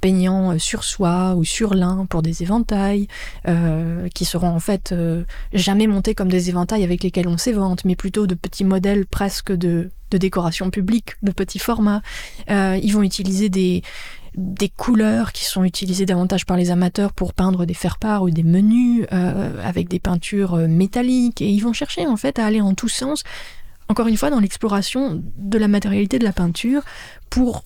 peignant 0.00 0.52
euh, 0.52 0.58
sur 0.58 0.84
soie 0.84 1.34
ou 1.36 1.44
sur 1.44 1.74
lin 1.74 2.06
pour 2.08 2.22
des 2.22 2.42
éventails, 2.42 3.08
qui 4.14 4.24
seront 4.24 4.48
en 4.48 4.60
fait 4.60 4.94
jamais 5.52 5.86
montés 5.86 6.14
comme 6.14 6.28
des 6.28 6.48
éventails 6.48 6.84
avec 6.84 7.02
lesquels 7.02 7.28
on 7.28 7.38
s'évente, 7.38 7.84
mais 7.84 7.96
plutôt 7.96 8.26
de 8.26 8.34
petits 8.34 8.64
modèles 8.64 9.06
presque 9.06 9.52
de 9.52 9.90
de 10.10 10.18
décoration 10.18 10.70
publique 10.70 11.16
de 11.22 11.32
petit 11.32 11.58
format. 11.58 12.02
Euh, 12.50 12.78
ils 12.82 12.92
vont 12.92 13.02
utiliser 13.02 13.48
des, 13.48 13.82
des 14.34 14.68
couleurs 14.68 15.32
qui 15.32 15.44
sont 15.44 15.64
utilisées 15.64 16.06
davantage 16.06 16.46
par 16.46 16.56
les 16.56 16.70
amateurs 16.70 17.12
pour 17.12 17.34
peindre 17.34 17.66
des 17.66 17.74
faire-part 17.74 18.22
ou 18.22 18.30
des 18.30 18.42
menus 18.42 19.06
euh, 19.12 19.62
avec 19.62 19.88
des 19.88 19.98
peintures 19.98 20.54
euh, 20.54 20.68
métalliques. 20.68 21.42
Et 21.42 21.48
ils 21.48 21.60
vont 21.60 21.72
chercher 21.72 22.06
en 22.06 22.16
fait 22.16 22.38
à 22.38 22.46
aller 22.46 22.60
en 22.60 22.74
tous 22.74 22.88
sens, 22.88 23.24
encore 23.88 24.06
une 24.06 24.16
fois, 24.16 24.30
dans 24.30 24.40
l'exploration 24.40 25.22
de 25.36 25.58
la 25.58 25.68
matérialité 25.68 26.18
de 26.18 26.24
la 26.24 26.32
peinture 26.32 26.82
pour 27.30 27.64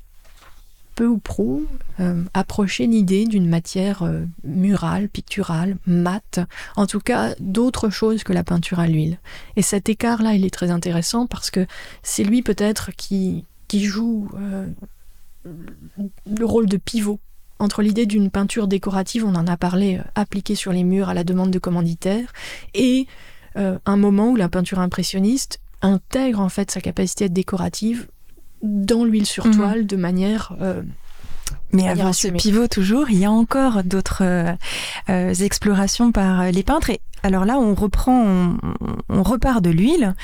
peu 0.95 1.07
ou 1.07 1.19
prou 1.19 1.67
euh, 2.01 2.23
approcher 2.35 2.87
l'idée 2.87 3.27
d'une 3.27 3.49
matière 3.49 4.03
euh, 4.03 4.25
murale, 4.45 5.09
picturale, 5.09 5.77
mate, 5.87 6.41
en 6.77 6.87
tout 6.87 7.01
cas 7.01 7.35
d'autre 7.41 7.91
chose 7.91 8.25
que 8.25 8.33
la 8.33 8.45
peinture 8.45 8.81
à 8.81 8.87
l'huile. 8.87 9.19
Et 9.57 9.63
cet 9.63 9.89
écart-là, 9.89 10.35
il 10.35 10.45
est 10.45 10.51
très 10.51 10.71
intéressant 10.71 11.27
parce 11.27 11.51
que 11.51 11.67
c'est 12.03 12.25
lui 12.25 12.43
peut-être 12.43 12.91
qui, 12.97 13.45
joue 13.73 14.29
euh, 14.35 14.67
le 15.45 16.45
rôle 16.45 16.67
de 16.67 16.77
pivot 16.77 17.19
entre 17.59 17.81
l'idée 17.81 18.05
d'une 18.05 18.31
peinture 18.31 18.69
décorative, 18.69 19.25
on 19.25 19.35
en 19.35 19.47
a 19.47 19.57
parlé, 19.57 19.99
appliquée 20.15 20.55
sur 20.55 20.73
les 20.73 20.85
murs 20.85 21.09
à 21.09 21.15
la 21.15 21.25
demande 21.25 21.51
de 21.51 21.59
commanditaires, 21.59 22.33
et 22.75 23.07
un 23.55 23.97
moment 23.97 24.31
où 24.31 24.37
la 24.37 24.49
peinture 24.49 24.81
impressionniste 24.81 25.61
intègre 25.81 26.41
en 26.41 26.49
fait 26.49 26.71
sa 26.71 26.81
capacité 26.81 27.25
à 27.25 27.27
être 27.27 27.33
décorative 27.33 28.09
dans 28.63 29.05
l'huile 29.05 29.27
sur 29.27 29.47
mhm. 29.47 29.57
toile 29.57 29.87
de 29.87 29.97
manière 29.97 30.55
euh, 30.61 30.83
mais 31.75 31.89
avant 31.89 32.13
ce 32.13 32.29
pivot 32.29 32.69
toujours, 32.69 33.11
il 33.11 33.19
y 33.19 33.25
a 33.25 33.31
encore 33.31 33.83
d'autres 33.83 34.23
euh, 34.23 34.53
euh, 35.09 35.33
explorations 35.35 36.13
par 36.13 36.51
les 36.53 36.63
peintres. 36.63 36.91
Et 36.91 37.01
alors 37.23 37.47
là, 37.47 37.57
on 37.57 37.75
reprend, 37.75 38.57
on, 39.09 39.23
repart 39.23 39.63
de 39.63 39.71
l'huile 39.71 40.15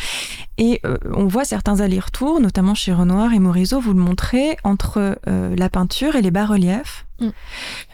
et 0.58 0.82
on 1.14 1.26
voit 1.26 1.44
certains 1.44 1.80
allers-retours, 1.80 2.40
notamment 2.40 2.74
chez 2.74 2.92
Renoir 2.92 3.32
et 3.32 3.38
Morisot, 3.38 3.80
vous 3.80 3.94
le 3.94 4.00
montrez, 4.00 4.56
entre 4.64 5.16
la 5.26 5.68
peinture 5.70 6.16
et 6.16 6.22
les 6.22 6.32
bas-reliefs, 6.32 7.06
mm. 7.20 7.28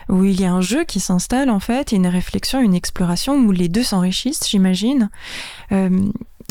où 0.09 0.25
il 0.25 0.41
y 0.41 0.47
a 0.47 0.53
un 0.53 0.63
jeu 0.63 0.85
qui 0.85 1.01
s'installe 1.01 1.51
en 1.51 1.61
fait, 1.61 1.93
et 1.93 1.97
une 1.97 2.07
réflexion, 2.07 2.61
une 2.61 2.75
exploration 2.75 3.37
où 3.37 3.53
les 3.53 3.69
deux 3.69 3.83
s'enrichissent, 3.83 4.49
j'imagine. 4.49 5.11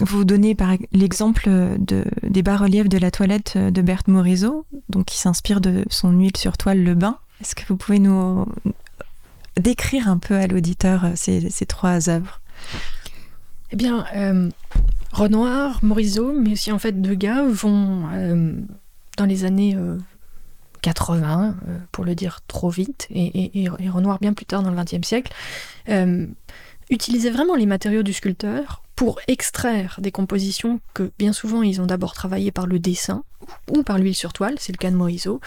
Vous 0.02 0.26
donnez 0.26 0.56
par 0.56 0.74
l'exemple 0.92 1.50
de, 1.78 2.04
des 2.24 2.42
bas-reliefs 2.42 2.90
de 2.90 2.98
la 2.98 3.12
toilette 3.12 3.58
de 3.58 3.82
Berthe 3.82 4.08
Morisot, 4.08 4.66
donc 4.90 5.06
qui 5.06 5.18
s'inspire 5.18 5.62
de 5.62 5.86
son 5.90 6.12
huile 6.12 6.36
sur 6.36 6.58
toile 6.58 6.84
Le 6.84 6.96
Bain. 6.96 7.20
Est-ce 7.42 7.56
que 7.56 7.64
vous 7.68 7.78
pouvez 7.78 8.00
nous 8.00 8.46
décrire 9.58 10.08
un 10.08 10.18
peu 10.18 10.36
à 10.36 10.48
l'auditeur 10.48 11.06
euh, 11.06 11.12
ces, 11.16 11.66
trois 11.66 12.10
œuvres? 12.10 12.42
Eh 13.72 13.76
bien, 13.76 14.06
euh, 14.16 14.50
Renoir, 15.12 15.80
Morisot, 15.84 16.40
mais 16.40 16.54
aussi 16.54 16.72
en 16.72 16.80
fait 16.80 17.02
Degas 17.02 17.44
vont 17.44 18.08
euh, 18.14 18.54
dans 19.18 19.26
les 19.26 19.46
années 19.46 19.78
80, 20.82 21.56
pour 21.92 22.04
le 22.04 22.16
dire 22.16 22.42
trop 22.48 22.70
vite, 22.70 23.08
et, 23.12 23.64
et, 23.64 23.70
Renoir 23.70 24.20
bien 24.20 24.34
plus 24.34 24.46
tard 24.46 24.64
dans 24.64 24.72
le 24.72 24.84
XXe 24.84 25.08
siècle, 25.08 25.34
utiliser 26.90 27.30
vraiment 27.30 27.56
les 27.56 27.68
matériaux 27.68 28.04
du 28.04 28.12
sculpteur 28.12 28.82
pour 29.04 29.20
extraire 29.28 29.98
des 30.00 30.14
compositions 30.14 30.80
que 30.94 31.12
bien 31.20 31.34
souvent 31.34 31.62
ils 31.62 31.82
ont 31.82 31.86
d'abord 31.86 32.14
travaillé 32.14 32.54
par 32.54 32.68
le 32.68 32.80
dessin 32.80 33.26
ou 33.70 33.84
par 33.84 33.98
l'huile 33.98 34.16
sur 34.16 34.32
toile, 34.32 34.56
c'est 34.60 34.72
le 34.72 34.78
cas 34.78 34.92
de 34.92 34.96
Morisot, 34.96 35.42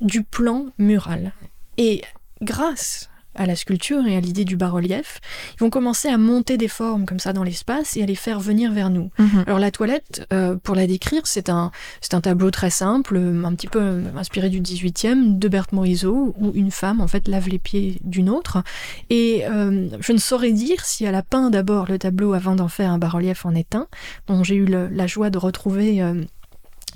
du 0.00 0.22
plan 0.22 0.68
mural. 0.78 1.32
Et 1.76 2.00
grâce 2.40 3.10
à 3.36 3.46
la 3.46 3.56
sculpture 3.56 4.06
et 4.06 4.16
à 4.16 4.20
l'idée 4.20 4.44
du 4.44 4.56
bas-relief, 4.56 5.20
ils 5.54 5.60
vont 5.60 5.70
commencer 5.70 6.08
à 6.08 6.18
monter 6.18 6.56
des 6.56 6.68
formes 6.68 7.06
comme 7.06 7.18
ça 7.18 7.32
dans 7.32 7.42
l'espace 7.42 7.96
et 7.96 8.02
à 8.02 8.06
les 8.06 8.14
faire 8.14 8.40
venir 8.40 8.72
vers 8.72 8.90
nous. 8.90 9.10
Mhm. 9.18 9.44
Alors 9.46 9.58
la 9.58 9.70
toilette, 9.70 10.26
euh, 10.32 10.56
pour 10.56 10.74
la 10.74 10.86
décrire, 10.86 11.22
c'est 11.26 11.48
un, 11.48 11.70
c'est 12.00 12.14
un 12.14 12.20
tableau 12.20 12.50
très 12.50 12.70
simple, 12.70 13.16
un 13.16 13.54
petit 13.54 13.68
peu 13.68 14.02
inspiré 14.16 14.48
du 14.48 14.60
18e, 14.60 15.38
de 15.38 15.48
Berthe 15.48 15.72
Morisot, 15.72 16.34
où 16.38 16.52
une 16.54 16.70
femme 16.70 17.00
en 17.00 17.08
fait 17.08 17.28
lave 17.28 17.48
les 17.48 17.58
pieds 17.58 17.98
d'une 18.02 18.30
autre. 18.30 18.62
Et 19.10 19.44
euh, 19.46 19.88
je 20.00 20.12
ne 20.12 20.18
saurais 20.18 20.52
dire 20.52 20.84
si 20.84 21.04
elle 21.04 21.14
a 21.14 21.22
peint 21.22 21.50
d'abord 21.50 21.86
le 21.88 21.98
tableau 21.98 22.32
avant 22.32 22.56
d'en 22.56 22.68
faire 22.68 22.90
un 22.90 22.98
bas-relief 22.98 23.46
en 23.46 23.54
étain, 23.54 23.86
dont 24.26 24.42
j'ai 24.44 24.56
eu 24.56 24.66
la 24.66 25.06
joie 25.06 25.30
de 25.30 25.38
retrouver 25.38 26.02
euh, 26.02 26.22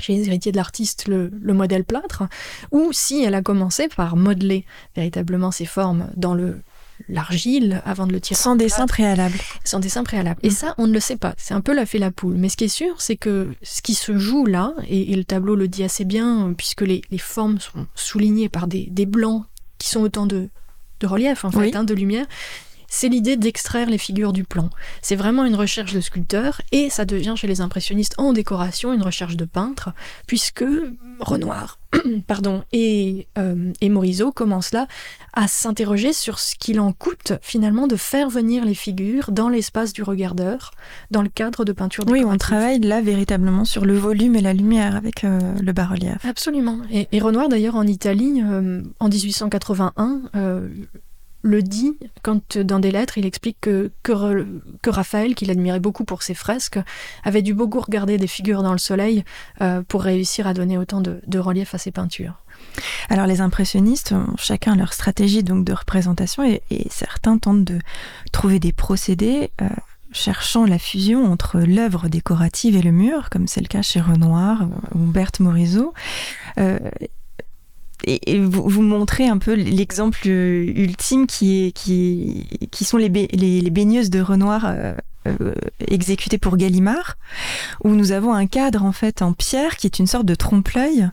chez 0.00 0.14
les 0.14 0.26
héritiers 0.26 0.52
de 0.52 0.56
l'artiste 0.56 1.08
le, 1.08 1.30
modèle 1.52 1.84
plâtre, 1.84 2.24
ou 2.70 2.92
si 2.92 3.22
elle 3.22 3.34
a 3.34 3.42
commencé 3.42 3.88
par 3.88 4.16
modeler 4.16 4.64
véritablement 4.96 5.50
ses 5.50 5.66
formes 5.66 6.10
dans 6.16 6.34
le 6.34 6.60
l'argile 7.08 7.80
avant 7.86 8.06
de 8.06 8.12
le 8.12 8.20
tirer. 8.20 8.38
Sans 8.38 8.56
dessin 8.56 8.86
préalable. 8.86 9.38
Sans 9.64 9.78
dessin 9.78 10.04
préalable. 10.04 10.38
Et 10.42 10.48
mm. 10.48 10.52
ça, 10.52 10.74
on 10.76 10.86
ne 10.86 10.92
le 10.92 11.00
sait 11.00 11.16
pas. 11.16 11.34
C'est 11.38 11.54
un 11.54 11.62
peu 11.62 11.74
la 11.74 11.86
fait 11.86 11.98
la 11.98 12.10
poule. 12.10 12.34
Mais 12.34 12.50
ce 12.50 12.58
qui 12.58 12.64
est 12.64 12.68
sûr, 12.68 13.00
c'est 13.00 13.16
que 13.16 13.48
ce 13.62 13.80
qui 13.80 13.94
se 13.94 14.18
joue 14.18 14.44
là, 14.44 14.74
et, 14.86 15.16
le 15.16 15.24
tableau 15.24 15.54
le 15.54 15.66
dit 15.66 15.82
assez 15.82 16.04
bien, 16.04 16.52
puisque 16.56 16.82
les, 16.82 17.02
formes 17.18 17.58
sont 17.58 17.86
soulignées 17.94 18.50
par 18.50 18.66
des, 18.66 19.06
blancs 19.06 19.44
qui 19.78 19.88
sont 19.88 20.00
autant 20.00 20.26
de, 20.26 20.50
de 21.00 21.06
relief, 21.06 21.44
en 21.46 21.50
fait, 21.50 21.74
hein, 21.74 21.84
de 21.84 21.94
lumière, 21.94 22.26
c'est 22.90 23.08
l'idée 23.08 23.36
d'extraire 23.36 23.88
les 23.88 23.96
figures 23.96 24.34
du 24.34 24.44
plan. 24.44 24.68
C'est 25.00 25.16
vraiment 25.16 25.46
une 25.46 25.54
recherche 25.54 25.94
de 25.94 26.00
sculpteur 26.00 26.60
et 26.72 26.90
ça 26.90 27.06
devient 27.06 27.34
chez 27.36 27.46
les 27.46 27.62
impressionnistes 27.62 28.14
en 28.18 28.34
décoration 28.34 28.92
une 28.92 29.02
recherche 29.02 29.36
de 29.36 29.46
peintre, 29.46 29.94
puisque 30.26 30.64
Renoir 31.20 31.78
pardon, 32.26 32.62
et, 32.72 33.26
euh, 33.38 33.72
et 33.80 33.88
Morisot 33.88 34.32
commencent 34.32 34.72
là 34.72 34.86
à 35.32 35.48
s'interroger 35.48 36.12
sur 36.12 36.38
ce 36.38 36.54
qu'il 36.56 36.80
en 36.80 36.92
coûte 36.92 37.34
finalement 37.42 37.86
de 37.86 37.96
faire 37.96 38.28
venir 38.28 38.64
les 38.64 38.74
figures 38.74 39.30
dans 39.30 39.48
l'espace 39.48 39.92
du 39.92 40.02
regardeur, 40.02 40.72
dans 41.10 41.22
le 41.22 41.28
cadre 41.28 41.64
de 41.64 41.72
peinture 41.72 42.04
Oui, 42.08 42.24
on 42.24 42.36
travaille 42.36 42.80
là 42.80 43.00
véritablement 43.00 43.64
sur 43.64 43.84
le 43.84 43.96
volume 43.96 44.36
et 44.36 44.40
la 44.40 44.52
lumière 44.52 44.96
avec 44.96 45.24
euh, 45.24 45.38
le 45.60 45.72
bas-relief. 45.72 46.24
Absolument. 46.24 46.78
Et, 46.90 47.06
Renoir 47.20 47.48
d'ailleurs 47.48 47.76
en 47.76 47.86
Italie, 47.86 48.42
euh, 48.42 48.82
en 48.98 49.08
1881, 49.08 50.22
le 51.42 51.62
dit 51.62 51.98
quand 52.22 52.58
dans 52.58 52.78
des 52.78 52.90
lettres 52.90 53.18
il 53.18 53.26
explique 53.26 53.58
que, 53.60 53.90
que, 54.02 54.90
Raphaël, 54.90 55.34
qu'il 55.34 55.50
admirait 55.50 55.80
beaucoup 55.80 56.04
pour 56.04 56.22
ses 56.22 56.34
fresques, 56.34 56.78
avait 57.24 57.42
dû 57.42 57.54
beaucoup 57.54 57.80
regarder 57.80 58.18
des 58.18 58.26
figures 58.26 58.62
dans 58.62 58.72
le 58.72 58.78
soleil 58.78 59.24
euh, 59.60 59.82
pour 59.86 60.02
réussir 60.02 60.46
à 60.46 60.54
donner 60.54 60.78
autant 60.78 61.00
de, 61.00 61.38
relief 61.38 61.74
à 61.74 61.78
ses 61.78 61.90
peintures. 61.90 62.34
Alors 63.08 63.26
les 63.26 63.40
impressionnistes 63.40 64.12
ont 64.12 64.36
chacun 64.36 64.76
leur 64.76 64.92
stratégie 64.92 65.42
donc 65.42 65.64
de 65.64 65.72
représentation 65.72 66.44
et, 66.44 66.62
certains 66.90 67.38
tentent 67.38 67.64
de 67.64 67.78
trouver 68.32 68.58
des 68.58 68.72
procédés 68.72 69.50
euh, 69.62 69.68
cherchant 70.12 70.66
la 70.66 70.78
fusion 70.78 71.30
entre 71.30 71.60
l'œuvre 71.60 72.08
décorative 72.08 72.76
et 72.76 72.82
le 72.82 72.90
mur, 72.90 73.30
comme 73.30 73.46
c'est 73.46 73.60
le 73.60 73.68
cas 73.68 73.82
chez 73.82 74.00
Renoir 74.00 74.68
ou 74.94 74.98
Berthe 74.98 75.40
Morisot. 75.40 75.94
Euh, 76.58 76.78
et, 78.04 78.38
vous, 78.38 78.82
montrez 78.82 79.26
un 79.26 79.38
peu 79.38 79.54
l'exemple 79.54 80.26
ultime 80.26 81.26
qui, 81.26 81.66
est, 81.66 81.72
qui, 81.72 82.46
qui 82.70 82.84
sont 82.84 82.96
les, 82.96 83.08
les, 83.08 83.70
baigneuses 83.70 84.10
de 84.10 84.20
Renoir 84.20 84.64
euh, 84.66 84.94
euh, 85.26 85.52
exécutées 85.86 86.38
pour 86.38 86.56
Gallimard, 86.56 87.16
où 87.84 87.90
nous 87.90 88.12
avons 88.12 88.32
un 88.32 88.46
cadre 88.46 88.84
en 88.84 88.92
fait 88.92 89.22
en 89.22 89.32
pierre 89.32 89.76
qui 89.76 89.86
est 89.86 89.98
une 89.98 90.06
sorte 90.06 90.26
de 90.26 90.34
trompe-l'œil, 90.34 91.08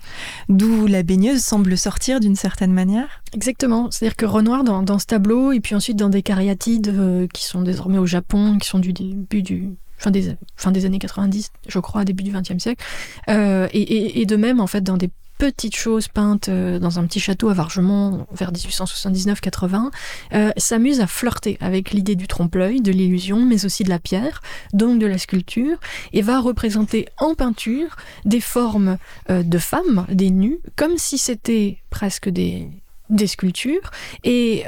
d'où 0.49 0.88
la 0.88 1.03
baigneuse 1.03 1.41
semble 1.41 1.77
sortir 1.77 2.19
d'une 2.19 2.35
certaine 2.35 2.71
manière. 2.71 3.21
Exactement, 3.33 3.89
c'est-à-dire 3.91 4.15
que 4.15 4.25
Renoir 4.25 4.63
dans, 4.63 4.99
ce 4.99 5.05
tableau, 5.05 5.51
et 5.51 5.59
puis 5.59 5.75
ensuite 5.75 5.97
dans 5.97 6.09
des 6.09 6.23
cariatides 6.23 6.88
euh, 6.88 7.27
qui 7.33 7.45
sont 7.45 7.61
désormais 7.61 7.97
au 7.97 8.05
Japon, 8.05 8.57
qui 8.57 8.67
sont 8.67 8.79
du 8.79 8.93
début 8.93 9.41
du 9.41 9.69
fin 9.97 10.11
des, 10.11 10.35
fin 10.55 10.71
des 10.71 10.85
années 10.85 10.99
90, 10.99 11.51
je 11.67 11.79
crois, 11.79 12.05
début 12.05 12.23
du 12.23 12.31
XXe 12.31 12.59
siècle, 12.59 12.83
et, 13.27 14.21
et, 14.21 14.25
de 14.25 14.35
même 14.35 14.59
en 14.59 14.67
fait 14.67 14.81
dans 14.81 14.95
des 14.95 15.09
petites 15.38 15.75
choses 15.75 16.07
peintes 16.07 16.49
euh, 16.49 16.79
dans 16.79 16.99
un 16.99 17.05
petit 17.05 17.19
château 17.19 17.49
à 17.49 17.53
Vargemont 17.53 18.27
vers 18.31 18.51
1879-80, 18.51 19.91
euh, 20.33 20.51
s'amuse 20.57 21.01
à 21.01 21.07
flirter 21.07 21.57
avec 21.61 21.91
l'idée 21.91 22.15
du 22.15 22.27
trompe-l'œil, 22.27 22.81
de 22.81 22.91
l'illusion, 22.91 23.45
mais 23.45 23.65
aussi 23.65 23.83
de 23.83 23.89
la 23.89 23.99
pierre, 23.99 24.41
donc 24.73 24.99
de 24.99 25.05
la 25.05 25.17
sculpture, 25.17 25.77
et 26.13 26.21
va 26.21 26.39
représenter 26.39 27.07
en 27.17 27.35
peinture 27.35 27.95
des 28.25 28.41
formes 28.41 28.97
euh, 29.29 29.43
de 29.43 29.57
femmes, 29.57 30.05
des 30.09 30.31
nus, 30.31 30.59
comme 30.75 30.97
si 30.97 31.17
c'était 31.17 31.77
presque 31.89 32.29
des, 32.29 32.67
des 33.09 33.27
sculptures, 33.27 33.91
et 34.23 34.65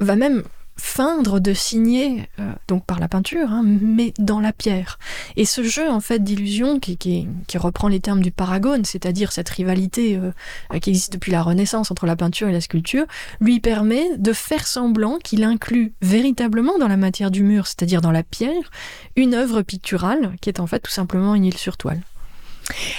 va 0.00 0.16
même 0.16 0.42
feindre 0.76 1.40
de 1.40 1.54
signer, 1.54 2.28
euh, 2.40 2.52
donc 2.68 2.84
par 2.84 2.98
la 2.98 3.08
peinture, 3.08 3.50
hein, 3.50 3.62
mais 3.64 4.12
dans 4.18 4.40
la 4.40 4.52
pierre. 4.52 4.98
Et 5.36 5.44
ce 5.44 5.62
jeu 5.62 5.88
en 5.88 6.00
fait 6.00 6.22
d'illusion 6.22 6.80
qui, 6.80 6.96
qui, 6.96 7.58
reprend 7.58 7.88
les 7.88 8.00
termes 8.00 8.22
du 8.22 8.32
paragone, 8.32 8.84
c'est-à-dire 8.84 9.30
cette 9.30 9.48
rivalité 9.48 10.16
euh, 10.16 10.78
qui 10.80 10.90
existe 10.90 11.12
depuis 11.12 11.30
la 11.30 11.42
Renaissance 11.42 11.90
entre 11.90 12.06
la 12.06 12.16
peinture 12.16 12.48
et 12.48 12.52
la 12.52 12.60
sculpture, 12.60 13.06
lui 13.40 13.60
permet 13.60 14.16
de 14.18 14.32
faire 14.32 14.66
semblant 14.66 15.18
qu'il 15.18 15.44
inclut 15.44 15.92
véritablement 16.02 16.78
dans 16.78 16.88
la 16.88 16.96
matière 16.96 17.30
du 17.30 17.42
mur, 17.42 17.66
c'est-à-dire 17.66 18.00
dans 18.00 18.12
la 18.12 18.24
pierre, 18.24 18.70
une 19.16 19.34
œuvre 19.34 19.62
picturale 19.62 20.34
qui 20.40 20.48
est 20.48 20.60
en 20.60 20.66
fait 20.66 20.80
tout 20.80 20.90
simplement 20.90 21.34
une 21.34 21.44
île 21.44 21.56
sur 21.56 21.76
toile. 21.76 22.00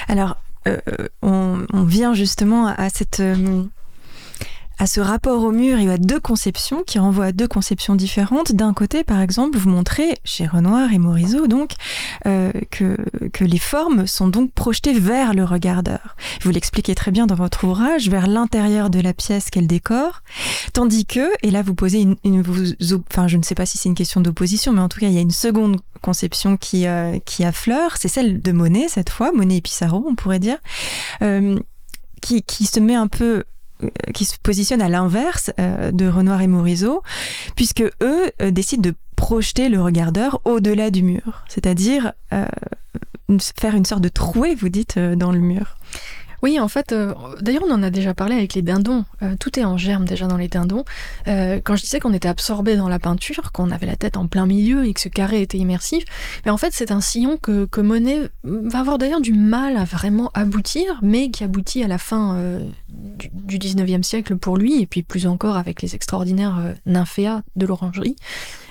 Alors, 0.08 0.38
euh, 0.68 0.80
on, 1.22 1.66
on, 1.74 1.84
vient 1.84 2.14
justement 2.14 2.68
à 2.68 2.90
cette 2.90 3.22
à 4.78 4.88
ce 4.88 5.00
rapport 5.00 5.44
au 5.44 5.52
mur 5.52 5.80
il 5.80 5.86
y 5.86 5.90
a 5.90 5.98
deux 5.98 6.20
conceptions 6.20 6.84
qui 6.84 7.00
renvoient 7.00 7.26
à 7.26 7.32
deux 7.32 7.48
conceptions 7.48 7.96
différentes. 7.96 8.54
D'un 8.54 8.74
côté, 8.74 9.04
par 9.04 9.22
exemple, 9.22 9.58
vous 9.58 9.70
montrez 9.70 10.18
chez 10.24 10.46
Renoir 10.46 10.92
et 10.94 10.98
Morisot 10.98 11.48
donc 11.48 11.74
euh, 12.26 12.52
que, 12.72 12.98
que 13.32 13.44
les 13.44 13.60
formes 13.60 14.08
sont 14.08 14.28
donc 14.28 14.52
projetées 14.52 14.98
vers 14.98 15.34
le 15.34 15.44
regardeur. 15.44 16.16
Vous 16.42 16.52
l'expliquez 16.52 16.96
très 16.96 17.12
bien 17.12 17.26
dans 17.26 17.36
votre 17.36 17.64
ouvrage, 17.66 18.10
vers 18.10 18.28
l'intérieur 18.28 18.90
de 18.90 19.00
la 19.00 19.14
pièce 19.14 19.50
qu'elle 19.50 19.68
décore, 19.68 20.22
tandis 20.74 21.06
que, 21.06 21.30
et 21.44 21.52
là 21.52 21.62
vous 21.62 21.76
posez 21.76 22.02
une, 22.02 22.16
une 22.24 22.44
enfin 23.10 23.28
je 23.28 23.38
ne 23.38 23.44
sais 23.44 23.56
pas 23.56 23.66
si 23.66 23.78
c'est 23.78 23.90
une 23.90 23.96
question 23.96 24.22
d'opposition, 24.22 24.74
mais 24.74 24.82
en 24.82 24.90
tout 24.90 25.00
cas 25.00 25.08
il 25.08 25.14
y 25.14 25.18
a 25.18 25.22
une 25.22 25.32
seconde 25.32 25.78
conception 26.02 26.58
qui, 26.58 26.88
euh, 26.88 27.18
qui 27.26 27.44
affleure, 27.44 27.98
c'est 27.98 28.08
celle 28.08 28.42
de 28.42 28.52
Monet 28.52 28.88
cette 28.90 29.10
fois, 29.10 29.32
Monet 29.32 29.58
et 29.58 29.62
Pissarro 29.62 30.06
on 30.08 30.16
pourrait 30.16 30.40
dire, 30.40 30.58
euh, 31.22 31.58
qui, 32.22 32.44
qui 32.44 32.66
se 32.66 32.80
met 32.80 32.96
un 32.96 33.08
peu 33.08 33.44
qui 34.14 34.26
se 34.26 34.38
positionne 34.42 34.82
à 34.82 34.90
l'inverse 34.90 35.52
euh, 35.60 35.92
de 35.92 36.08
Renoir 36.08 36.42
et 36.42 36.48
Morisot, 36.48 37.02
puisque 37.56 37.82
eux 37.82 38.32
euh, 38.42 38.52
décident 38.52 38.82
de 38.82 38.96
projeter 39.16 39.70
le 39.70 39.82
regardeur 39.82 40.42
au-delà 40.46 40.92
du 40.92 41.04
mur, 41.04 41.44
c'est-à-dire 41.48 42.14
euh, 42.34 42.46
faire 43.60 43.76
une 43.76 43.86
sorte 43.86 44.02
de 44.02 44.10
trouée, 44.10 44.56
vous 44.56 44.70
dites, 44.70 45.00
dans 45.00 45.32
le 45.32 45.40
mur. 45.40 45.78
Oui, 46.44 46.60
en 46.60 46.68
fait, 46.68 46.94
d'ailleurs, 47.42 47.64
on 47.68 47.72
en 47.72 47.82
a 47.82 47.90
déjà 47.90 48.14
parlé 48.14 48.36
avec 48.36 48.54
les 48.54 48.62
dindons. 48.62 49.04
Tout 49.40 49.58
est 49.58 49.64
en 49.64 49.78
germe 49.78 50.06
déjà 50.06 50.28
dans 50.28 50.38
les 50.38 50.50
dindons. 50.50 50.84
Quand 51.26 51.76
je 51.76 51.82
disais 51.82 52.00
qu'on 52.00 52.14
était 52.14 52.28
absorbé 52.28 52.76
dans 52.76 52.90
la 52.90 53.00
peinture, 53.00 53.52
qu'on 53.52 53.72
avait 53.72 53.88
la 53.88 53.96
tête 53.96 54.16
en 54.16 54.28
plein 54.28 54.46
milieu 54.46 54.86
et 54.86 54.94
que 54.94 55.00
ce 55.00 55.10
carré 55.10 55.42
était 55.42 55.58
immersif, 55.58 56.04
mais 56.46 56.52
en 56.52 56.58
fait, 56.58 56.72
c'est 56.72 56.92
un 56.92 57.02
sillon 57.02 57.38
que, 57.38 57.66
que, 57.66 57.82
Monet 57.82 58.30
va 58.44 58.80
avoir 58.80 59.00
d'ailleurs 59.00 59.22
du 59.22 59.34
mal 59.34 59.76
à 59.76 59.86
vraiment 59.86 60.30
aboutir, 60.36 61.00
mais 61.02 61.32
qui 61.32 61.44
aboutit 61.44 61.84
à 61.84 61.88
la 61.88 61.98
fin 61.98 62.60
du, 62.96 63.30
du 63.34 63.58
19e 63.58 64.04
siècle 64.04 64.36
pour 64.38 64.58
lui, 64.58 64.82
et 64.82 64.86
puis 64.86 65.04
plus 65.04 65.28
encore 65.28 65.58
avec 65.58 65.82
les 65.82 65.96
extraordinaires 65.96 66.76
nymphéas 66.86 67.42
de 67.56 67.66
l'orangerie. 67.66 68.16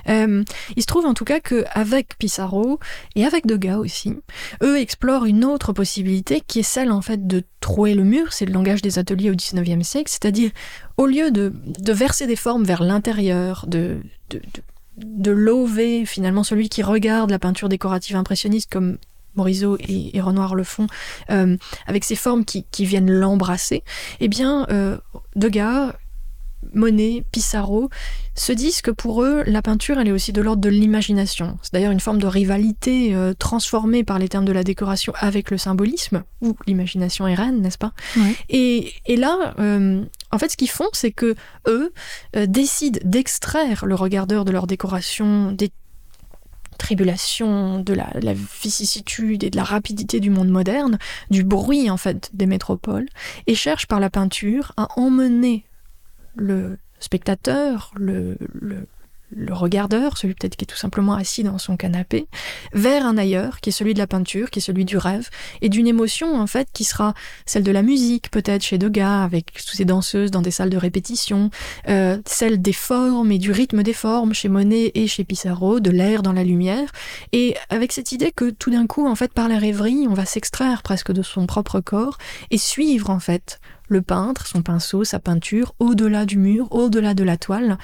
Euh, 0.08 0.44
il 0.76 0.82
se 0.82 0.86
trouve 0.86 1.06
en 1.06 1.14
tout 1.14 1.24
cas 1.24 1.40
qu'avec 1.40 2.18
Pissarro 2.18 2.78
et 3.14 3.24
avec 3.24 3.46
Degas 3.46 3.78
aussi, 3.78 4.14
eux 4.62 4.78
explorent 4.78 5.24
une 5.24 5.44
autre 5.44 5.72
possibilité 5.72 6.40
qui 6.40 6.60
est 6.60 6.64
celle 6.64 6.90
en 6.90 7.00
fait 7.00 7.26
de 7.26 7.42
trouer 7.60 7.94
le 7.94 8.04
mur, 8.04 8.32
c'est 8.32 8.44
le 8.44 8.52
langage 8.52 8.82
des 8.82 8.98
ateliers 8.98 9.30
au 9.30 9.34
19e 9.34 9.82
siècle, 9.82 10.10
c'est-à-dire 10.10 10.50
au 10.96 11.06
lieu 11.06 11.30
de, 11.30 11.52
de, 11.64 11.92
verser 11.92 12.26
des 12.26 12.36
formes 12.36 12.64
vers 12.64 12.82
l'intérieur, 12.82 13.64
de, 13.66 14.00
de, 14.30 14.42
de, 14.98 15.30
lover 15.30 16.04
finalement 16.04 16.44
celui 16.44 16.68
qui 16.68 16.82
regarde 16.82 17.30
la 17.30 17.38
peinture 17.38 17.68
décorative 17.68 18.16
impressionniste 18.16 18.70
comme 18.70 18.98
Morisot 19.36 19.76
et, 19.80 20.20
Renoir 20.20 20.54
le 20.54 20.64
font, 20.64 20.86
euh, 21.30 21.56
avec 21.86 22.04
ces 22.04 22.16
formes 22.16 22.44
qui, 22.44 22.64
qui 22.70 22.84
viennent 22.84 23.10
l'embrasser, 23.10 23.82
eh 24.20 24.28
bien, 24.28 24.66
euh, 24.70 24.98
Degas 25.36 25.94
Monet, 26.72 27.24
Pissarro, 27.30 27.90
se 28.34 28.50
disent 28.50 28.80
que 28.80 28.90
pour 28.90 29.22
eux, 29.22 29.42
la 29.46 29.60
peinture, 29.60 29.98
elle 29.98 30.08
est 30.08 30.12
aussi 30.12 30.32
de 30.32 30.40
l'ordre 30.40 30.62
de 30.62 30.70
l'imagination. 30.70 31.58
C'est 31.60 31.74
d'ailleurs 31.74 31.92
une 31.92 32.00
forme 32.00 32.18
de 32.18 32.26
rivalité 32.26 33.14
euh, 33.14 33.34
transformée 33.34 34.02
par 34.02 34.18
les 34.18 34.28
termes 34.30 34.46
de 34.46 34.52
la 34.52 34.64
décoration 34.64 35.12
avec 35.18 35.50
le 35.50 35.58
symbolisme, 35.58 36.24
où 36.40 36.56
l'imagination 36.66 37.28
est 37.28 37.34
reine, 37.34 37.60
n'est-ce 37.60 37.76
pas? 37.76 37.92
Et, 38.48 38.94
là, 39.08 39.54
en 39.58 40.38
fait, 40.38 40.48
ce 40.48 40.56
qu'ils 40.56 40.70
font, 40.70 40.88
c'est 40.92 41.12
que 41.12 41.34
eux 41.68 41.92
décident 42.46 42.98
d'extraire 43.04 43.84
le 43.84 43.94
regardeur 43.94 44.46
de 44.46 44.50
leur 44.50 44.66
décoration 44.66 45.52
des 45.52 45.70
tribulations, 46.78 47.80
de 47.80 47.94
la, 47.94 48.34
vicissitude 48.34 49.44
et 49.44 49.50
de 49.50 49.56
la 49.56 49.64
rapidité 49.64 50.20
du 50.20 50.30
monde 50.30 50.48
moderne, 50.48 50.98
du 51.30 51.44
bruit 51.44 51.90
en 51.90 51.96
fait 51.96 52.30
des 52.34 52.46
métropoles, 52.46 53.06
et 53.46 53.54
cherchent 53.54 53.86
par 53.86 54.00
la 54.00 54.10
peinture 54.10 54.72
à 54.76 54.88
emmener 54.98 55.64
le 56.36 56.78
spectateur, 56.98 57.92
le, 57.96 58.36
regardeur, 59.50 60.18
celui 60.18 60.34
peut-être 60.34 60.56
qui 60.56 60.64
est 60.64 60.66
tout 60.66 60.76
simplement 60.76 61.14
assis 61.14 61.42
dans 61.42 61.58
son 61.58 61.76
canapé, 61.76 62.26
vers 62.72 63.06
un 63.06 63.16
ailleurs, 63.16 63.60
qui 63.60 63.70
est 63.70 63.72
celui 63.72 63.94
de 63.94 63.98
la 63.98 64.06
peinture, 64.06 64.50
qui 64.50 64.58
est 64.58 64.62
celui 64.62 64.84
du 64.84 64.96
rêve, 64.96 65.28
et 65.62 65.68
d'une 65.68 65.86
émotion 65.86 66.36
en 66.38 66.46
fait 66.46 66.68
qui 66.72 66.84
sera 66.84 67.14
celle 67.46 67.62
de 67.62 67.72
la 67.72 67.82
musique, 67.82 68.30
peut-être 68.30 68.62
chez 68.62 68.78
Degas, 68.78 69.24
avec 69.24 69.52
toutes 69.52 69.76
ces 69.76 69.84
danseuses 69.84 70.30
dans 70.30 70.42
des 70.42 70.50
salles 70.50 70.70
de 70.70 70.76
répétition, 70.76 71.50
euh, 71.88 72.18
celle 72.26 72.60
des 72.60 72.72
formes 72.72 73.32
et 73.32 73.38
du 73.38 73.52
rythme 73.52 73.82
des 73.82 73.92
formes 73.92 74.34
chez 74.34 74.48
Monet 74.48 74.92
et 74.94 75.06
chez 75.06 75.24
Pissarro, 75.24 75.80
de 75.80 75.90
l'air 75.90 76.22
dans 76.22 76.32
la 76.32 76.44
lumière, 76.44 76.90
et 77.32 77.56
avec 77.70 77.92
cette 77.92 78.12
idée 78.12 78.32
que 78.32 78.50
tout 78.50 78.70
d'un 78.70 78.86
coup, 78.86 79.06
en 79.06 79.14
fait, 79.14 79.32
par 79.32 79.48
la 79.48 79.58
rêverie, 79.58 80.06
on 80.08 80.14
va 80.14 80.24
s'extraire 80.24 80.82
presque 80.82 81.12
de 81.12 81.22
son 81.22 81.46
propre 81.46 81.80
corps 81.80 82.18
et 82.50 82.58
suivre 82.58 83.10
en 83.10 83.20
fait 83.20 83.60
le 83.88 84.02
peintre, 84.02 84.46
son 84.46 84.62
pinceau, 84.62 85.04
sa 85.04 85.18
peinture, 85.18 85.74
au-delà 85.78 86.24
du 86.26 86.38
mur, 86.38 86.68
au-delà 86.70 87.14
de 87.14 87.24
la 87.24 87.36
toile, 87.36 87.78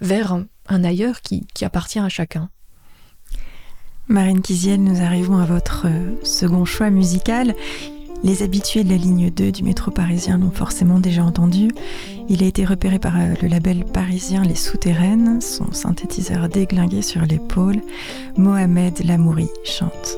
vers 0.00 0.42
un 0.68 0.84
ailleurs 0.84 1.20
qui, 1.20 1.46
appartient 1.62 1.98
à 1.98 2.08
chacun. 2.08 2.48
Marine 4.08 4.42
Kiziel, 4.42 4.82
nous 4.82 5.00
arrivons 5.00 5.38
à 5.38 5.44
votre 5.44 5.86
euh, 5.86 6.12
second 6.24 6.64
choix 6.64 6.90
musical. 6.90 7.54
Les 8.24 8.42
habitués 8.42 8.84
de 8.84 8.90
la 8.90 8.96
ligne 8.96 9.30
2 9.30 9.50
du 9.50 9.64
métro 9.64 9.90
parisien 9.90 10.38
l'ont 10.38 10.50
forcément 10.50 11.00
déjà 11.00 11.24
entendu. 11.24 11.70
Il 12.28 12.42
a 12.44 12.46
été 12.46 12.64
repéré 12.64 12.98
par 12.98 13.16
euh, 13.16 13.34
le 13.42 13.48
label 13.48 13.84
parisien 13.84 14.42
Les 14.42 14.54
Souterraines, 14.54 15.40
son 15.40 15.72
synthétiseur 15.72 16.48
déglingué 16.48 17.02
sur 17.02 17.22
l'épaule. 17.22 17.80
Mohamed 18.36 19.04
Lamouri 19.04 19.48
chante. 19.64 20.16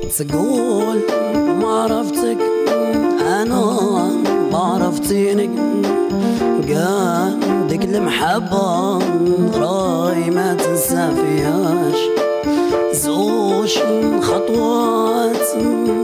عرفتينك 6.64 6.72
قادك 6.72 7.84
المحبة 7.84 8.98
راي 9.58 10.30
ما 10.30 10.54
تنسى 10.54 11.10
فيهاش. 11.14 11.98
زوش 12.92 13.78
خطوات 14.22 15.46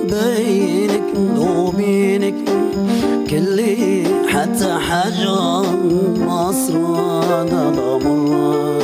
بينك 0.05 1.03
وبينك 1.39 2.35
كلي 3.31 4.05
حتى 4.29 4.73
حاجة 4.89 5.63
مصر 6.19 6.77
أنا 7.41 7.71
ضمرها 7.71 8.80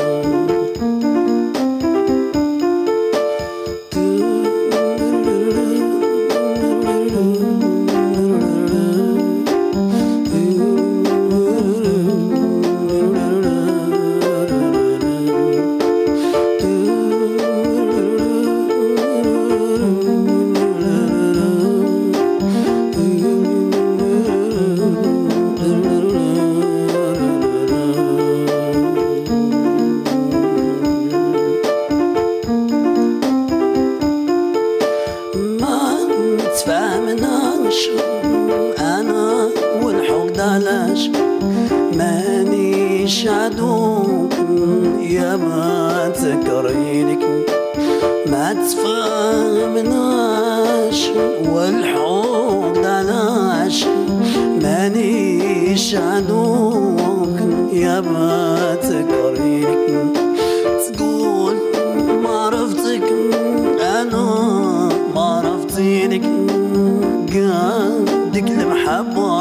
amor. 68.96 69.35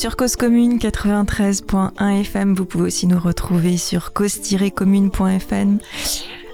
Sur 0.00 0.16
Cause 0.16 0.36
Commune 0.36 0.78
93.1 0.78 2.20
FM. 2.22 2.54
Vous 2.54 2.64
pouvez 2.64 2.84
aussi 2.84 3.06
nous 3.06 3.18
retrouver 3.18 3.76
sur 3.76 4.14
cause-commune.fm. 4.14 5.78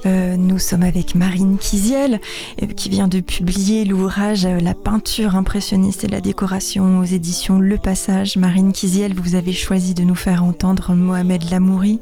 Euh, 0.05 0.37
nous 0.37 0.59
sommes 0.59 0.83
avec 0.83 1.15
Marine 1.15 1.57
Kiziel, 1.57 2.21
euh, 2.61 2.67
qui 2.67 2.89
vient 2.89 3.07
de 3.07 3.21
publier 3.21 3.85
l'ouvrage 3.85 4.47
euh, 4.47 4.59
La 4.59 4.75
peinture 4.75 5.37
impressionniste 5.37 6.03
et 6.03 6.09
la 6.09 6.21
décoration 6.21 6.99
aux 6.99 7.05
éditions 7.05 7.61
Le 7.61 7.79
Passage. 7.79 8.37
Marine 8.37 8.73
Kiziel, 8.73 9.15
vous 9.15 9.37
avez 9.37 9.53
choisi 9.53 9.95
de 9.95 10.03
nous 10.03 10.17
faire 10.17 10.43
entendre 10.43 10.97
Mohamed 10.97 11.49
Lamouri. 11.49 12.01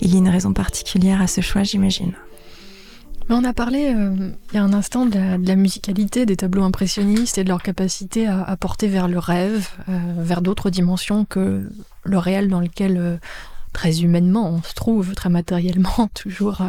Il 0.00 0.12
y 0.12 0.14
a 0.14 0.18
une 0.18 0.28
raison 0.28 0.52
particulière 0.52 1.20
à 1.20 1.26
ce 1.26 1.40
choix, 1.40 1.64
j'imagine. 1.64 2.12
Mais 3.28 3.34
on 3.34 3.44
a 3.44 3.52
parlé 3.52 3.94
euh, 3.94 4.30
il 4.50 4.54
y 4.54 4.58
a 4.58 4.62
un 4.62 4.72
instant 4.72 5.04
de 5.04 5.18
la, 5.18 5.56
musicalité 5.56 6.24
des 6.24 6.36
tableaux 6.36 6.62
impressionnistes 6.62 7.36
et 7.36 7.44
de 7.44 7.48
leur 7.48 7.62
capacité 7.62 8.26
à, 8.26 8.56
porter 8.56 8.88
vers 8.88 9.06
le 9.06 9.18
rêve, 9.18 9.68
euh, 9.88 9.98
vers 10.16 10.40
d'autres 10.40 10.70
dimensions 10.70 11.24
que 11.24 11.70
le 12.04 12.18
réel 12.18 12.48
dans 12.48 12.60
lequel, 12.60 12.96
euh, 12.96 13.16
très 13.74 14.00
humainement, 14.00 14.48
on 14.48 14.62
se 14.62 14.72
trouve, 14.72 15.14
très 15.14 15.28
matériellement, 15.28 16.08
toujours, 16.14 16.62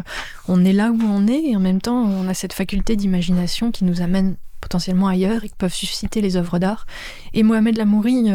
on 0.50 0.66
est 0.66 0.74
là 0.74 0.92
où 0.92 1.02
on 1.02 1.28
est 1.28 1.44
et 1.46 1.56
en 1.56 1.62
même 1.62 1.82
temps, 1.82 2.04
on 2.04 2.28
a 2.28 2.34
cette 2.34 2.54
faculté 2.54 2.98
d'imagination 2.98 3.72
qui 3.72 3.86
nous 3.86 4.02
amène 4.02 4.36
potentiellement 4.60 5.08
ailleurs 5.08 5.46
et 5.46 5.50
qui 5.50 5.56
peuvent 5.58 5.74
susciter 5.74 6.20
les 6.20 6.36
œuvres 6.36 6.60
d'art. 6.60 6.86
Et 7.34 7.44
Mohamed 7.44 7.78
Lamouri, 7.78 8.30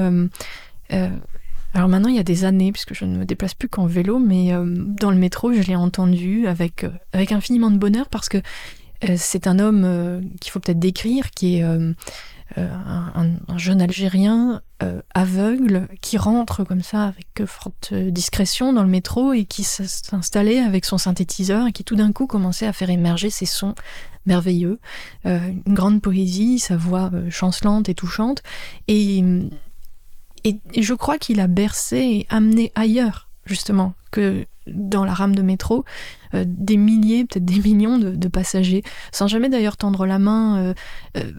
alors 1.75 1.89
maintenant, 1.89 2.09
il 2.09 2.14
y 2.14 2.20
a 2.20 2.25
des 2.25 2.45
années, 2.45 2.70
puisque 2.70 2.95
je 2.95 3.05
ne 3.05 3.18
me 3.18 3.25
déplace 3.25 3.55
plus 3.55 3.68
qu'en 3.68 3.87
vélo, 3.87 4.20
mais 4.20 4.53
euh, 4.53 4.64
dans 4.64 5.11
le 5.11 5.16
métro, 5.16 5.53
je 5.53 5.61
l'ai 5.62 5.75
entendu 5.75 6.47
avec, 6.47 6.85
euh, 6.85 6.91
infiniment 7.12 7.70
de 7.72 7.79
bonheur 7.79 8.09
parce 8.09 8.29
que 8.29 8.39
euh, 8.39 9.16
c'est 9.16 9.49
un 9.49 9.59
homme 9.59 10.22
qu'il 10.41 10.53
faut 10.53 10.61
peut-être 10.61 10.79
décrire, 10.79 11.33
qui 11.33 11.57
est 11.57 11.62
un, 11.62 11.95
un 12.57 13.59
jeune 13.59 13.83
Algérien 13.83 14.62
aveugle 15.14 15.89
qui 16.01 16.18
rentre 16.18 16.62
comme 16.62 16.83
ça 16.83 17.05
avec 17.05 17.45
forte 17.47 17.93
discrétion 17.95 18.72
dans 18.72 18.83
le 18.83 18.89
métro 18.89 19.33
et 19.33 19.45
qui 19.45 19.64
s'installait 19.64 20.61
avec 20.61 20.85
son 20.85 20.99
synthétiseur 20.99 21.66
et 21.66 21.72
qui 21.72 21.85
tout 21.85 21.97
d'un 21.97 22.12
coup 22.12 22.27
commençait 22.27 22.66
à 22.66 22.72
faire 22.72 22.91
émerger 22.91 23.31
ces 23.31 23.47
sons 23.47 23.75
merveilleux, 24.27 24.79
une 25.25 25.62
grande 25.66 26.01
poésie, 26.03 26.59
sa 26.59 26.77
voix 26.77 27.11
chancelante 27.31 27.89
et 27.89 27.95
touchante. 27.95 28.43
Et, 28.87 29.25
et, 30.45 30.61
je 30.77 30.95
crois 30.95 31.19
qu'il 31.19 31.41
a 31.41 31.47
bercé 31.47 31.97
et 31.97 32.27
amené 32.29 32.71
ailleurs, 32.75 33.29
justement, 33.47 33.95
que 34.11 34.47
dans 34.67 35.05
la 35.05 35.15
rame 35.15 35.35
de 35.35 35.43
métro, 35.43 35.85
euh, 36.35 36.45
des 36.47 36.77
milliers, 36.77 37.25
peut-être 37.25 37.45
des 37.45 37.61
millions 37.61 37.99
de, 37.99 38.29
passagers, 38.29 38.83
sans 39.13 39.27
jamais 39.27 39.49
d'ailleurs 39.49 39.77
tendre 39.77 40.07
la 40.07 40.19
main, 40.19 40.59
euh, 40.59 40.75
euh, 41.17 41.33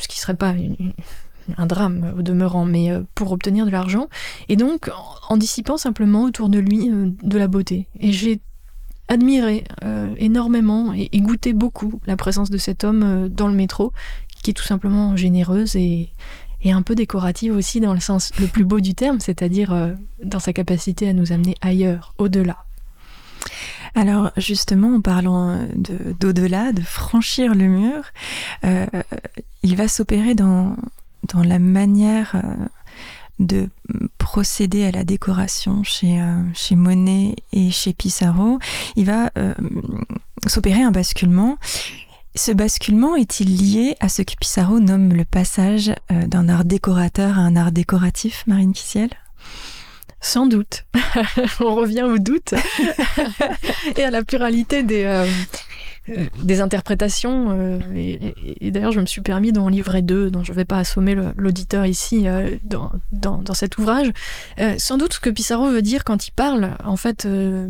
ce 0.00 0.08
qui 0.08 0.18
serait 0.18 0.36
pas 0.36 0.54
un 1.56 1.66
drame 1.66 2.14
au 2.18 2.22
demeurant, 2.22 2.64
mais 2.64 2.90
pour 3.14 3.32
obtenir 3.32 3.66
de 3.66 3.70
l'argent, 3.70 4.08
et 4.48 4.56
donc 4.56 4.90
en, 5.28 5.36
dissipant 5.36 5.76
simplement 5.76 6.24
autour 6.24 6.48
de 6.48 6.58
lui 6.58 6.90
de 6.90 7.38
la 7.38 7.48
beauté. 7.48 7.86
Et 8.00 8.12
j'ai 8.12 8.40
admiré 9.08 9.64
énormément 10.16 10.94
et, 10.94 11.10
goûté 11.20 11.52
beaucoup 11.52 12.00
la 12.06 12.16
présence 12.16 12.48
de 12.48 12.56
cet 12.56 12.82
homme 12.82 13.28
dans 13.28 13.48
le 13.48 13.54
métro, 13.54 13.92
qui 14.42 14.50
est 14.50 14.54
tout 14.54 14.64
simplement 14.64 15.16
généreuse 15.16 15.76
et, 15.76 16.10
et 16.64 16.72
un 16.72 16.82
peu 16.82 16.94
décorative 16.94 17.54
aussi 17.54 17.80
dans 17.80 17.94
le 17.94 18.00
sens 18.00 18.32
le 18.40 18.46
plus 18.46 18.64
beau 18.64 18.80
du 18.80 18.94
terme, 18.94 19.20
c'est-à-dire 19.20 19.72
euh, 19.72 19.92
dans 20.22 20.40
sa 20.40 20.52
capacité 20.52 21.08
à 21.08 21.12
nous 21.12 21.30
amener 21.30 21.54
ailleurs, 21.60 22.14
au-delà. 22.18 22.64
Alors 23.94 24.32
justement, 24.36 24.96
en 24.96 25.00
parlant 25.00 25.58
d'au-delà, 26.18 26.72
de, 26.72 26.80
franchir 26.80 27.54
le 27.54 27.66
mur, 27.66 28.02
euh, 28.64 28.86
il 29.62 29.76
va 29.76 29.86
s'opérer 29.86 30.34
dans, 30.34 30.74
dans 31.32 31.44
la 31.44 31.58
manière 31.58 32.34
euh, 32.34 32.66
de 33.38 33.68
procéder 34.18 34.86
à 34.86 34.90
la 34.90 35.04
décoration 35.04 35.84
chez, 35.84 36.20
chez 36.54 36.76
Monet 36.76 37.36
et 37.52 37.70
chez 37.70 37.92
Pissarro. 37.92 38.58
Il 38.96 39.06
va 39.06 39.30
s'opérer 40.46 40.82
un 40.82 40.92
basculement. 40.92 41.58
Ce 42.36 42.52
basculement 42.52 43.16
est-il 43.16 43.56
lié 43.56 43.96
à 44.00 44.08
ce 44.08 44.22
que 44.22 44.34
Pissarro 44.38 44.80
nomme 44.80 45.12
le 45.12 45.24
passage 45.24 45.92
euh, 46.10 46.26
d'un 46.26 46.48
art 46.48 46.64
décorateur 46.64 47.38
à 47.38 47.42
un 47.42 47.54
art 47.56 47.72
décoratif, 47.72 48.44
Marine 48.46 48.72
Kissiel 48.72 49.10
sans 50.20 50.46
doute. 50.46 50.86
On 51.60 51.74
revient 51.74 52.04
au 52.04 52.16
doute 52.16 52.54
et 53.96 54.02
à 54.02 54.10
la 54.10 54.24
pluralité 54.24 54.82
des, 54.82 55.04
euh, 55.04 55.26
des 56.42 56.60
interprétations. 56.60 57.48
Euh, 57.50 57.78
et, 57.94 58.12
et, 58.12 58.66
et 58.66 58.70
d'ailleurs, 58.70 58.92
je 58.92 59.00
me 59.00 59.06
suis 59.06 59.20
permis 59.20 59.52
d'en 59.52 59.68
livrer 59.68 60.02
deux, 60.02 60.30
dont 60.30 60.42
je 60.42 60.52
ne 60.52 60.56
vais 60.56 60.64
pas 60.64 60.78
assommer 60.78 61.16
l'auditeur 61.36 61.86
ici 61.86 62.26
euh, 62.26 62.56
dans, 62.64 62.90
dans, 63.12 63.38
dans, 63.38 63.54
cet 63.54 63.78
ouvrage. 63.78 64.12
Euh, 64.60 64.74
sans 64.78 64.98
doute 64.98 65.14
ce 65.14 65.20
que 65.20 65.30
Pissarro 65.30 65.68
veut 65.70 65.82
dire 65.82 66.04
quand 66.04 66.26
il 66.26 66.32
parle, 66.32 66.76
en 66.84 66.96
fait, 66.96 67.26
euh, 67.26 67.68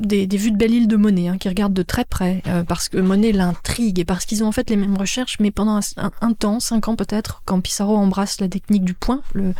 des, 0.00 0.26
vues 0.26 0.50
de 0.50 0.56
Belle-Île 0.56 0.88
de 0.88 0.96
Monet, 0.96 1.28
hein, 1.28 1.38
qui 1.38 1.48
regardent 1.48 1.72
de 1.74 1.82
très 1.82 2.04
près, 2.04 2.42
euh, 2.46 2.64
parce 2.64 2.88
que 2.88 2.98
Monet 2.98 3.32
l'intrigue 3.32 3.98
et 3.98 4.04
parce 4.04 4.24
qu'ils 4.26 4.44
ont 4.44 4.48
en 4.48 4.52
fait 4.52 4.68
les 4.70 4.76
mêmes 4.76 4.96
recherches, 4.96 5.38
mais 5.40 5.50
pendant 5.50 5.80
un, 5.96 6.32
temps, 6.32 6.60
cinq 6.60 6.88
ans 6.88 6.96
peut-être, 6.96 7.42
quand 7.44 7.60
Pissarro 7.60 7.96
embrasse 7.96 8.40
la 8.40 8.48
technique 8.48 8.84
du 8.84 8.94
point, 8.94 9.22
le, 9.32 9.54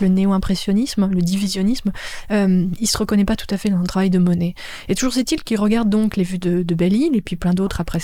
néo-impressionnisme, 0.00 1.08
le 1.10 1.22
divisionnisme, 1.22 1.90
euh, 2.30 2.66
il 2.78 2.86
se 2.86 2.96
reconnaît 2.98 3.24
pas 3.24 3.34
tout 3.34 3.52
à 3.52 3.56
fait 3.56 3.68
dans 3.68 3.80
le 3.80 3.86
travail 3.86 4.10
de 4.10 4.18
Monet. 4.18 4.54
Et 4.88 4.94
toujours 4.94 5.16
est-il 5.16 5.42
qu'il 5.42 5.58
regarde 5.58 5.88
donc 5.88 6.16
les 6.16 6.22
vues 6.22 6.38
de, 6.38 6.62
Belle-Île 6.62 7.16
et 7.16 7.20
puis 7.20 7.34
plein 7.34 7.52
d'autres 7.52 7.80
après 7.80 7.98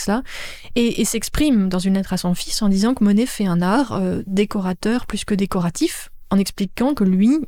et, 0.75 1.01
et 1.01 1.05
s'exprime 1.05 1.69
dans 1.69 1.79
une 1.79 1.95
lettre 1.95 2.13
à 2.13 2.17
son 2.17 2.35
fils 2.35 2.61
en 2.63 2.69
disant 2.69 2.95
que 2.95 3.05
Monet 3.05 3.27
fait 3.27 3.47
un 3.47 3.63
art 3.63 3.93
euh, 3.93 4.23
décorateur 4.27 5.07
plus 5.07 5.25
que 5.25 5.35
décoratif, 5.35 6.11
en 6.31 6.39
expliquant 6.39 6.95
que 6.95 7.05
lui, 7.05 7.39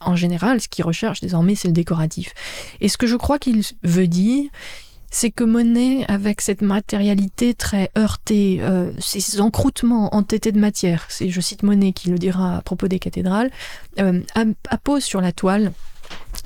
en 0.00 0.16
général, 0.16 0.60
ce 0.60 0.68
qu'il 0.68 0.84
recherche 0.84 1.20
désormais, 1.20 1.54
c'est 1.54 1.68
le 1.68 1.74
décoratif. 1.74 2.34
Et 2.80 2.88
ce 2.88 2.96
que 2.96 3.06
je 3.06 3.16
crois 3.16 3.38
qu'il 3.38 3.62
veut 3.82 4.08
dire, 4.08 4.48
c'est 5.10 5.30
que 5.30 5.44
Monet, 5.44 6.04
avec 6.08 6.40
cette 6.40 6.60
matérialité 6.60 7.54
très 7.54 7.90
heurtée, 7.96 8.58
euh, 8.60 8.92
ces 8.98 9.40
encroûtements 9.40 10.14
entêtés 10.14 10.52
de 10.52 10.60
matière, 10.60 11.06
c'est, 11.08 11.30
je 11.30 11.40
cite 11.40 11.62
Monet 11.62 11.92
qui 11.92 12.10
le 12.10 12.18
dira 12.18 12.58
à 12.58 12.60
propos 12.60 12.88
des 12.88 12.98
cathédrales, 12.98 13.50
euh, 13.98 14.20
appose 14.68 15.04
sur 15.04 15.20
la 15.20 15.32
toile 15.32 15.72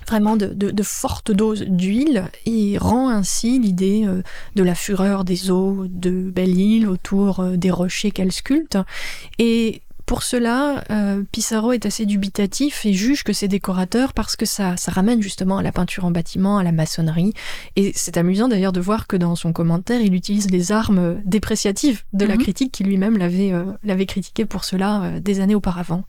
vraiment 0.08 0.36
de, 0.36 0.82
fortes 0.82 1.30
doses 1.30 1.62
d'huile 1.62 2.24
et 2.46 2.78
rend 2.78 3.08
ainsi 3.08 3.60
l'idée 3.60 4.04
euh, 4.04 4.22
de 4.56 4.62
la 4.62 4.74
fureur 4.74 5.24
des 5.24 5.50
eaux 5.50 5.86
de 5.88 6.30
Belle-Île 6.30 6.88
autour 6.88 7.44
des 7.44 7.70
rochers 7.70 8.10
qu'elle 8.10 8.32
sculpte. 8.32 8.78
Et 9.38 9.82
pour 10.12 10.24
cela, 10.24 10.84
euh, 10.90 11.22
Pissarro 11.32 11.72
est 11.72 11.86
assez 11.86 12.04
dubitatif 12.04 12.84
et 12.84 12.92
juge 12.92 13.24
que 13.24 13.32
c'est 13.32 13.48
décorateur 13.48 14.12
parce 14.12 14.36
que 14.36 14.44
ça, 14.44 14.76
ça 14.76 14.92
ramène 14.92 15.22
justement 15.22 15.56
à 15.56 15.62
la 15.62 15.72
peinture 15.72 16.04
en 16.04 16.10
bâtiment, 16.10 16.58
à 16.58 16.62
la 16.62 16.70
maçonnerie. 16.70 17.32
Et 17.76 17.92
c'est 17.94 18.18
amusant 18.18 18.46
d'ailleurs 18.46 18.72
de 18.72 18.80
voir 18.80 19.06
que 19.06 19.16
dans 19.16 19.36
son 19.36 19.54
commentaire, 19.54 20.02
il 20.02 20.14
utilise 20.14 20.50
les 20.50 20.70
armes 20.70 21.22
dépréciatives 21.24 22.02
de 22.12 22.26
mm 22.26 22.28
-hmm. 22.28 22.30
la 22.30 22.36
critique 22.36 22.72
qui 22.72 22.84
lui-même 22.84 23.16
l'avait 23.16 23.54
euh, 23.54 24.04
critiqué 24.04 24.44
pour 24.44 24.64
cela 24.64 25.02
euh, 25.02 25.20
des 25.20 25.40
années 25.40 25.54
auparavant. 25.54 26.04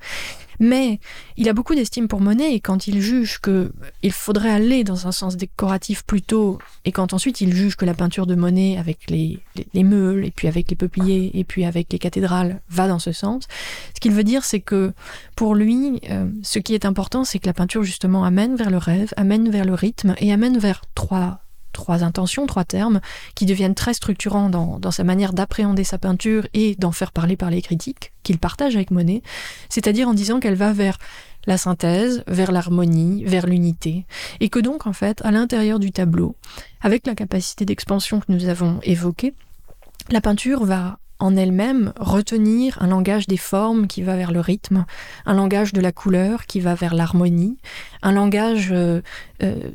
Mais 0.59 0.99
il 1.37 1.49
a 1.49 1.53
beaucoup 1.53 1.75
d'estime 1.75 2.07
pour 2.07 2.21
Monet 2.21 2.53
et 2.53 2.59
quand 2.59 2.87
il 2.87 3.01
juge 3.01 3.39
qu'il 3.39 4.11
faudrait 4.11 4.51
aller 4.51 4.83
dans 4.83 5.07
un 5.07 5.11
sens 5.11 5.37
décoratif 5.37 6.03
plutôt, 6.03 6.59
et 6.85 6.91
quand 6.91 7.13
ensuite 7.13 7.41
il 7.41 7.53
juge 7.53 7.75
que 7.75 7.85
la 7.85 7.93
peinture 7.93 8.25
de 8.25 8.35
Monet 8.35 8.77
avec 8.77 9.09
les, 9.09 9.39
les, 9.73 9.83
meules, 9.83 10.25
et 10.25 10.31
puis 10.31 10.47
avec 10.47 10.69
les 10.69 10.75
peupliers, 10.75 11.31
et 11.33 11.43
puis 11.43 11.65
avec 11.65 11.91
les 11.91 11.99
cathédrales 11.99 12.61
va 12.69 12.87
dans 12.87 12.99
ce 12.99 13.11
sens, 13.11 13.47
ce 13.95 13.99
qu'il 13.99 14.11
veut 14.11 14.23
dire 14.23 14.43
c'est 14.43 14.61
que 14.61 14.93
pour 15.35 15.55
lui, 15.55 15.99
euh, 16.09 16.29
ce 16.43 16.59
qui 16.59 16.73
est 16.73 16.85
important 16.85 17.23
c'est 17.23 17.39
que 17.39 17.47
la 17.47 17.53
peinture 17.53 17.83
justement 17.83 18.23
amène 18.23 18.55
vers 18.55 18.69
le 18.69 18.77
rêve, 18.77 19.13
amène 19.17 19.49
vers 19.49 19.65
le 19.65 19.73
rythme 19.73 20.15
et 20.19 20.31
amène 20.31 20.57
vers 20.57 20.81
trois 20.95 21.42
trois 21.73 22.03
intentions, 22.03 22.45
trois 22.45 22.63
termes, 22.63 23.01
qui 23.35 23.45
deviennent 23.45 23.75
très 23.75 23.93
structurants 23.93 24.49
dans, 24.49 24.91
sa 24.91 25.03
manière 25.03 25.33
d'appréhender 25.33 25.83
sa 25.83 25.97
peinture 25.97 26.47
et 26.53 26.75
d'en 26.75 26.91
faire 26.91 27.11
parler 27.11 27.35
par 27.35 27.49
les 27.49 27.61
critiques, 27.61 28.13
qu'il 28.23 28.39
partage 28.39 28.75
avec 28.75 28.91
Monet, 28.91 29.21
c'est-à-dire 29.69 30.07
en 30.07 30.13
disant 30.13 30.39
qu'elle 30.39 30.55
va 30.55 30.71
vers 30.71 30.97
la 31.45 31.57
synthèse, 31.57 32.23
vers 32.27 32.53
l'harmonie, 32.53 33.25
vers 33.25 33.47
l'unité, 33.47 34.05
et 34.39 34.47
que 34.47 34.59
donc 34.59 34.87
en 34.87 34.93
fait, 34.93 35.21
à 35.25 35.31
l'intérieur 35.31 35.79
du 35.79 35.91
tableau, 35.91 36.37
avec 36.81 37.05
la 37.05 37.15
capacité 37.15 37.65
d'expansion 37.65 38.21
que 38.21 38.31
nous 38.31 38.47
avons 38.47 38.79
évoquée, 38.83 39.33
la 40.09 40.21
peinture 40.21 40.63
va 40.63 40.99
en 41.19 41.37
elle-même 41.37 41.93
retenir 41.97 42.81
un 42.81 42.87
langage 42.87 43.27
des 43.27 43.37
formes 43.37 43.87
qui 43.87 44.01
va 44.01 44.17
vers 44.17 44.31
le 44.31 44.41
rythme, 44.41 44.85
un 45.25 45.33
langage 45.33 45.71
de 45.71 45.79
la 45.79 45.93
couleur 45.93 46.45
qui 46.45 46.59
va 46.59 46.75
vers 46.75 46.93
l'harmonie, 46.93 47.57
un 48.01 48.11
langage 48.11 48.71
euh, 48.73 49.01
euh, 49.41 49.71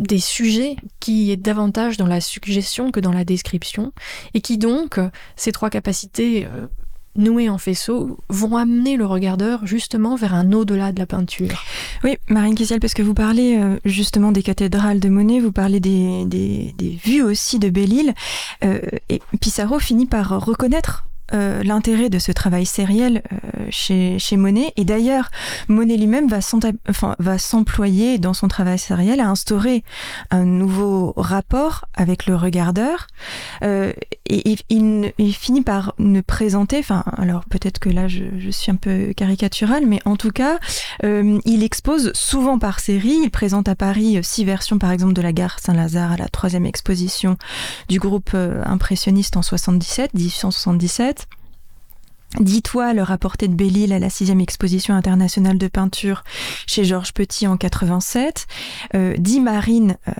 des 0.00 0.18
sujets 0.18 0.76
qui 0.98 1.30
est 1.30 1.36
davantage 1.36 1.96
dans 1.96 2.06
la 2.06 2.20
suggestion 2.20 2.90
que 2.90 3.00
dans 3.00 3.12
la 3.12 3.24
description, 3.24 3.92
et 4.34 4.40
qui 4.40 4.58
donc, 4.58 4.98
ces 5.36 5.52
trois 5.52 5.70
capacités 5.70 6.46
euh, 6.46 6.66
nouées 7.16 7.50
en 7.50 7.58
faisceau, 7.58 8.18
vont 8.28 8.56
amener 8.56 8.96
le 8.96 9.04
regardeur 9.04 9.66
justement 9.66 10.16
vers 10.16 10.34
un 10.34 10.52
au-delà 10.52 10.92
de 10.92 10.98
la 10.98 11.06
peinture. 11.06 11.62
Oui, 12.02 12.16
Marine 12.28 12.54
Kessiel, 12.54 12.80
parce 12.80 12.94
que 12.94 13.02
vous 13.02 13.14
parlez 13.14 13.58
euh, 13.58 13.78
justement 13.84 14.32
des 14.32 14.42
cathédrales 14.42 15.00
de 15.00 15.08
Monet, 15.10 15.38
vous 15.38 15.52
parlez 15.52 15.80
des, 15.80 16.24
des, 16.24 16.98
vues 17.04 17.22
aussi 17.22 17.58
de 17.58 17.68
Belle-Île, 17.68 18.14
euh, 18.64 18.80
et 19.10 19.20
Pissarro 19.40 19.78
finit 19.78 20.06
par 20.06 20.44
reconnaître 20.44 21.04
euh, 21.32 21.62
l'intérêt 21.62 22.10
de 22.10 22.18
ce 22.18 22.32
travail 22.32 22.66
sériel 22.66 23.22
euh, 23.32 23.66
chez, 23.70 24.36
Monet. 24.36 24.72
Et 24.76 24.84
d'ailleurs, 24.84 25.30
Monet 25.68 25.96
lui-même 25.96 26.28
va, 26.28 27.38
s'employer 27.38 28.18
dans 28.18 28.34
son 28.34 28.48
travail 28.48 28.78
sériel 28.78 29.20
à 29.20 29.28
instaurer 29.28 29.84
un 30.30 30.44
nouveau 30.44 31.12
rapport 31.16 31.86
avec 31.94 32.26
le 32.26 32.34
regardeur. 32.34 33.06
Euh, 33.62 33.92
et, 34.26 34.56
il, 34.68 35.34
finit 35.34 35.62
par 35.62 35.94
ne 35.98 36.20
présenter, 36.20 36.78
enfin, 36.78 37.04
alors 37.16 37.44
peut-être 37.44 37.78
que 37.78 37.88
là 37.88 38.08
je, 38.08 38.50
suis 38.50 38.72
un 38.72 38.76
peu 38.76 39.12
caricatural, 39.16 39.86
mais 39.86 40.00
en 40.04 40.16
tout 40.16 40.30
cas, 40.30 40.58
il 41.02 41.62
expose 41.62 42.12
souvent 42.14 42.58
par 42.58 42.80
série. 42.80 43.20
Il 43.24 43.30
présente 43.30 43.68
à 43.68 43.76
Paris 43.76 44.18
six 44.22 44.44
versions, 44.44 44.78
par 44.78 44.90
exemple, 44.90 45.12
de 45.12 45.22
la 45.22 45.32
gare 45.32 45.58
Saint-Lazare 45.60 46.12
à 46.12 46.16
la 46.16 46.28
troisième 46.28 46.66
exposition 46.66 47.36
du 47.88 47.98
groupe 47.98 48.34
impressionniste 48.34 49.36
en 49.36 49.42
77, 49.42 50.14
1877. 50.14 51.19
10 52.38 52.62
toiles 52.62 53.00
rapportées 53.00 53.48
de 53.48 53.54
Belle-Île 53.54 53.92
à 53.92 53.98
la 53.98 54.10
sixième 54.10 54.40
exposition 54.40 54.94
internationale 54.94 55.58
de 55.58 55.66
peinture 55.66 56.22
chez 56.66 56.84
Georges 56.84 57.12
Petit 57.12 57.46
en 57.46 57.56
87, 57.56 58.46
euh, 58.94 59.16
10 59.18 59.40
marines 59.40 59.96
euh, 60.06 60.12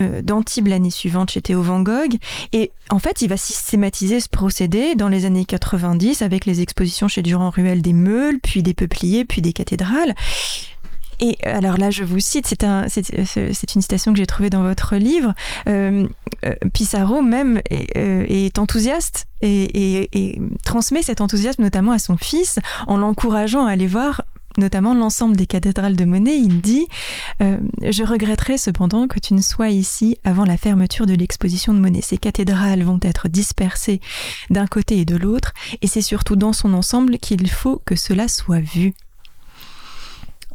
euh, 0.00 0.22
d'Antibes 0.22 0.68
l'année 0.68 0.90
suivante 0.90 1.30
chez 1.30 1.42
Théo 1.42 1.62
Van 1.62 1.82
Gogh. 1.82 2.16
Et 2.52 2.72
en 2.88 2.98
fait, 2.98 3.22
il 3.22 3.28
va 3.28 3.36
systématiser 3.36 4.20
ce 4.20 4.28
procédé 4.28 4.94
dans 4.94 5.08
les 5.08 5.26
années 5.26 5.44
90 5.44 6.22
avec 6.22 6.46
les 6.46 6.62
expositions 6.62 7.08
chez 7.08 7.22
Durand-Ruel 7.22 7.82
des 7.82 7.92
Meules, 7.92 8.40
puis 8.40 8.62
des 8.62 8.74
Peupliers, 8.74 9.24
puis 9.24 9.42
des 9.42 9.52
cathédrales. 9.52 10.14
Et 11.20 11.36
alors 11.44 11.76
là, 11.76 11.90
je 11.90 12.02
vous 12.02 12.18
cite, 12.18 12.46
c'est 12.46 12.64
un, 12.64 12.88
c'est, 12.88 13.74
une 13.74 13.82
citation 13.82 14.12
que 14.12 14.18
j'ai 14.18 14.26
trouvée 14.26 14.50
dans 14.50 14.62
votre 14.62 14.96
livre. 14.96 15.34
Euh, 15.68 16.06
euh 16.44 16.54
Pissarro 16.72 17.22
même 17.22 17.60
est, 17.68 17.96
euh, 17.96 18.48
enthousiaste 18.60 19.26
et, 19.42 19.64
et, 19.64 20.08
et, 20.12 20.40
transmet 20.64 21.02
cet 21.02 21.20
enthousiasme 21.20 21.62
notamment 21.62 21.92
à 21.92 21.98
son 21.98 22.16
fils 22.16 22.58
en 22.86 22.96
l'encourageant 22.96 23.66
à 23.66 23.72
aller 23.72 23.86
voir 23.86 24.22
notamment 24.58 24.94
l'ensemble 24.94 25.36
des 25.36 25.46
cathédrales 25.46 25.96
de 25.96 26.04
Monet, 26.04 26.38
il 26.38 26.60
dit 26.60 26.86
euh, 27.42 27.58
Je 27.82 28.04
regretterai 28.04 28.58
cependant 28.58 29.06
que 29.06 29.18
tu 29.18 29.34
ne 29.34 29.40
sois 29.40 29.70
ici 29.70 30.18
avant 30.24 30.44
la 30.44 30.56
fermeture 30.56 31.06
de 31.06 31.14
l'exposition 31.14 31.74
de 31.74 31.78
Monet. 31.78 32.02
Ces 32.02 32.18
cathédrales 32.18 32.82
vont 32.82 33.00
être 33.02 33.28
dispersées 33.28 34.00
d'un 34.50 34.66
côté 34.66 34.98
et 34.98 35.04
de 35.04 35.16
l'autre, 35.16 35.52
et 35.82 35.86
c'est 35.86 36.02
surtout 36.02 36.36
dans 36.36 36.52
son 36.52 36.74
ensemble 36.74 37.18
qu'il 37.18 37.48
faut 37.50 37.80
que 37.84 37.96
cela 37.96 38.28
soit 38.28 38.60
vu. 38.60 38.94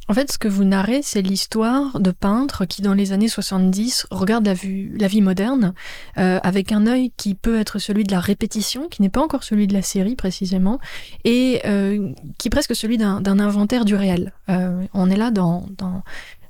En 0.08 0.14
fait, 0.14 0.32
ce 0.32 0.38
que 0.38 0.48
vous 0.48 0.66
narrez, 0.66 1.02
c'est 1.02 1.24
l'histoire 1.24 2.00
de 2.00 2.12
peintres 2.12 2.66
qui, 2.66 2.84
dans 2.84 2.94
les 2.94 3.12
années 3.12 3.28
70, 3.28 4.06
regardent 4.12 4.46
la, 4.46 4.54
vie 4.54 5.22
moderne 5.22 5.74
euh, 6.20 6.40
avec 6.44 6.72
un 6.72 6.86
œil 6.86 7.12
qui 7.18 7.34
peut 7.34 7.60
être 7.60 7.80
celui 7.80 8.04
de 8.04 8.12
la 8.12 8.20
répétition, 8.20 8.88
qui 8.88 9.02
n'est 9.02 9.10
pas 9.10 9.22
encore 9.22 9.44
celui 9.44 9.66
de 9.66 9.74
la 9.74 9.82
série 9.82 10.16
précisément, 10.16 10.80
et 11.24 11.62
euh, 11.66 12.12
qui 12.38 12.50
est 12.50 12.52
presque 12.52 12.76
celui 12.76 12.98
d'un 13.00 13.40
inventaire 13.40 13.84
du 13.84 13.96
réel. 13.96 14.32
Euh, 14.50 14.86
on 14.94 15.10
est 15.10 15.18
là 15.18 15.32
dans, 15.32 15.66
dans, 15.78 16.04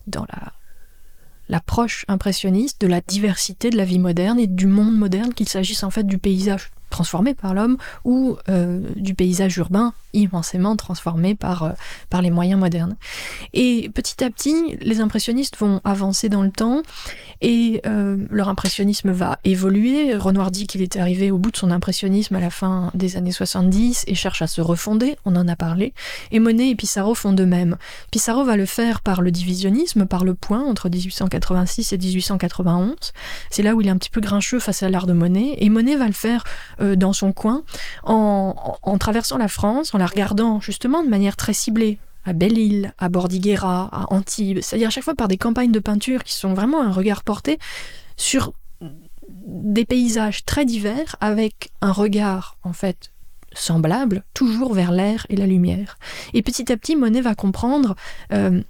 dans 0.08 0.26
la 0.26 0.52
l'approche 1.48 2.06
impressionniste 2.08 2.82
de 2.82 2.88
la 2.88 3.02
diversité 3.02 3.70
de 3.70 3.78
la 3.78 3.86
vie 3.86 4.00
moderne 4.00 4.40
et 4.40 4.48
du 4.48 4.66
monde 4.66 4.98
moderne, 4.98 5.32
qu'il 5.32 5.48
s'agisse 5.48 5.84
en 5.84 5.92
fait 5.92 6.04
du 6.04 6.18
paysage 6.18 6.72
transformé 6.90 7.36
par 7.36 7.54
l'homme 7.54 7.78
ou 8.04 8.36
du 8.96 9.14
paysage 9.14 9.56
urbain 9.58 9.94
immensément 10.16 10.76
transformé 10.76 11.36
par, 11.36 11.64
euh, 11.64 11.72
par 12.10 12.22
les 12.22 12.32
moyens 12.32 12.60
modernes. 12.60 12.96
Et 13.54 13.90
petit 13.94 14.24
à 14.24 14.30
petit, 14.30 14.78
les 14.82 15.00
impressionnistes 15.00 15.58
vont 15.58 15.82
avancer 15.84 16.30
dans 16.30 16.42
le 16.42 16.52
temps 16.52 16.82
et 17.42 17.82
euh, 17.86 18.18
leur 18.30 18.50
impressionnisme 18.50 19.12
va 19.12 19.40
évoluer. 19.44 20.16
Renoir 20.16 20.52
dit 20.52 20.68
qu'il 20.68 20.82
était 20.82 21.00
arrivé 21.00 21.32
au 21.32 21.38
bout 21.38 21.52
de 21.52 21.58
son 21.58 21.72
impressionnisme 21.72 22.36
à 22.36 22.40
la 22.40 22.50
fin 22.50 22.92
des 22.94 23.18
années 23.18 23.32
70 23.32 24.06
et 24.08 24.16
cherche 24.16 24.42
à 24.42 24.48
se 24.48 24.62
refonder, 24.62 25.18
on 25.26 25.36
en 25.36 25.48
a 25.48 25.56
parlé. 25.56 25.94
Et 26.32 26.40
Monet 26.40 26.70
et 26.70 26.76
Pissarro 26.76 27.16
font 27.16 27.34
de 27.34 27.46
même. 27.46 27.78
Pissarro 28.12 28.44
va 28.44 28.58
le 28.58 28.66
faire 28.66 29.02
par 29.02 29.22
le 29.22 29.32
divisionnisme, 29.32 30.06
par 30.06 30.24
le 30.24 30.34
point 30.34 30.64
entre 30.64 30.90
1886 30.90 31.94
et 31.94 31.98
1891. 31.98 32.96
C'est 33.50 33.64
là 33.64 33.76
où 33.76 33.82
il 33.82 33.88
est 33.88 33.92
un 33.92 33.98
petit 33.98 34.10
peu 34.10 34.22
grincheux 34.22 34.60
face 34.60 34.84
à 34.84 34.90
l'art 34.90 35.08
de 35.08 35.14
Monet. 35.14 35.56
Et 35.58 35.70
Monet 35.70 35.96
va 35.96 36.08
le 36.08 36.14
faire 36.14 36.44
euh, 36.82 36.96
dans 36.96 37.14
son 37.14 37.32
coin 37.32 37.64
en, 38.04 38.78
en, 38.82 38.98
traversant 38.98 39.38
la 39.38 39.48
France, 39.48 39.94
en 39.94 39.98
la 39.98 40.05
regardant 40.08 40.60
justement 40.60 41.04
de 41.04 41.10
manière 41.10 41.36
très 41.36 41.54
ciblée 41.54 41.98
à 42.26 42.34
Belle-Île, 42.34 42.94
à 42.98 43.10
Bordiguera, 43.10 43.90
à 43.92 44.14
Antibes, 44.14 44.60
c'est-à-dire 44.62 44.88
à 44.88 44.92
chaque 44.92 45.04
fois 45.04 45.16
par 45.16 45.28
des 45.28 45.38
campagnes 45.38 45.72
de 45.72 45.80
peinture 45.80 46.24
qui 46.24 46.34
sont 46.34 46.54
vraiment 46.54 46.82
un 46.82 46.92
regard 46.92 47.24
porté 47.24 47.60
sur 48.18 48.54
des 49.46 49.86
paysages 49.86 50.46
très 50.46 50.66
divers 50.66 51.16
avec 51.20 51.70
un 51.82 51.92
regard 51.92 52.58
en 52.64 52.74
fait 52.74 53.12
semblable, 53.54 54.24
toujours 54.34 54.74
vers 54.74 54.92
l'air 54.92 55.26
et 55.30 55.36
la 55.36 55.48
lumière. 55.48 55.98
Et 56.34 56.42
petit 56.42 56.72
à 56.72 56.78
petit, 56.78 56.96
Monet 56.96 57.22
va 57.22 57.36
comprendre 57.36 57.96
euh, 58.34 58.62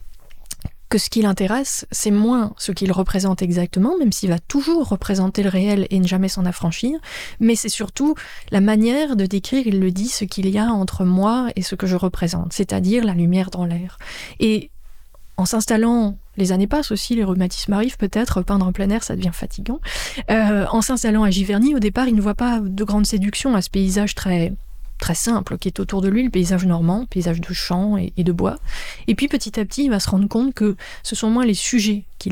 que 0.89 0.97
ce 0.97 1.09
qui 1.09 1.21
l'intéresse, 1.21 1.85
c'est 1.91 2.11
moins 2.11 2.53
ce 2.57 2.71
qu'il 2.71 2.91
représente 2.91 3.41
exactement, 3.41 3.97
même 3.97 4.11
s'il 4.11 4.29
va 4.29 4.39
toujours 4.39 4.87
représenter 4.87 5.43
le 5.43 5.49
réel 5.49 5.87
et 5.89 5.99
ne 5.99 6.07
jamais 6.07 6.29
s'en 6.29 6.45
affranchir, 6.45 6.99
mais 7.39 7.55
c'est 7.55 7.69
surtout 7.69 8.15
la 8.51 8.61
manière 8.61 9.15
de 9.15 9.25
décrire, 9.25 9.65
il 9.65 9.79
le 9.79 9.91
dit, 9.91 10.07
ce 10.09 10.25
qu'il 10.25 10.49
y 10.49 10.57
a 10.57 10.67
entre 10.67 11.03
moi 11.05 11.49
et 11.55 11.61
ce 11.61 11.75
que 11.75 11.87
je 11.87 11.95
représente, 11.95 12.53
c'est-à-dire 12.53 13.03
la 13.03 13.13
lumière 13.13 13.49
dans 13.49 13.65
l'air. 13.65 13.97
Et 14.39 14.69
en 15.37 15.45
s'installant, 15.45 16.17
les 16.37 16.51
années 16.51 16.67
passent 16.67 16.91
aussi, 16.91 17.15
les 17.15 17.23
rhumatismes 17.23 17.73
arrivent 17.73 17.97
peut-être, 17.97 18.41
peindre 18.41 18.65
en 18.65 18.71
plein 18.71 18.89
air, 18.89 19.03
ça 19.03 19.15
devient 19.15 19.31
fatigant. 19.33 19.79
Euh, 20.29 20.65
en 20.71 20.81
s'installant 20.81 21.23
à 21.23 21.29
Giverny, 21.29 21.75
au 21.75 21.79
départ, 21.79 22.07
il 22.07 22.15
ne 22.15 22.21
voit 22.21 22.35
pas 22.35 22.59
de 22.61 22.83
grande 22.83 23.05
séduction 23.05 23.55
à 23.55 23.61
ce 23.61 23.69
paysage 23.69 24.15
très 24.15 24.53
très 24.97 25.15
simple 25.15 25.57
qui 25.57 25.67
est 25.67 25.79
autour 25.79 26.01
de 26.01 26.07
lui, 26.07 26.23
le 26.23 26.29
paysage 26.29 26.65
normand, 26.65 27.05
paysage 27.05 27.41
de 27.41 27.53
champs 27.53 27.97
et, 27.97 28.11
de 28.17 28.31
bois. 28.31 28.57
Et 29.07 29.15
puis 29.15 29.27
petit 29.27 29.59
à 29.59 29.65
petit, 29.65 29.85
il 29.85 29.89
va 29.89 29.99
se 29.99 30.09
rendre 30.09 30.27
compte 30.27 30.53
que 30.53 30.75
ce 31.03 31.15
sont 31.15 31.29
moins 31.29 31.45
les 31.45 31.53
sujets 31.53 32.03
qui, 32.17 32.31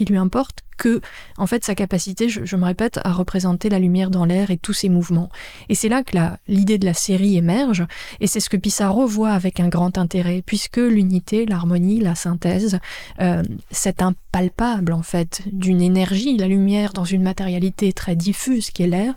qui 0.00 0.06
lui 0.06 0.16
importent 0.16 0.62
que, 0.80 1.02
en 1.36 1.46
fait, 1.46 1.62
sa 1.62 1.74
capacité, 1.74 2.30
je, 2.30 2.56
me 2.56 2.64
répète, 2.64 3.00
à 3.04 3.12
représenter 3.12 3.68
la 3.68 3.78
lumière 3.78 4.08
dans 4.08 4.24
l'air 4.24 4.50
et 4.50 4.56
tous 4.56 4.72
ses 4.72 4.88
mouvements. 4.88 5.28
Et 5.68 5.74
c'est 5.74 5.90
là 5.90 6.02
que 6.02 6.16
l'idée 6.48 6.78
de 6.78 6.86
la 6.86 6.94
série 6.94 7.36
émerge, 7.36 7.84
et 8.18 8.26
c'est 8.26 8.40
ce 8.40 8.48
que 8.48 8.56
Pissarro 8.56 9.06
voit 9.06 9.32
avec 9.32 9.60
un 9.60 9.68
grand 9.68 9.98
intérêt, 9.98 10.42
puisque 10.44 10.78
l'unité, 10.78 11.44
l'harmonie, 11.44 12.00
la 12.00 12.14
synthèse, 12.14 12.78
euh, 13.20 13.42
c'est 13.70 14.00
impalpable, 14.00 14.94
en 14.94 15.02
fait, 15.02 15.42
d'une 15.52 15.82
énergie, 15.82 16.38
la 16.38 16.48
lumière 16.48 16.94
dans 16.94 17.04
une 17.04 17.22
matérialité 17.22 17.92
très 17.92 18.16
diffuse 18.16 18.70
qui 18.70 18.82
est 18.82 18.86
l'air, 18.86 19.12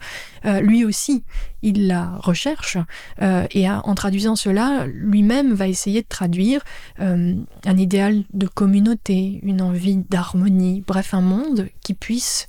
euh, 0.45 0.59
lui 0.59 0.83
aussi, 0.83 1.23
il 1.61 1.87
la 1.87 2.17
recherche, 2.17 2.77
euh, 3.21 3.47
et 3.51 3.69
en 3.69 3.95
traduisant 3.95 4.35
cela, 4.35 4.85
lui-même 4.87 5.53
va 5.53 5.69
essayer 5.69 6.01
de 6.01 6.07
traduire 6.09 6.61
un 6.99 7.77
idéal 7.77 8.25
de 8.33 8.47
communauté, 8.47 9.39
une 9.43 9.61
envie 9.61 9.95
d'harmonie, 9.95 10.72
bref, 10.81 11.13
un 11.13 11.21
monde 11.21 11.69
qui 11.81 11.93
puisse 11.93 12.47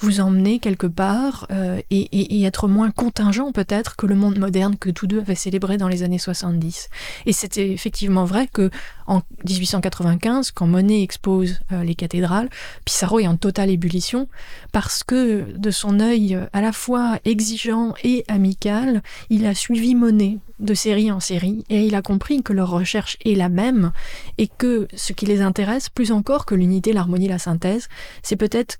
vous 0.00 0.20
emmener 0.20 0.58
quelque 0.58 0.86
part 0.86 1.46
euh, 1.50 1.80
et, 1.90 2.00
et- 2.00 2.40
et 2.40 2.44
être 2.44 2.68
moins 2.68 2.90
contingent 2.90 3.52
peut-être 3.52 3.96
que 3.96 4.06
le 4.06 4.14
monde 4.14 4.38
moderne 4.38 4.76
que 4.76 4.90
tous 4.90 5.06
deux 5.06 5.20
avaient 5.20 5.34
célébré 5.34 5.76
dans 5.76 5.88
les 5.88 6.02
années 6.02 6.18
70. 6.18 6.88
Et 7.26 7.32
c'était 7.32 7.70
effectivement 7.70 8.24
vrai 8.24 8.48
que 8.52 8.70
en 9.06 9.22
1895, 9.46 10.50
quand 10.50 10.66
Monet 10.66 11.02
expose 11.02 11.58
euh, 11.72 11.84
les 11.84 11.94
cathédrales, 11.94 12.48
Pissarro 12.84 13.20
est 13.20 13.26
en 13.26 13.36
totale 13.36 13.70
ébullition 13.70 14.28
parce 14.72 15.04
que 15.04 15.46
de 15.56 15.70
son 15.70 16.00
œil 16.00 16.38
à 16.52 16.60
la 16.60 16.72
fois 16.72 17.18
exigeant 17.24 17.94
et 18.02 18.24
amical, 18.28 19.02
il 19.30 19.46
a 19.46 19.54
suivi 19.54 19.94
Monet 19.94 20.38
de 20.60 20.74
série 20.74 21.10
en 21.10 21.20
série 21.20 21.64
et 21.68 21.86
il 21.86 21.94
a 21.94 22.02
compris 22.02 22.42
que 22.42 22.52
leur 22.52 22.70
recherche 22.70 23.16
est 23.24 23.34
la 23.34 23.48
même 23.48 23.92
et 24.38 24.48
que 24.48 24.88
ce 24.94 25.12
qui 25.12 25.26
les 25.26 25.40
intéresse 25.40 25.88
plus 25.88 26.12
encore 26.12 26.46
que 26.46 26.54
l'unité, 26.54 26.92
l'harmonie, 26.92 27.28
la 27.28 27.38
synthèse, 27.38 27.88
c'est 28.22 28.36
peut-être 28.36 28.78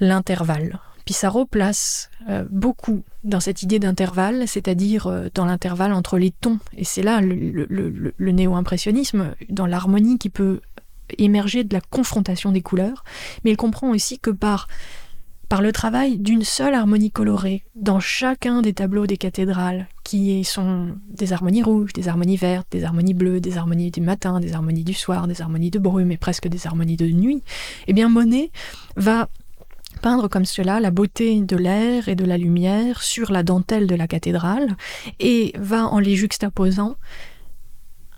l'intervalle. 0.00 0.80
Pissarro 1.04 1.44
place 1.44 2.08
euh, 2.30 2.46
beaucoup 2.50 3.02
dans 3.24 3.40
cette 3.40 3.62
idée 3.62 3.78
d'intervalle, 3.78 4.48
c'est-à-dire 4.48 5.06
euh, 5.06 5.28
dans 5.34 5.44
l'intervalle 5.44 5.92
entre 5.92 6.16
les 6.16 6.30
tons. 6.30 6.58
Et 6.76 6.84
c'est 6.84 7.02
là 7.02 7.20
le, 7.20 7.66
le- 7.68 8.32
néo-impressionnisme, 8.32 9.34
dans 9.50 9.66
l'harmonie 9.66 10.18
qui 10.18 10.30
peut 10.30 10.60
émerger 11.18 11.62
de 11.62 11.74
la 11.74 11.82
confrontation 11.82 12.52
des 12.52 12.62
couleurs. 12.62 13.04
Mais 13.44 13.50
il 13.50 13.56
comprend 13.58 13.90
aussi 13.90 14.18
que 14.18 14.30
par, 14.30 14.66
par 15.50 15.60
le 15.60 15.72
travail 15.72 16.16
d'une 16.16 16.42
seule 16.42 16.72
harmonie 16.72 17.10
colorée, 17.10 17.64
dans 17.74 18.00
chacun 18.00 18.62
des 18.62 18.72
tableaux 18.72 19.06
des 19.06 19.18
cathédrales, 19.18 19.88
qui 20.04 20.42
sont 20.44 20.96
des 21.10 21.34
harmonies 21.34 21.62
rouges, 21.62 21.92
des 21.92 22.08
harmonies 22.08 22.38
vertes, 22.38 22.68
des 22.70 22.84
harmonies 22.84 23.14
bleues, 23.14 23.40
des 23.40 23.58
harmonies 23.58 23.90
du 23.90 24.00
matin, 24.00 24.40
des 24.40 24.54
harmonies 24.54 24.84
du 24.84 24.94
soir, 24.94 25.28
des 25.28 25.42
harmonies 25.42 25.70
de 25.70 25.78
brume 25.78 26.12
et 26.12 26.16
presque 26.16 26.48
des 26.48 26.66
harmonies 26.66 26.96
de 26.96 27.08
nuit, 27.08 27.42
eh 27.88 27.92
bien 27.92 28.08
Monet 28.08 28.50
va 28.96 29.28
peindre 30.04 30.28
comme 30.28 30.44
cela 30.44 30.80
la 30.80 30.90
beauté 30.90 31.40
de 31.40 31.56
l'air 31.56 32.10
et 32.10 32.14
de 32.14 32.26
la 32.26 32.36
lumière 32.36 33.02
sur 33.02 33.32
la 33.32 33.42
dentelle 33.42 33.86
de 33.86 33.94
la 33.94 34.06
cathédrale 34.06 34.76
et 35.18 35.54
va 35.58 35.86
en 35.86 35.98
les 35.98 36.14
juxtaposant 36.14 36.96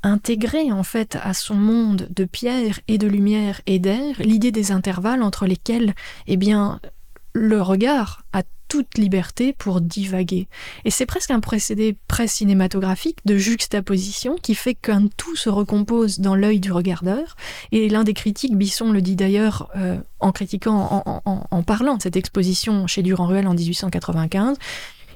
intégrer 0.03 0.73
en 0.73 0.83
fait 0.83 1.17
à 1.23 1.33
son 1.33 1.55
monde 1.55 2.09
de 2.11 2.25
pierre 2.25 2.81
et 2.89 2.99
de 2.99 3.07
lumière 3.07 3.61
et 3.67 3.79
d'air 3.79 4.17
l'idée 4.19 4.51
des 4.51 4.73
intervalles 4.73 5.23
entre 5.23 5.47
lesquels 5.47 5.95
eh 6.27 6.37
bien 6.37 6.81
le 7.35 7.63
regard 7.63 8.25
a 8.33 8.43
toute 8.69 8.99
liberté 8.99 9.53
pour 9.53 9.81
divaguer. 9.81 10.49
Et 10.85 10.91
c'est 10.91 11.07
presque 11.07 11.31
un 11.31 11.41
procédé 11.41 11.97
pré-cinématographique 12.09 13.19
de 13.25 13.37
juxtaposition 13.37 14.37
qui 14.37 14.55
fait 14.55 14.75
qu'un 14.75 15.07
tout 15.17 15.37
se 15.37 15.49
recompose 15.49 16.21
dans 16.21 16.35
l'œil 16.35 16.61
du 16.61 16.73
regardeur. 16.73 17.37
Et 17.73 17.89
l'un 17.89 18.05
des 18.05 18.15
critiques, 18.15 18.57
Bisson 18.57 18.93
le 18.93 19.03
dit 19.03 19.17
d'ailleurs 19.17 19.71
euh, 19.77 19.99
en 20.21 20.33
critiquant, 20.33 21.23
en 21.25 21.63
parlant 21.63 21.97
de 21.97 22.03
cette 22.03 22.17
exposition 22.17 22.87
chez 22.87 23.03
Durand-Ruel 23.03 23.47
en 23.47 23.55
1895, 23.55 24.57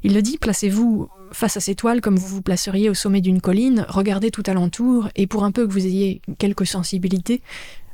il 0.02 0.14
le 0.14 0.22
dit, 0.22 0.38
placez-vous 0.38 1.08
face 1.32 1.56
à 1.56 1.60
ces 1.60 1.74
toiles 1.74 2.00
comme 2.00 2.16
vous 2.16 2.26
vous 2.26 2.42
placeriez 2.42 2.88
au 2.88 2.94
sommet 2.94 3.20
d'une 3.20 3.40
colline, 3.40 3.84
regardez 3.88 4.30
tout 4.30 4.42
alentour, 4.46 5.08
et 5.16 5.26
pour 5.26 5.44
un 5.44 5.52
peu 5.52 5.66
que 5.66 5.72
vous 5.72 5.86
ayez 5.86 6.22
quelque 6.38 6.64
sensibilité, 6.64 7.42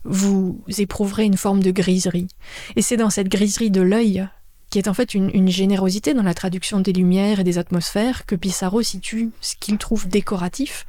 vous 0.04 0.61
éprouverez 0.78 1.24
une 1.24 1.36
forme 1.36 1.62
de 1.62 1.70
griserie. 1.70 2.28
Et 2.76 2.82
c'est 2.82 2.96
dans 2.96 3.11
cette 3.11 3.28
griserie 3.28 3.70
de 3.70 3.80
l'œil, 3.80 4.28
qui 4.70 4.78
est 4.78 4.88
en 4.88 4.94
fait 4.94 5.14
une, 5.14 5.48
générosité 5.48 6.14
dans 6.14 6.22
la 6.22 6.34
traduction 6.34 6.80
des 6.80 6.92
lumières 6.92 7.40
et 7.40 7.44
des 7.44 7.58
atmosphères, 7.58 8.26
que 8.26 8.34
Pissarro 8.34 8.82
situe 8.82 9.30
ce 9.40 9.54
qu'il 9.58 9.78
trouve 9.78 10.08
décoratif, 10.08 10.86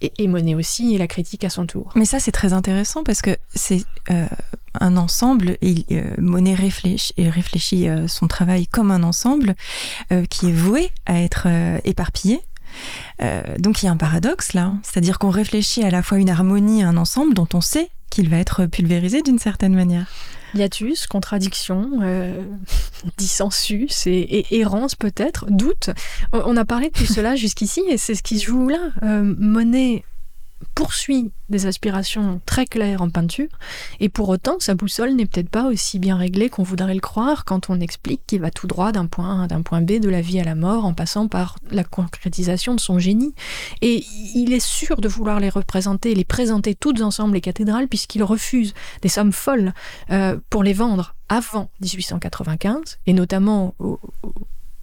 et, 0.00 0.12
et 0.18 0.28
Monet 0.28 0.54
aussi, 0.54 0.94
et 0.94 0.98
la 0.98 1.06
critique 1.06 1.44
à 1.44 1.50
son 1.50 1.66
tour. 1.66 1.90
Mais 1.94 2.04
ça, 2.04 2.20
c'est 2.20 2.32
très 2.32 2.52
intéressant 2.52 3.04
parce 3.04 3.22
que 3.22 3.36
c'est 3.54 3.84
euh, 4.10 4.26
un 4.80 4.96
ensemble. 4.96 5.56
Il- 5.62 5.84
euh, 5.92 6.14
Monet 6.18 6.54
réfléchit, 6.54 7.14
et 7.16 7.30
réfléchit 7.30 7.88
euh, 7.88 8.08
son 8.08 8.26
travail 8.26 8.66
comme 8.66 8.90
un 8.90 9.02
ensemble 9.02 9.54
euh, 10.12 10.24
qui 10.26 10.48
est 10.48 10.52
voué 10.52 10.90
à 11.06 11.20
être 11.22 11.44
euh, 11.46 11.78
éparpillé. 11.84 12.40
Euh, 13.22 13.40
donc 13.58 13.82
il 13.82 13.86
y 13.86 13.88
a 13.88 13.92
un 13.92 13.96
paradoxe 13.96 14.52
là, 14.52 14.72
c'est-à-dire 14.82 15.20
qu'on 15.20 15.30
réfléchit 15.30 15.84
à 15.84 15.90
la 15.90 16.02
fois 16.02 16.18
une 16.18 16.28
harmonie, 16.28 16.82
un 16.82 16.96
ensemble 16.96 17.32
dont 17.32 17.48
on 17.54 17.60
sait 17.60 17.88
qu'il 18.10 18.28
va 18.28 18.38
être 18.38 18.66
pulvérisé 18.66 19.22
d'une 19.22 19.38
certaine 19.38 19.74
manière. 19.74 20.06
Hiatus, 20.54 21.06
contradiction, 21.06 21.90
euh, 22.02 22.42
dissensus 23.18 24.06
et, 24.06 24.46
errance 24.50 24.94
peut-être, 24.94 25.46
doute. 25.50 25.90
On 26.32 26.56
a 26.56 26.64
parlé 26.64 26.90
de 26.90 26.94
tout 26.98 27.06
cela 27.06 27.36
jusqu'ici 27.36 27.82
et 27.88 27.98
c'est 27.98 28.14
ce 28.14 28.22
qui 28.22 28.38
se 28.38 28.46
joue 28.46 28.68
là. 28.68 28.90
Euh, 29.02 29.34
Monet 29.38 30.04
poursuit 30.74 31.30
des 31.48 31.66
aspirations 31.66 32.40
très 32.46 32.64
claires 32.66 33.02
en 33.02 33.10
peinture 33.10 33.48
et 34.00 34.08
pour 34.08 34.28
autant 34.28 34.56
sa 34.58 34.74
boussole 34.74 35.12
n'est 35.14 35.26
peut-être 35.26 35.48
pas 35.50 35.66
aussi 35.66 35.98
bien 35.98 36.16
réglée 36.16 36.48
qu'on 36.48 36.62
voudrait 36.62 36.94
le 36.94 37.00
croire 37.00 37.44
quand 37.44 37.68
on 37.70 37.80
explique 37.80 38.22
qu'il 38.26 38.40
va 38.40 38.50
tout 38.50 38.66
droit 38.66 38.90
d'un 38.92 39.06
point 39.06 39.44
A 39.44 39.46
d'un 39.46 39.62
point 39.62 39.82
B 39.82 40.00
de 40.00 40.08
la 40.08 40.20
vie 40.20 40.40
à 40.40 40.44
la 40.44 40.54
mort 40.54 40.84
en 40.84 40.94
passant 40.94 41.28
par 41.28 41.56
la 41.70 41.84
concrétisation 41.84 42.74
de 42.74 42.80
son 42.80 42.98
génie. 42.98 43.34
Et 43.82 44.04
il 44.34 44.52
est 44.52 44.64
sûr 44.64 45.00
de 45.00 45.08
vouloir 45.08 45.38
les 45.40 45.50
représenter, 45.50 46.14
les 46.14 46.24
présenter 46.24 46.74
toutes 46.74 47.00
ensemble 47.02 47.34
les 47.34 47.40
cathédrales 47.40 47.88
puisqu'il 47.88 48.22
refuse 48.22 48.72
des 49.02 49.08
sommes 49.08 49.32
folles 49.32 49.74
euh, 50.10 50.38
pour 50.50 50.62
les 50.62 50.72
vendre 50.72 51.14
avant 51.28 51.70
1895, 51.80 52.98
et 53.06 53.12
notamment 53.12 53.74
au- 53.78 53.98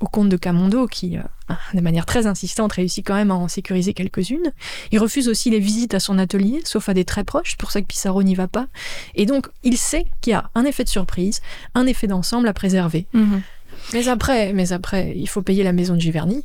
au 0.02 0.08
comte 0.08 0.30
de 0.30 0.38
Camondo, 0.38 0.88
qui, 0.88 1.18
euh, 1.18 1.54
de 1.74 1.82
manière 1.82 2.06
très 2.06 2.28
insistante, 2.28 2.74
réussit 2.74 3.06
quand 3.06 3.14
même 3.14 3.32
à 3.32 3.36
en 3.36 3.48
sécuriser 3.48 3.94
quelques-unes. 3.94 4.52
Il 4.92 5.00
refuse 5.00 5.28
aussi 5.28 5.50
les 5.50 5.60
visites 5.60 5.94
à 5.94 6.00
son 6.00 6.18
atelier, 6.18 6.62
sauf 6.66 6.90
à 6.90 6.94
des 6.94 7.06
très 7.06 7.24
proches, 7.24 7.56
pour 7.58 7.72
ça 7.72 7.82
que 7.82 7.88
Pissarro 7.88 8.24
n'y 8.24 8.36
va 8.36 8.48
pas. 8.48 8.68
Et 9.16 9.26
donc, 9.26 9.48
il 9.64 9.78
sait 9.78 10.06
qu'il 10.22 10.32
y 10.32 10.34
a 10.34 10.50
un 10.56 10.66
effet 10.66 10.84
de 10.84 10.90
surprise, 10.90 11.42
un 11.76 11.86
effet 11.86 12.08
d'ensemble 12.08 12.48
à 12.48 12.54
préserver. 12.54 13.08
Mais 13.94 14.08
après, 14.08 14.54
mais 14.54 14.72
après, 14.72 15.14
il 15.16 15.28
faut 15.28 15.42
payer 15.42 15.64
la 15.64 15.74
maison 15.74 15.96
de 15.96 16.00
Giverny. 16.00 16.44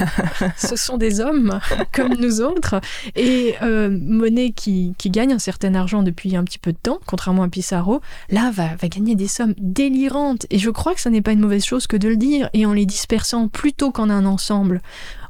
Ce 0.56 0.76
sont 0.76 0.96
des 0.96 1.20
hommes 1.20 1.60
comme 1.92 2.14
nous 2.14 2.40
autres. 2.40 2.80
Et 3.16 3.54
euh, 3.62 3.88
Monet, 3.90 4.50
qui, 4.50 4.94
qui 4.98 5.10
gagne 5.10 5.32
un 5.32 5.38
certain 5.38 5.74
argent 5.74 6.02
depuis 6.02 6.36
un 6.36 6.44
petit 6.44 6.58
peu 6.58 6.72
de 6.72 6.78
temps, 6.80 6.98
contrairement 7.06 7.44
à 7.44 7.48
Pissarro, 7.48 8.00
là, 8.30 8.50
va, 8.52 8.74
va 8.76 8.88
gagner 8.88 9.14
des 9.14 9.28
sommes 9.28 9.54
délirantes. 9.58 10.46
Et 10.50 10.58
je 10.58 10.70
crois 10.70 10.94
que 10.94 11.00
ça 11.00 11.10
n'est 11.10 11.22
pas 11.22 11.32
une 11.32 11.40
mauvaise 11.40 11.64
chose 11.64 11.86
que 11.86 11.96
de 11.96 12.08
le 12.08 12.16
dire. 12.16 12.50
Et 12.52 12.66
en 12.66 12.72
les 12.72 12.86
dispersant 12.86 13.48
plutôt 13.48 13.90
qu'en 13.90 14.10
un 14.10 14.26
ensemble 14.26 14.82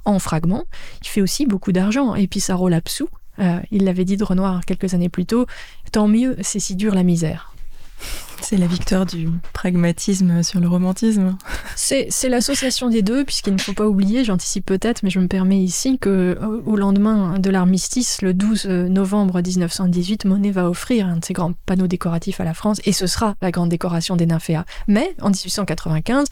en 0.04 0.18
fragments, 0.18 0.64
il 1.02 1.08
fait 1.08 1.20
aussi 1.20 1.46
beaucoup 1.46 1.72
d'argent. 1.72 2.14
Et 2.14 2.26
Pissarro 2.26 2.68
l'absout. 2.68 3.08
Euh, 3.38 3.60
il 3.70 3.84
l'avait 3.84 4.04
dit 4.04 4.16
de 4.16 4.24
Renoir 4.24 4.64
quelques 4.66 4.94
années 4.94 5.08
plus 5.08 5.26
tôt. 5.26 5.46
Tant 5.90 6.08
mieux, 6.08 6.36
c'est 6.40 6.58
si 6.58 6.76
dur 6.76 6.94
la 6.94 7.02
misère. 7.02 7.51
C'est 8.40 8.56
la 8.56 8.66
victoire 8.66 9.06
du 9.06 9.28
pragmatisme 9.52 10.42
sur 10.42 10.58
le 10.58 10.66
romantisme. 10.66 11.36
C'est 11.76 12.28
l'association 12.28 12.88
des 12.88 13.02
deux, 13.02 13.24
puisqu'il 13.24 13.54
ne 13.54 13.60
faut 13.60 13.72
pas 13.72 13.86
oublier, 13.86 14.24
j'anticipe 14.24 14.66
peut-être, 14.66 15.02
mais 15.02 15.10
je 15.10 15.20
me 15.20 15.28
permets 15.28 15.62
ici 15.62 15.98
que 15.98 16.38
au 16.42 16.72
au 16.72 16.76
lendemain 16.76 17.38
de 17.38 17.50
l'armistice, 17.50 18.22
le 18.22 18.34
12 18.34 18.66
novembre 18.66 19.40
1918, 19.40 20.24
Monet 20.24 20.50
va 20.50 20.68
offrir 20.68 21.06
un 21.06 21.18
de 21.18 21.24
ses 21.24 21.34
grands 21.34 21.52
panneaux 21.66 21.86
décoratifs 21.86 22.40
à 22.40 22.44
la 22.44 22.54
France, 22.54 22.80
et 22.84 22.92
ce 22.92 23.06
sera 23.06 23.36
la 23.42 23.50
grande 23.50 23.68
décoration 23.68 24.16
des 24.16 24.26
nymphéas. 24.26 24.64
Mais 24.88 25.14
en 25.20 25.30
1895, 25.30 26.28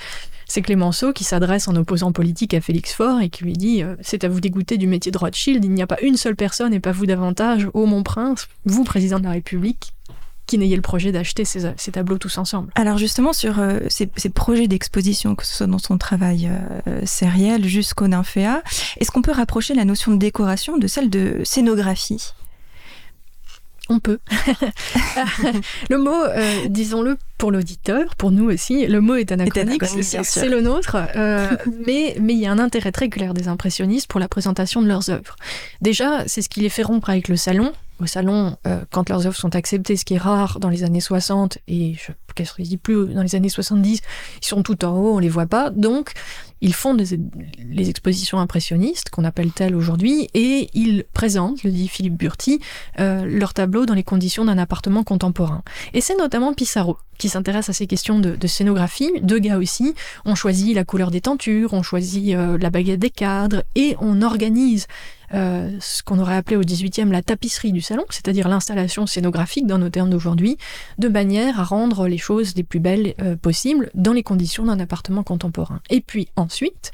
c'est 0.46 0.62
Clémenceau 0.62 1.12
qui 1.12 1.22
s'adresse 1.22 1.68
en 1.68 1.76
opposant 1.76 2.10
politique 2.10 2.54
à 2.54 2.60
Félix 2.60 2.92
Faure 2.92 3.20
et 3.20 3.28
qui 3.28 3.44
lui 3.44 3.52
dit 3.52 3.84
euh, 3.84 3.94
C'est 4.00 4.24
à 4.24 4.28
vous 4.28 4.40
dégoûter 4.40 4.78
du 4.78 4.88
métier 4.88 5.12
de 5.12 5.18
Rothschild, 5.18 5.64
il 5.64 5.70
n'y 5.70 5.82
a 5.82 5.86
pas 5.86 6.00
une 6.02 6.16
seule 6.16 6.34
personne, 6.34 6.74
et 6.74 6.80
pas 6.80 6.90
vous 6.90 7.06
davantage, 7.06 7.68
ô 7.72 7.86
mon 7.86 8.02
prince, 8.02 8.48
vous, 8.64 8.82
président 8.82 9.20
de 9.20 9.24
la 9.24 9.30
République, 9.30 9.92
qui 10.50 10.58
n'ayez 10.58 10.74
le 10.74 10.82
projet 10.82 11.12
d'acheter 11.12 11.44
ces, 11.44 11.72
ces 11.76 11.92
tableaux 11.92 12.18
tous 12.18 12.36
ensemble. 12.36 12.72
Alors 12.74 12.98
justement 12.98 13.32
sur 13.32 13.60
euh, 13.60 13.78
ces, 13.88 14.10
ces 14.16 14.30
projets 14.30 14.66
d'exposition, 14.66 15.36
que 15.36 15.46
ce 15.46 15.54
soit 15.54 15.68
dans 15.68 15.78
son 15.78 15.96
travail 15.96 16.50
euh, 16.88 17.00
sériel 17.06 17.64
jusqu'au 17.64 18.08
nymphéa, 18.08 18.64
est-ce 18.98 19.12
qu'on 19.12 19.22
peut 19.22 19.30
rapprocher 19.30 19.74
la 19.74 19.84
notion 19.84 20.10
de 20.10 20.16
décoration 20.16 20.76
de 20.76 20.88
celle 20.88 21.08
de 21.08 21.40
scénographie? 21.44 22.32
On 23.90 24.00
peut. 24.00 24.18
le 25.90 25.98
mot, 25.98 26.14
euh, 26.14 26.66
disons-le 26.68 27.16
pour 27.38 27.52
l'auditeur, 27.52 28.16
pour 28.16 28.32
nous 28.32 28.48
aussi, 28.50 28.86
le 28.86 29.00
mot 29.00 29.14
est 29.14 29.30
anachronique, 29.30 29.82
anachronique, 29.82 30.24
c'est 30.24 30.48
le 30.48 30.60
nôtre, 30.60 30.96
euh, 31.16 31.48
mais 31.86 32.16
mais 32.20 32.34
il 32.34 32.40
y 32.40 32.46
a 32.46 32.52
un 32.52 32.58
intérêt 32.58 32.92
très 32.92 33.08
clair 33.08 33.34
des 33.34 33.46
impressionnistes 33.48 34.08
pour 34.08 34.20
la 34.20 34.28
présentation 34.28 34.82
de 34.82 34.88
leurs 34.88 35.10
œuvres. 35.10 35.36
Déjà, 35.80 36.26
c'est 36.26 36.42
ce 36.42 36.48
qui 36.48 36.60
les 36.60 36.68
fait 36.68 36.84
rompre 36.84 37.10
avec 37.10 37.28
le 37.28 37.36
salon. 37.36 37.72
Au 38.00 38.06
salon, 38.06 38.56
euh, 38.66 38.80
quand 38.90 39.08
leurs 39.10 39.26
œuvres 39.26 39.36
sont 39.36 39.54
acceptées, 39.54 39.96
ce 39.96 40.04
qui 40.04 40.14
est 40.14 40.18
rare 40.18 40.58
dans 40.58 40.70
les 40.70 40.84
années 40.84 41.00
60 41.00 41.58
et 41.68 41.94
je 41.94 42.12
je 42.44 42.62
dis 42.62 42.76
plus 42.76 43.08
dans 43.08 43.22
les 43.22 43.34
années 43.34 43.48
70, 43.48 44.00
ils 44.42 44.46
sont 44.46 44.62
tout 44.62 44.84
en 44.84 44.96
haut, 44.96 45.14
on 45.14 45.18
les 45.18 45.28
voit 45.28 45.46
pas. 45.46 45.70
Donc, 45.70 46.12
ils 46.60 46.74
font 46.74 46.94
les 46.94 47.88
expositions 47.88 48.38
impressionnistes, 48.38 49.08
qu'on 49.10 49.24
appelle 49.24 49.50
telles 49.50 49.74
aujourd'hui, 49.74 50.28
et 50.34 50.68
ils 50.74 51.04
présentent, 51.14 51.62
le 51.62 51.70
dit 51.70 51.88
Philippe 51.88 52.16
Burti, 52.16 52.60
euh, 52.98 53.24
leurs 53.24 53.54
tableaux 53.54 53.86
dans 53.86 53.94
les 53.94 54.02
conditions 54.02 54.44
d'un 54.44 54.58
appartement 54.58 55.04
contemporain. 55.04 55.62
Et 55.94 56.00
c'est 56.00 56.16
notamment 56.16 56.52
Pissarro 56.52 56.98
qui 57.18 57.28
s'intéresse 57.28 57.68
à 57.68 57.74
ces 57.74 57.86
questions 57.86 58.18
de, 58.18 58.34
de 58.34 58.46
scénographie. 58.46 59.10
Deux 59.20 59.38
gars 59.38 59.58
aussi, 59.58 59.94
on 60.24 60.34
choisit 60.34 60.74
la 60.74 60.84
couleur 60.84 61.10
des 61.10 61.20
tentures, 61.20 61.74
on 61.74 61.82
choisit 61.82 62.34
euh, 62.34 62.56
la 62.56 62.70
baguette 62.70 63.00
des 63.00 63.10
cadres, 63.10 63.62
et 63.74 63.94
on 64.00 64.22
organise 64.22 64.86
euh, 65.34 65.70
ce 65.80 66.02
qu'on 66.02 66.18
aurait 66.18 66.36
appelé 66.36 66.56
au 66.56 66.62
18e 66.62 67.10
la 67.10 67.22
tapisserie 67.22 67.72
du 67.72 67.80
salon, 67.80 68.04
c'est-à-dire 68.10 68.48
l'installation 68.48 69.06
scénographique 69.06 69.66
dans 69.66 69.78
nos 69.78 69.88
termes 69.88 70.10
d'aujourd'hui, 70.10 70.58
de 70.98 71.08
manière 71.08 71.60
à 71.60 71.64
rendre 71.64 72.08
les 72.08 72.18
choses 72.18 72.54
les 72.56 72.64
plus 72.64 72.80
belles 72.80 73.14
euh, 73.20 73.36
possibles 73.36 73.90
dans 73.94 74.12
les 74.12 74.22
conditions 74.22 74.64
d'un 74.64 74.80
appartement 74.80 75.22
contemporain. 75.22 75.80
Et 75.90 76.00
puis 76.00 76.28
ensuite, 76.36 76.92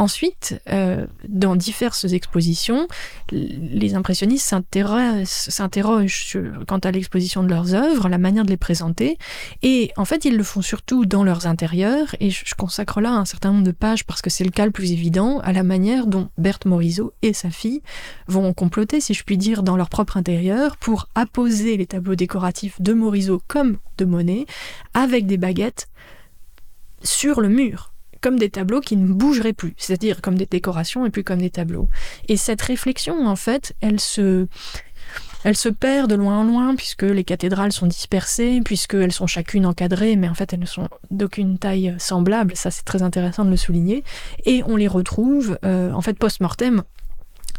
Ensuite, 0.00 0.58
euh, 0.70 1.06
dans 1.28 1.56
diverses 1.56 2.04
expositions, 2.04 2.88
les 3.30 3.94
impressionnistes 3.94 4.46
s'interrogent 4.48 6.38
quant 6.66 6.78
à 6.78 6.90
l'exposition 6.90 7.42
de 7.42 7.50
leurs 7.50 7.74
œuvres, 7.74 8.08
la 8.08 8.16
manière 8.16 8.46
de 8.46 8.48
les 8.48 8.56
présenter, 8.56 9.18
et 9.60 9.92
en 9.98 10.06
fait, 10.06 10.24
ils 10.24 10.38
le 10.38 10.42
font 10.42 10.62
surtout 10.62 11.04
dans 11.04 11.22
leurs 11.22 11.46
intérieurs, 11.46 12.16
et 12.18 12.30
je 12.30 12.54
consacre 12.54 13.02
là 13.02 13.10
un 13.10 13.26
certain 13.26 13.52
nombre 13.52 13.62
de 13.62 13.72
pages 13.72 14.06
parce 14.06 14.22
que 14.22 14.30
c'est 14.30 14.42
le 14.42 14.50
cas 14.50 14.64
le 14.64 14.70
plus 14.70 14.92
évident, 14.92 15.38
à 15.40 15.52
la 15.52 15.62
manière 15.62 16.06
dont 16.06 16.30
Berthe 16.38 16.64
Morisot 16.64 17.12
et 17.20 17.34
sa 17.34 17.50
fille 17.50 17.82
vont 18.26 18.54
comploter, 18.54 19.02
si 19.02 19.12
je 19.12 19.22
puis 19.22 19.36
dire, 19.36 19.62
dans 19.62 19.76
leur 19.76 19.90
propre 19.90 20.16
intérieur 20.16 20.78
pour 20.78 21.08
apposer 21.14 21.76
les 21.76 21.84
tableaux 21.84 22.14
décoratifs 22.14 22.80
de 22.80 22.94
Morisot 22.94 23.42
comme 23.48 23.76
de 23.98 24.06
Monet 24.06 24.46
avec 24.94 25.26
des 25.26 25.36
baguettes 25.36 25.90
sur 27.02 27.42
le 27.42 27.50
mur 27.50 27.89
comme 28.20 28.38
des 28.38 28.50
tableaux 28.50 28.80
qui 28.80 28.96
ne 28.96 29.06
bougeraient 29.12 29.52
plus, 29.52 29.74
c'est-à-dire 29.76 30.20
comme 30.20 30.36
des 30.36 30.46
décorations 30.46 31.06
et 31.06 31.10
puis 31.10 31.24
comme 31.24 31.40
des 31.40 31.50
tableaux. 31.50 31.88
Et 32.28 32.36
cette 32.36 32.62
réflexion, 32.62 33.26
en 33.26 33.36
fait, 33.36 33.74
elle 33.80 34.00
se, 34.00 34.46
elle 35.44 35.56
se 35.56 35.68
perd 35.68 36.10
de 36.10 36.14
loin 36.14 36.40
en 36.40 36.44
loin 36.44 36.74
puisque 36.74 37.02
les 37.02 37.24
cathédrales 37.24 37.72
sont 37.72 37.86
dispersées, 37.86 38.60
puisqu'elles 38.64 39.12
sont 39.12 39.26
chacune 39.26 39.66
encadrées, 39.66 40.16
mais 40.16 40.28
en 40.28 40.34
fait 40.34 40.52
elles 40.52 40.60
ne 40.60 40.66
sont 40.66 40.88
d'aucune 41.10 41.58
taille 41.58 41.94
semblable, 41.98 42.56
ça 42.56 42.70
c'est 42.70 42.84
très 42.84 43.02
intéressant 43.02 43.44
de 43.44 43.50
le 43.50 43.56
souligner, 43.56 44.04
et 44.44 44.62
on 44.66 44.76
les 44.76 44.88
retrouve 44.88 45.58
euh, 45.64 45.92
en 45.92 46.02
fait 46.02 46.18
post-mortem 46.18 46.82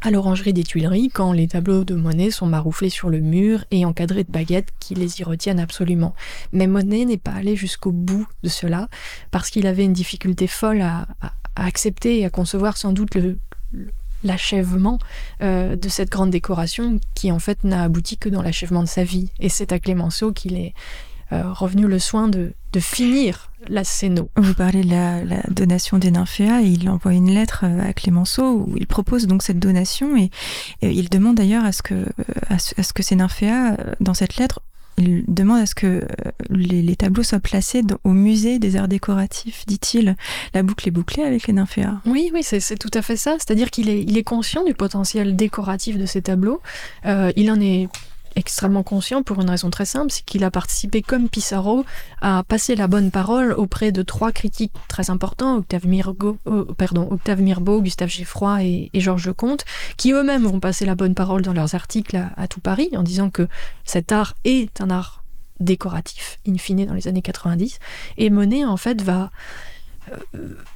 à 0.01 0.11
l'orangerie 0.11 0.53
des 0.53 0.63
Tuileries 0.63 1.09
quand 1.09 1.31
les 1.31 1.47
tableaux 1.47 1.83
de 1.83 1.95
Monet 1.95 2.31
sont 2.31 2.47
marouflés 2.47 2.89
sur 2.89 3.09
le 3.09 3.19
mur 3.19 3.63
et 3.71 3.85
encadrés 3.85 4.23
de 4.23 4.31
baguettes 4.31 4.69
qui 4.79 4.95
les 4.95 5.21
y 5.21 5.23
retiennent 5.23 5.59
absolument. 5.59 6.15
Mais 6.51 6.67
Monet 6.67 7.05
n'est 7.05 7.17
pas 7.17 7.31
allé 7.31 7.55
jusqu'au 7.55 7.91
bout 7.91 8.27
de 8.43 8.49
cela 8.49 8.89
parce 9.29 9.49
qu'il 9.49 9.67
avait 9.67 9.85
une 9.85 9.93
difficulté 9.93 10.47
folle 10.47 10.81
à, 10.81 11.07
accepter 11.55 12.19
et 12.19 12.25
à 12.25 12.29
concevoir 12.29 12.77
sans 12.77 12.93
doute 12.93 13.17
l'achèvement 14.23 14.99
euh, 15.41 15.75
de 15.75 15.89
cette 15.89 16.09
grande 16.09 16.29
décoration 16.31 16.99
qui 17.13 17.31
en 17.31 17.39
fait 17.39 17.63
n'a 17.63 17.83
abouti 17.83 18.17
que 18.17 18.29
dans 18.29 18.41
l'achèvement 18.41 18.81
de 18.81 18.87
sa 18.87 19.03
vie. 19.03 19.29
Et 19.39 19.49
c'est 19.49 19.71
à 19.71 19.79
Clémenceau 19.79 20.31
qu'il 20.31 20.57
est, 20.57 20.73
revenu 21.31 21.87
le 21.87 21.99
soin 21.99 22.27
de, 22.27 22.53
finir 22.79 23.51
la 23.67 23.83
scéno. 23.83 24.29
Vous 24.37 24.53
parlez 24.53 24.83
de 24.83 24.89
la, 24.89 25.41
donation 25.49 25.97
des 25.97 26.11
nymphéas 26.11 26.61
et 26.61 26.67
il 26.67 26.89
envoie 26.89 27.13
une 27.13 27.29
lettre 27.29 27.65
euh, 27.65 27.89
à 27.89 27.93
Clémenceau 27.93 28.65
où 28.65 28.73
il 28.77 28.87
propose 28.87 29.27
donc 29.27 29.43
cette 29.43 29.59
donation 29.59 30.17
et, 30.17 30.31
il 30.81 31.09
demande 31.09 31.35
d'ailleurs 31.35 31.65
à 31.65 31.71
ce 31.71 31.83
que 31.83 32.05
à 32.49 32.57
ce, 32.59 32.93
que 32.93 33.03
ces 33.03 33.15
nymphéas 33.15 33.73
euh, 33.73 33.93
dans 33.99 34.13
cette 34.13 34.37
lettre 34.37 34.61
il 34.97 35.23
demande 35.27 35.61
à 35.61 35.65
ce 35.65 35.75
que 35.75 36.05
les, 36.49 36.95
tableaux 36.95 37.23
soient 37.23 37.39
placés 37.39 37.81
au 38.03 38.11
musée 38.11 38.59
des 38.59 38.75
arts 38.75 38.89
décoratifs, 38.89 39.65
dit-il. 39.65 40.15
La 40.53 40.63
boucle 40.63 40.87
est 40.87 40.91
bouclée 40.91 41.23
avec 41.23 41.47
les 41.47 41.53
nymphéas. 41.53 42.01
Oui, 42.05 42.29
oui, 42.33 42.43
c'est 42.43 42.77
tout 42.77 42.91
à 42.93 43.01
fait 43.01 43.15
ça. 43.15 43.35
C'est-à-dire 43.39 43.71
qu'il 43.71 43.89
est, 43.89 44.01
il 44.01 44.17
est 44.17 44.23
conscient 44.23 44.63
du 44.65 44.73
potentiel 44.73 45.35
décoratif 45.35 45.97
de 45.97 46.05
ces 46.05 46.21
tableaux. 46.21 46.61
il 47.05 47.49
en 47.49 47.59
est 47.61 47.87
extrêmement 48.35 48.83
conscient 48.83 49.23
pour 49.23 49.41
une 49.41 49.49
raison 49.49 49.69
très 49.69 49.85
simple, 49.85 50.11
c'est 50.11 50.23
qu'il 50.23 50.43
a 50.43 50.51
participé 50.51 51.01
comme 51.01 51.29
Pissarro 51.29 51.85
à 52.21 52.43
passer 52.47 52.75
la 52.75 52.87
bonne 52.87 53.11
parole 53.11 53.53
auprès 53.53 53.91
de 53.91 54.01
trois 54.01 54.31
critiques 54.31 54.73
très 54.87 55.09
importants, 55.09 55.57
Octave, 55.57 55.83
euh, 55.85 56.65
Octave 57.09 57.41
Mirbeau, 57.41 57.81
Gustave 57.81 58.09
Geffroy 58.09 58.63
et, 58.63 58.89
Georges 58.95 59.33
Comte, 59.33 59.65
qui 59.97 60.11
eux-mêmes 60.11 60.43
vont 60.43 60.59
passer 60.59 60.85
la 60.85 60.95
bonne 60.95 61.15
parole 61.15 61.41
dans 61.41 61.53
leurs 61.53 61.75
articles 61.75 62.21
à, 62.37 62.47
tout 62.47 62.61
Paris 62.61 62.89
en 62.95 63.03
disant 63.03 63.29
que 63.29 63.47
cet 63.85 64.11
art 64.11 64.35
est 64.43 64.81
un 64.81 64.89
art 64.89 65.23
décoratif, 65.59 66.39
in 66.47 66.57
fine, 66.57 66.85
dans 66.85 66.93
les 66.93 67.07
années 67.07 67.21
90. 67.21 67.79
Et 68.17 68.29
Monet, 68.29 68.65
en 68.65 68.77
fait, 68.77 69.01
va 69.01 69.31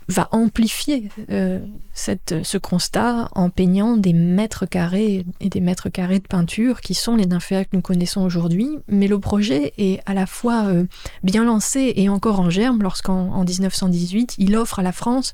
va 0.07 0.27
amplifier 0.31 1.09
euh, 1.31 1.59
ce 1.93 2.57
constat 2.57 3.29
en 3.33 3.49
peignant 3.49 3.97
des 3.97 4.13
mètres 4.13 4.65
carrés 4.65 5.25
et 5.39 5.49
des 5.49 5.61
mètres 5.61 5.89
carrés 5.89 6.19
de 6.19 6.27
peinture 6.27 6.81
qui 6.81 6.93
sont 6.93 7.15
les 7.15 7.25
nymphéas 7.25 7.65
que 7.65 7.69
nous 7.73 7.81
connaissons 7.81 8.21
aujourd'hui. 8.21 8.77
Mais 8.87 9.07
le 9.07 9.19
projet 9.19 9.73
est 9.77 9.99
à 10.05 10.13
la 10.13 10.25
fois 10.25 10.65
euh, 10.65 10.85
bien 11.23 11.43
lancé 11.43 11.93
et 11.95 12.09
encore 12.09 12.39
en 12.39 12.49
germe 12.49 12.81
lorsqu'en 12.81 13.43
1918, 13.43 14.35
il 14.37 14.55
offre 14.55 14.79
à 14.79 14.83
la 14.83 14.91
France 14.91 15.33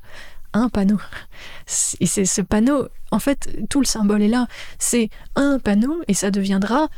un 0.52 0.68
panneau. 0.68 0.98
Et 2.00 2.06
c'est 2.06 2.24
ce 2.24 2.42
panneau, 2.42 2.88
en 3.10 3.18
fait, 3.18 3.48
tout 3.68 3.80
le 3.80 3.86
symbole 3.86 4.22
est 4.22 4.28
là. 4.28 4.46
C'est 4.78 5.10
un 5.34 5.58
panneau 5.58 6.02
et 6.08 6.14
ça 6.14 6.30
deviendra 6.30 6.88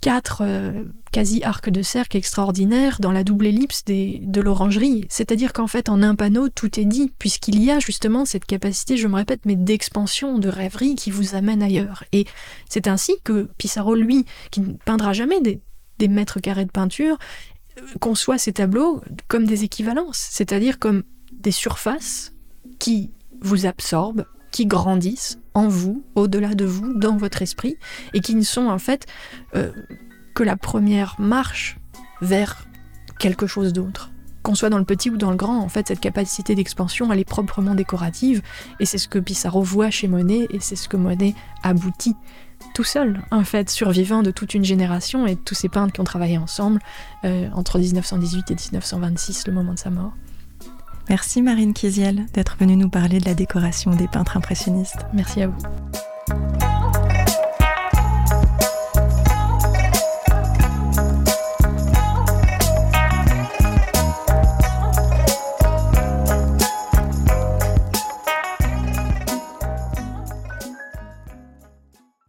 quatre 0.00 0.42
euh, 0.42 0.84
quasi-arcs 1.12 1.70
de 1.70 1.82
cercle 1.82 2.16
extraordinaires 2.16 2.98
dans 3.00 3.12
la 3.12 3.24
double 3.24 3.46
ellipse 3.46 3.84
de 3.84 4.40
l'orangerie. 4.40 5.06
C'est-à-dire 5.08 5.52
qu'en 5.52 5.66
fait, 5.66 5.88
en 5.88 6.02
un 6.02 6.14
panneau, 6.14 6.48
tout 6.48 6.78
est 6.80 6.84
dit, 6.84 7.12
puisqu'il 7.18 7.62
y 7.62 7.70
a 7.70 7.78
justement 7.78 8.24
cette 8.24 8.44
capacité, 8.44 8.96
je 8.96 9.08
me 9.08 9.16
répète, 9.16 9.40
mais 9.44 9.56
d'expansion, 9.56 10.38
de 10.38 10.48
rêverie 10.48 10.94
qui 10.94 11.10
vous 11.10 11.34
amène 11.34 11.62
ailleurs. 11.62 12.04
Et 12.12 12.26
c'est 12.68 12.88
ainsi 12.88 13.14
que 13.24 13.48
Pissarro, 13.58 13.94
lui, 13.94 14.24
qui 14.50 14.60
ne 14.60 14.72
peindra 14.74 15.12
jamais 15.12 15.40
des, 15.40 15.60
des 15.98 16.08
mètres 16.08 16.40
carrés 16.40 16.64
de 16.64 16.70
peinture, 16.70 17.18
euh, 17.78 17.82
conçoit 18.00 18.38
ces 18.38 18.52
tableaux 18.52 19.02
comme 19.28 19.46
des 19.46 19.64
équivalences, 19.64 20.28
c'est-à-dire 20.30 20.78
comme 20.78 21.02
des 21.32 21.52
surfaces 21.52 22.32
qui 22.78 23.10
vous 23.40 23.66
absorbent, 23.66 24.26
qui 24.50 24.66
grandissent 24.66 25.38
en 25.54 25.68
vous, 25.68 26.02
au-delà 26.14 26.54
de 26.54 26.64
vous, 26.64 26.94
dans 26.94 27.16
votre 27.16 27.42
esprit, 27.42 27.76
et 28.14 28.20
qui 28.20 28.34
ne 28.34 28.42
sont 28.42 28.68
en 28.68 28.78
fait 28.78 29.06
euh, 29.54 29.72
que 30.34 30.42
la 30.42 30.56
première 30.56 31.16
marche 31.18 31.78
vers 32.20 32.66
quelque 33.18 33.46
chose 33.46 33.72
d'autre. 33.72 34.10
Qu'on 34.42 34.54
soit 34.54 34.70
dans 34.70 34.78
le 34.78 34.84
petit 34.84 35.10
ou 35.10 35.18
dans 35.18 35.30
le 35.30 35.36
grand, 35.36 35.58
en 35.58 35.68
fait, 35.68 35.88
cette 35.88 36.00
capacité 36.00 36.54
d'expansion, 36.54 37.12
elle 37.12 37.18
est 37.18 37.24
proprement 37.24 37.74
décorative, 37.74 38.42
et 38.80 38.86
c'est 38.86 38.98
ce 38.98 39.08
que 39.08 39.18
Pissarro 39.18 39.62
voit 39.62 39.90
chez 39.90 40.08
Monet, 40.08 40.46
et 40.50 40.60
c'est 40.60 40.76
ce 40.76 40.88
que 40.88 40.96
Monet 40.96 41.34
aboutit 41.62 42.16
tout 42.74 42.84
seul, 42.84 43.20
en 43.30 43.44
fait, 43.44 43.68
survivant 43.70 44.22
de 44.22 44.30
toute 44.30 44.54
une 44.54 44.64
génération 44.64 45.26
et 45.26 45.34
de 45.34 45.40
tous 45.40 45.54
ces 45.54 45.68
peintres 45.68 45.92
qui 45.92 46.00
ont 46.00 46.04
travaillé 46.04 46.38
ensemble 46.38 46.80
euh, 47.24 47.48
entre 47.54 47.78
1918 47.78 48.50
et 48.50 48.54
1926, 48.54 49.46
le 49.46 49.52
moment 49.52 49.74
de 49.74 49.78
sa 49.78 49.90
mort. 49.90 50.12
Merci 51.10 51.42
Marine 51.42 51.74
Kiziel 51.74 52.26
d'être 52.34 52.56
venue 52.56 52.76
nous 52.76 52.88
parler 52.88 53.18
de 53.18 53.24
la 53.24 53.34
décoration 53.34 53.90
des 53.90 54.06
peintres 54.06 54.36
impressionnistes. 54.36 55.06
Merci 55.12 55.42
à 55.42 55.48
vous. 55.48 55.58